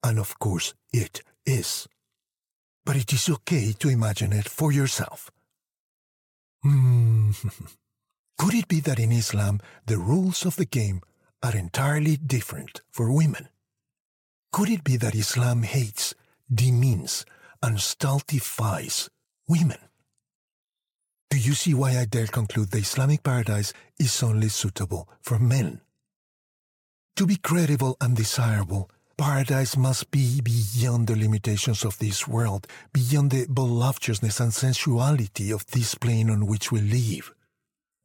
And 0.03 0.19
of 0.19 0.39
course, 0.39 0.75
it 0.93 1.23
is. 1.47 1.89
But 2.85 2.97
it 2.97 3.13
is 3.13 3.29
okay 3.29 3.73
to 3.79 3.89
imagine 3.89 4.33
it 4.33 4.49
for 4.49 4.73
yourself. 4.73 5.31
Hmm. 6.63 7.31
Could 8.39 8.55
it 8.55 8.69
be 8.69 8.81
that 8.81 8.99
in 8.99 9.13
Islam 9.13 9.61
the 9.87 9.99
rules 9.99 10.45
of 10.45 10.57
the 10.57 10.65
game 10.65 11.01
are 11.43 11.57
entirely 11.57 12.17
different 12.17 12.81
for 12.91 13.13
women? 13.13 13.49
Could 14.53 14.69
it 14.69 14.85
be 14.85 14.97
that 14.97 15.15
Islam 15.15 15.63
hates, 15.63 16.15
demeans, 16.53 17.25
and 17.63 17.81
stultifies 17.81 19.09
women? 19.49 19.79
Do 21.31 21.39
you 21.39 21.55
see 21.55 21.73
why 21.73 21.99
I 21.99 22.05
dare 22.05 22.27
conclude 22.27 22.71
the 22.71 22.79
Islamic 22.79 23.23
paradise 23.23 23.73
is 23.99 24.23
only 24.23 24.49
suitable 24.49 25.09
for 25.23 25.39
men? 25.39 25.81
To 27.17 27.27
be 27.27 27.37
credible 27.37 27.97
and 28.01 28.17
desirable, 28.17 28.91
paradise 29.17 29.77
must 29.77 30.11
be 30.11 30.41
beyond 30.41 31.07
the 31.07 31.17
limitations 31.17 31.85
of 31.85 31.99
this 31.99 32.27
world, 32.27 32.67
beyond 32.93 33.31
the 33.31 33.47
voluptuousness 33.49 34.41
and 34.41 34.53
sensuality 34.53 35.51
of 35.51 35.67
this 35.67 35.95
plane 35.95 36.31
on 36.31 36.47
which 36.47 36.73
we 36.73 36.81
live. 36.81 37.33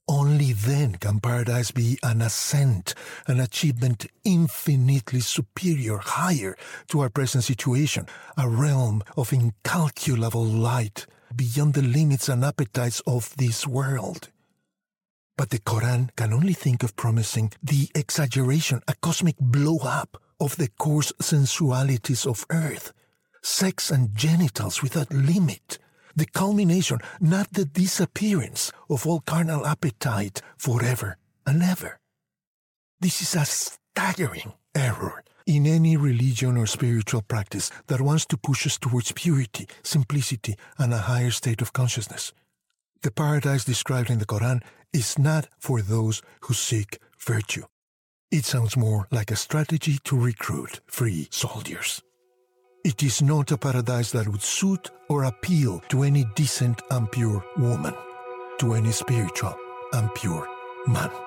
Only 0.10 0.54
then 0.54 0.96
can 0.96 1.20
paradise 1.20 1.72
be 1.72 2.00
an 2.02 2.22
ascent, 2.22 2.94
an 3.28 3.40
achievement 3.40 4.06
infinitely 4.24 5.20
superior, 5.20 5.98
higher 5.98 6.56
to 6.88 7.02
our 7.02 7.10
present 7.10 7.44
situation, 7.44 8.08
a 8.38 8.48
realm 8.48 9.04
of 9.18 9.34
incalculable 9.34 10.46
light, 10.46 11.08
beyond 11.36 11.74
the 11.74 11.82
limits 11.82 12.30
and 12.30 12.46
appetites 12.46 13.02
of 13.06 13.36
this 13.36 13.68
world. 13.68 14.30
But 15.38 15.50
the 15.50 15.60
Quran 15.60 16.16
can 16.16 16.32
only 16.32 16.54
think 16.54 16.84
of 16.84 16.96
promising 16.96 17.52
the 17.62 17.90
exaggeration, 17.94 18.82
a 18.88 18.96
cosmic 19.02 19.36
blow 19.40 19.80
up 19.80 20.22
of 20.40 20.56
the 20.58 20.70
coarse 20.78 21.14
sensualities 21.20 22.26
of 22.26 22.46
earth, 22.50 22.94
sex 23.42 23.92
and 23.92 24.16
genitals 24.16 24.82
without 24.82 25.12
limit, 25.12 25.80
the 26.16 26.26
culmination, 26.26 27.00
not 27.20 27.54
the 27.54 27.66
disappearance 27.66 28.72
of 28.90 29.06
all 29.06 29.22
carnal 29.22 29.66
appetite 29.66 30.42
forever 30.58 31.18
and 31.46 31.62
ever. 31.62 32.00
This 33.00 33.22
is 33.22 33.36
a 33.36 33.46
staggering 33.46 34.54
error 34.76 35.24
in 35.46 35.66
any 35.66 35.96
religion 35.96 36.58
or 36.58 36.66
spiritual 36.66 37.22
practice 37.22 37.72
that 37.88 38.02
wants 38.02 38.26
to 38.26 38.38
push 38.38 38.66
us 38.66 38.78
towards 38.78 39.12
purity, 39.14 39.68
simplicity, 39.84 40.56
and 40.78 40.94
a 40.94 40.98
higher 40.98 41.32
state 41.32 41.62
of 41.62 41.74
consciousness. 41.74 42.34
The 43.02 43.12
paradise 43.12 43.64
described 43.64 44.10
in 44.10 44.20
the 44.20 44.26
Quran 44.26 44.62
is 44.92 45.18
not 45.18 45.48
for 45.60 45.82
those 45.82 46.22
who 46.42 46.54
seek 46.54 47.00
virtue. 47.20 47.64
It 48.30 48.44
sounds 48.44 48.76
more 48.76 49.08
like 49.10 49.32
a 49.32 49.38
strategy 49.38 50.00
to 50.04 50.20
recruit 50.20 50.82
free 50.88 51.30
soldiers. 51.32 52.02
It 52.84 53.02
is 53.02 53.22
not 53.22 53.52
a 53.52 53.58
paradise 53.58 54.12
that 54.12 54.28
would 54.28 54.42
suit 54.42 54.90
or 55.08 55.24
appeal 55.24 55.82
to 55.88 56.04
any 56.04 56.26
decent 56.36 56.82
and 56.92 57.10
pure 57.10 57.42
woman, 57.58 57.94
to 58.60 58.74
any 58.74 58.92
spiritual 58.92 59.56
and 59.94 60.14
pure 60.14 60.46
man. 60.88 61.27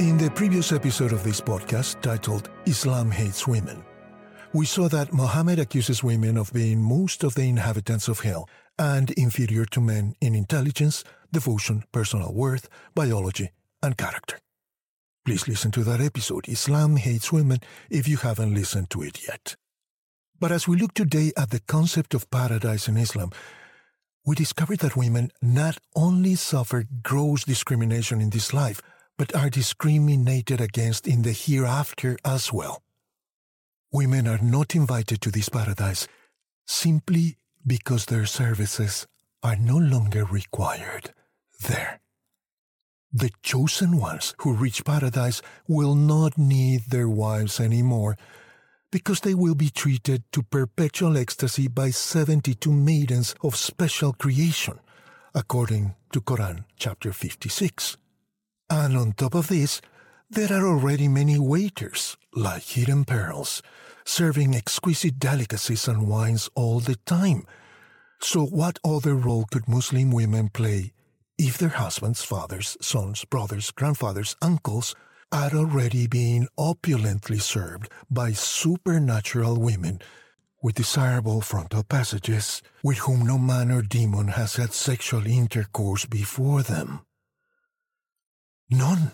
In 0.00 0.16
the 0.16 0.30
previous 0.30 0.72
episode 0.72 1.12
of 1.12 1.22
this 1.24 1.42
podcast, 1.42 2.00
titled 2.00 2.48
Islam 2.64 3.10
Hates 3.10 3.46
Women, 3.46 3.84
we 4.54 4.64
saw 4.64 4.88
that 4.88 5.12
Mohammed 5.12 5.58
accuses 5.58 6.02
women 6.02 6.38
of 6.38 6.50
being 6.54 6.80
most 6.80 7.22
of 7.22 7.34
the 7.34 7.42
inhabitants 7.42 8.08
of 8.08 8.20
hell 8.20 8.48
and 8.78 9.10
inferior 9.10 9.66
to 9.66 9.80
men 9.82 10.14
in 10.22 10.34
intelligence, 10.34 11.04
devotion, 11.30 11.84
personal 11.92 12.32
worth, 12.32 12.66
biology, 12.94 13.50
and 13.82 13.98
character. 13.98 14.38
Please 15.26 15.46
listen 15.46 15.70
to 15.72 15.84
that 15.84 16.00
episode, 16.00 16.48
Islam 16.48 16.96
Hates 16.96 17.30
Women, 17.30 17.58
if 17.90 18.08
you 18.08 18.16
haven't 18.16 18.54
listened 18.54 18.88
to 18.88 19.02
it 19.02 19.28
yet. 19.28 19.54
But 20.40 20.50
as 20.50 20.66
we 20.66 20.78
look 20.78 20.94
today 20.94 21.32
at 21.36 21.50
the 21.50 21.60
concept 21.60 22.14
of 22.14 22.30
paradise 22.30 22.88
in 22.88 22.96
Islam, 22.96 23.32
we 24.24 24.34
discover 24.34 24.76
that 24.76 24.96
women 24.96 25.30
not 25.42 25.76
only 25.94 26.36
suffer 26.36 26.84
gross 27.02 27.44
discrimination 27.44 28.22
in 28.22 28.30
this 28.30 28.54
life, 28.54 28.80
but 29.20 29.36
are 29.36 29.50
discriminated 29.50 30.62
against 30.62 31.06
in 31.06 31.20
the 31.20 31.32
hereafter 31.32 32.16
as 32.24 32.50
well. 32.54 32.82
Women 33.92 34.26
are 34.26 34.40
not 34.40 34.74
invited 34.74 35.20
to 35.20 35.30
this 35.30 35.50
paradise 35.50 36.08
simply 36.66 37.36
because 37.66 38.06
their 38.06 38.24
services 38.24 39.06
are 39.42 39.56
no 39.56 39.76
longer 39.76 40.24
required 40.24 41.12
there. 41.68 42.00
The 43.12 43.30
chosen 43.42 43.98
ones 43.98 44.34
who 44.38 44.54
reach 44.54 44.86
paradise 44.86 45.42
will 45.68 45.94
not 45.94 46.38
need 46.38 46.84
their 46.88 47.10
wives 47.10 47.60
anymore 47.60 48.16
because 48.90 49.20
they 49.20 49.34
will 49.34 49.54
be 49.54 49.68
treated 49.68 50.22
to 50.32 50.42
perpetual 50.42 51.18
ecstasy 51.18 51.68
by 51.68 51.90
72 51.90 52.72
maidens 52.72 53.34
of 53.42 53.54
special 53.54 54.14
creation, 54.14 54.80
according 55.34 55.94
to 56.12 56.22
Quran 56.22 56.64
chapter 56.78 57.12
56. 57.12 57.98
And 58.70 58.96
on 58.96 59.12
top 59.14 59.34
of 59.34 59.48
this, 59.48 59.80
there 60.30 60.52
are 60.52 60.64
already 60.64 61.08
many 61.08 61.40
waiters, 61.40 62.16
like 62.36 62.62
hidden 62.62 63.04
pearls, 63.04 63.62
serving 64.04 64.54
exquisite 64.54 65.18
delicacies 65.18 65.88
and 65.88 66.08
wines 66.08 66.48
all 66.54 66.78
the 66.78 66.94
time. 67.04 67.46
So, 68.20 68.46
what 68.46 68.78
other 68.84 69.16
role 69.16 69.46
could 69.50 69.66
Muslim 69.66 70.12
women 70.12 70.50
play 70.50 70.92
if 71.36 71.58
their 71.58 71.70
husbands, 71.70 72.22
fathers, 72.22 72.76
sons, 72.80 73.24
brothers, 73.24 73.72
grandfathers, 73.72 74.36
uncles 74.40 74.94
are 75.32 75.50
already 75.50 76.06
being 76.06 76.46
opulently 76.56 77.38
served 77.38 77.90
by 78.08 78.32
supernatural 78.32 79.56
women 79.56 80.00
with 80.62 80.76
desirable 80.76 81.40
frontal 81.40 81.82
passages 81.82 82.62
with 82.84 82.98
whom 82.98 83.26
no 83.26 83.38
man 83.38 83.72
or 83.72 83.82
demon 83.82 84.28
has 84.28 84.56
had 84.56 84.72
sexual 84.72 85.26
intercourse 85.26 86.04
before 86.06 86.62
them? 86.62 87.00
None. 88.70 89.10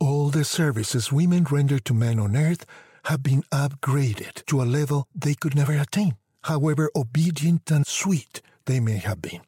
All 0.00 0.30
the 0.30 0.44
services 0.44 1.12
women 1.12 1.44
render 1.44 1.78
to 1.78 1.94
men 1.94 2.18
on 2.18 2.36
earth 2.36 2.66
have 3.04 3.22
been 3.22 3.44
upgraded 3.52 4.44
to 4.46 4.60
a 4.60 4.64
level 4.64 5.06
they 5.14 5.34
could 5.34 5.54
never 5.54 5.72
attain, 5.72 6.16
however 6.42 6.90
obedient 6.96 7.70
and 7.70 7.86
sweet 7.86 8.42
they 8.66 8.80
may 8.80 8.98
have 8.98 9.22
been. 9.22 9.42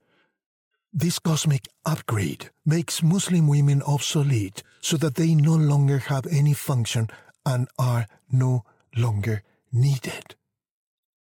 This 0.93 1.18
cosmic 1.18 1.66
upgrade 1.85 2.51
makes 2.64 3.03
Muslim 3.03 3.49
women 3.49 3.82
obsolete 3.82 4.62
so 4.80 4.97
that 4.99 5.16
they 5.16 5.35
no 5.35 5.55
longer 5.57 5.99
have 5.99 6.26
any 6.28 6.55
function 6.55 7.09
and 7.45 7.66
are 7.76 8.07
no 8.30 8.64
longer 8.97 9.43
needed. 9.72 10.37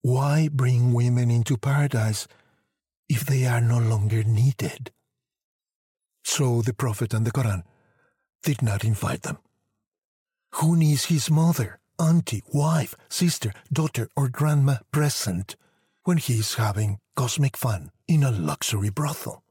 Why 0.02 0.50
bring 0.52 0.92
women 0.92 1.30
into 1.30 1.56
paradise 1.56 2.28
if 3.08 3.24
they 3.24 3.46
are 3.46 3.62
no 3.62 3.78
longer 3.78 4.22
needed? 4.22 4.90
So 6.24 6.60
the 6.60 6.74
Prophet 6.74 7.14
and 7.14 7.26
the 7.26 7.32
Quran 7.32 7.62
did 8.42 8.62
not 8.62 8.84
invite 8.84 9.22
them. 9.22 9.38
Who 10.56 10.76
needs 10.76 11.06
his 11.06 11.30
mother, 11.30 11.78
auntie, 11.98 12.42
wife, 12.52 12.94
sister, 13.08 13.52
daughter, 13.72 14.08
or 14.16 14.28
grandma 14.28 14.76
present 14.90 15.56
when 16.04 16.18
he 16.18 16.34
is 16.34 16.54
having 16.54 16.98
cosmic 17.16 17.56
fun 17.56 17.90
in 18.06 18.22
a 18.22 18.30
luxury 18.30 18.90
brothel? 18.90 19.42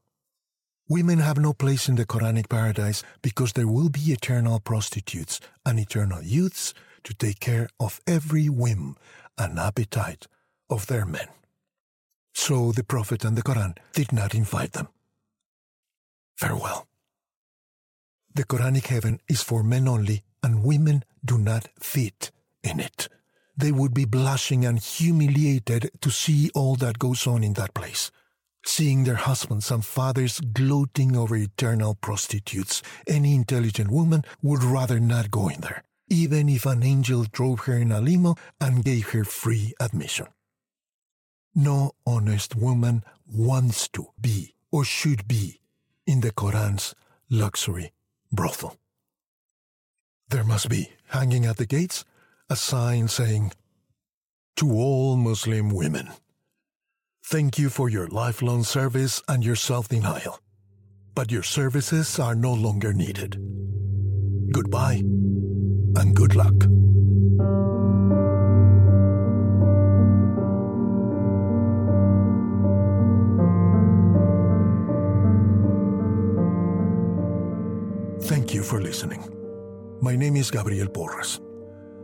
Women 0.88 1.20
have 1.20 1.38
no 1.38 1.52
place 1.52 1.88
in 1.88 1.94
the 1.94 2.04
Quranic 2.04 2.48
paradise 2.48 3.02
because 3.22 3.54
there 3.54 3.66
will 3.66 3.88
be 3.88 4.12
eternal 4.12 4.60
prostitutes 4.60 5.40
and 5.64 5.78
eternal 5.78 6.22
youths 6.22 6.74
to 7.04 7.14
take 7.14 7.40
care 7.40 7.68
of 7.80 8.00
every 8.06 8.48
whim 8.48 8.96
and 9.38 9.58
appetite 9.58 10.26
of 10.68 10.86
their 10.86 11.06
men. 11.06 11.28
So 12.34 12.72
the 12.72 12.84
Prophet 12.84 13.24
and 13.24 13.36
the 13.36 13.42
Quran 13.42 13.76
did 13.92 14.12
not 14.12 14.34
invite 14.34 14.72
them. 14.72 14.88
Farewell. 16.36 16.86
The 18.34 18.44
Quranic 18.44 18.86
heaven 18.86 19.20
is 19.28 19.42
for 19.42 19.62
men 19.62 19.88
only, 19.88 20.24
and 20.42 20.64
women 20.64 21.04
do 21.24 21.38
not 21.38 21.68
fit 21.80 22.30
in 22.62 22.80
it. 22.80 23.08
They 23.56 23.72
would 23.72 23.94
be 23.94 24.04
blushing 24.06 24.64
and 24.64 24.78
humiliated 24.78 25.90
to 26.00 26.10
see 26.10 26.50
all 26.54 26.76
that 26.76 26.98
goes 26.98 27.26
on 27.26 27.44
in 27.44 27.52
that 27.54 27.74
place 27.74 28.10
seeing 28.64 29.04
their 29.04 29.16
husbands 29.16 29.70
and 29.70 29.84
fathers 29.84 30.40
gloating 30.40 31.16
over 31.16 31.36
eternal 31.36 31.94
prostitutes, 31.94 32.82
any 33.06 33.34
intelligent 33.34 33.90
woman 33.90 34.24
would 34.42 34.62
rather 34.62 35.00
not 35.00 35.30
go 35.30 35.48
in 35.48 35.60
there, 35.60 35.84
even 36.08 36.48
if 36.48 36.66
an 36.66 36.82
angel 36.82 37.24
drove 37.32 37.60
her 37.60 37.76
in 37.76 37.92
a 37.92 38.00
limo 38.00 38.36
and 38.60 38.84
gave 38.84 39.08
her 39.10 39.24
free 39.24 39.74
admission. 39.80 40.26
No 41.54 41.92
honest 42.06 42.54
woman 42.54 43.04
wants 43.26 43.88
to 43.88 44.08
be 44.20 44.54
or 44.70 44.84
should 44.84 45.28
be 45.28 45.60
in 46.06 46.20
the 46.20 46.32
Koran's 46.32 46.94
luxury 47.28 47.92
brothel. 48.32 48.76
There 50.28 50.44
must 50.44 50.68
be, 50.68 50.90
hanging 51.08 51.44
at 51.44 51.58
the 51.58 51.66
gates, 51.66 52.04
a 52.48 52.56
sign 52.56 53.08
saying, 53.08 53.52
To 54.56 54.72
all 54.72 55.16
Muslim 55.16 55.70
women. 55.70 56.10
Thank 57.24 57.58
you 57.58 57.70
for 57.70 57.88
your 57.88 58.08
lifelong 58.08 58.64
service 58.64 59.22
and 59.28 59.44
your 59.44 59.56
self 59.56 59.88
denial. 59.88 60.40
But 61.14 61.30
your 61.30 61.42
services 61.42 62.18
are 62.18 62.34
no 62.34 62.52
longer 62.52 62.92
needed. 62.92 63.36
Goodbye 64.52 65.02
and 65.96 66.16
good 66.16 66.34
luck. 66.34 66.54
Thank 78.26 78.54
you 78.54 78.62
for 78.62 78.80
listening. 78.80 79.24
My 80.00 80.14
name 80.14 80.36
is 80.36 80.48
Gabriel 80.48 80.86
Porras. 80.86 81.40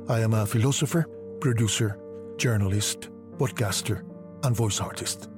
I 0.08 0.20
am 0.20 0.34
a 0.34 0.44
philosopher, 0.44 1.06
producer, 1.40 1.96
journalist, 2.36 3.08
podcaster, 3.36 4.02
and 4.42 4.54
voice 4.54 4.80
artist. 4.80 5.28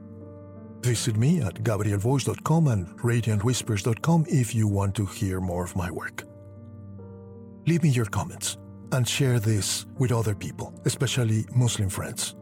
Visit 0.81 1.19
me 1.19 1.43
at 1.43 1.63
gabrielvoice.com 1.63 2.69
and 2.69 2.87
radiantwhispers.com 3.01 4.25
if 4.29 4.55
you 4.55 4.69
want 4.69 4.95
to 4.95 5.05
hear 5.05 5.39
more 5.39 5.65
of 5.65 5.77
my 5.77 5.91
work. 5.91 6.25
Leave 7.67 7.83
me 7.83 7.91
your 7.91 8.07
comments 8.07 8.57
and 8.93 9.07
share 9.07 9.39
this 9.39 9.85
with 9.99 10.13
other 10.13 10.35
people, 10.35 10.73
especially 10.87 11.45
Muslim 11.55 11.91
friends, 11.91 12.35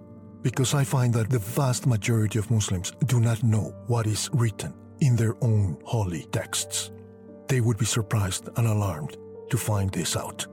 because 0.43 0.75
I 0.75 0.85
find 0.85 1.13
that 1.15 1.29
the 1.29 1.41
vast 1.41 1.89
majority 1.89 2.39
of 2.39 2.53
Muslims 2.53 2.93
do 3.07 3.19
not 3.19 3.43
know 3.43 3.75
what 3.89 4.07
is 4.07 4.31
written 4.33 4.73
in 5.01 5.17
their 5.17 5.35
own 5.43 5.77
holy 5.85 6.23
texts. 6.31 6.93
They 7.49 7.61
would 7.61 7.79
be 7.79 7.87
surprised 7.87 8.49
and 8.57 8.67
alarmed 8.67 9.17
to 9.51 9.57
find 9.57 9.91
this 9.91 10.17
out. 10.17 10.47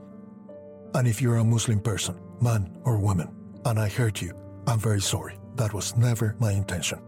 And 0.94 1.06
if 1.06 1.20
you're 1.20 1.36
a 1.36 1.44
Muslim 1.44 1.80
person, 1.80 2.18
man 2.40 2.76
or 2.84 2.98
woman, 2.98 3.28
and 3.66 3.78
I 3.78 3.88
hurt 3.88 4.22
you, 4.22 4.32
I'm 4.66 4.78
very 4.78 5.00
sorry. 5.00 5.38
That 5.56 5.74
was 5.74 5.96
never 5.96 6.34
my 6.38 6.52
intention. 6.52 6.98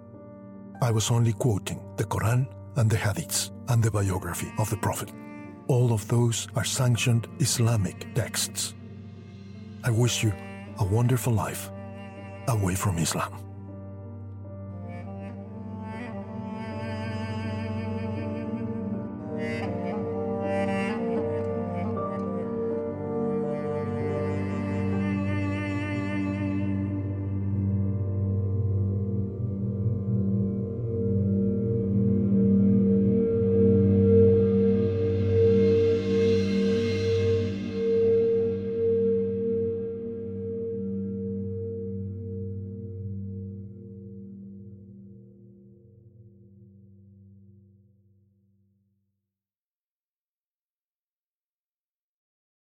I 0.82 0.91
was 0.91 1.11
only 1.11 1.32
quoting 1.32 1.80
the 1.97 2.05
Quran 2.05 2.47
and 2.76 2.91
the 2.91 2.97
Hadiths 2.97 3.51
and 3.68 3.82
the 3.82 3.91
biography 3.91 4.53
of 4.59 4.70
the 4.70 4.76
Prophet. 4.76 5.11
All 5.68 5.93
of 5.93 6.07
those 6.09 6.49
are 6.55 6.64
sanctioned 6.64 7.26
Islamic 7.41 8.14
texts. 8.14 8.74
I 9.84 9.91
wish 9.91 10.22
you 10.22 10.32
a 10.78 10.84
wonderful 10.84 11.32
life 11.32 11.70
away 12.49 12.74
from 12.74 12.99
Islam. 12.99 13.47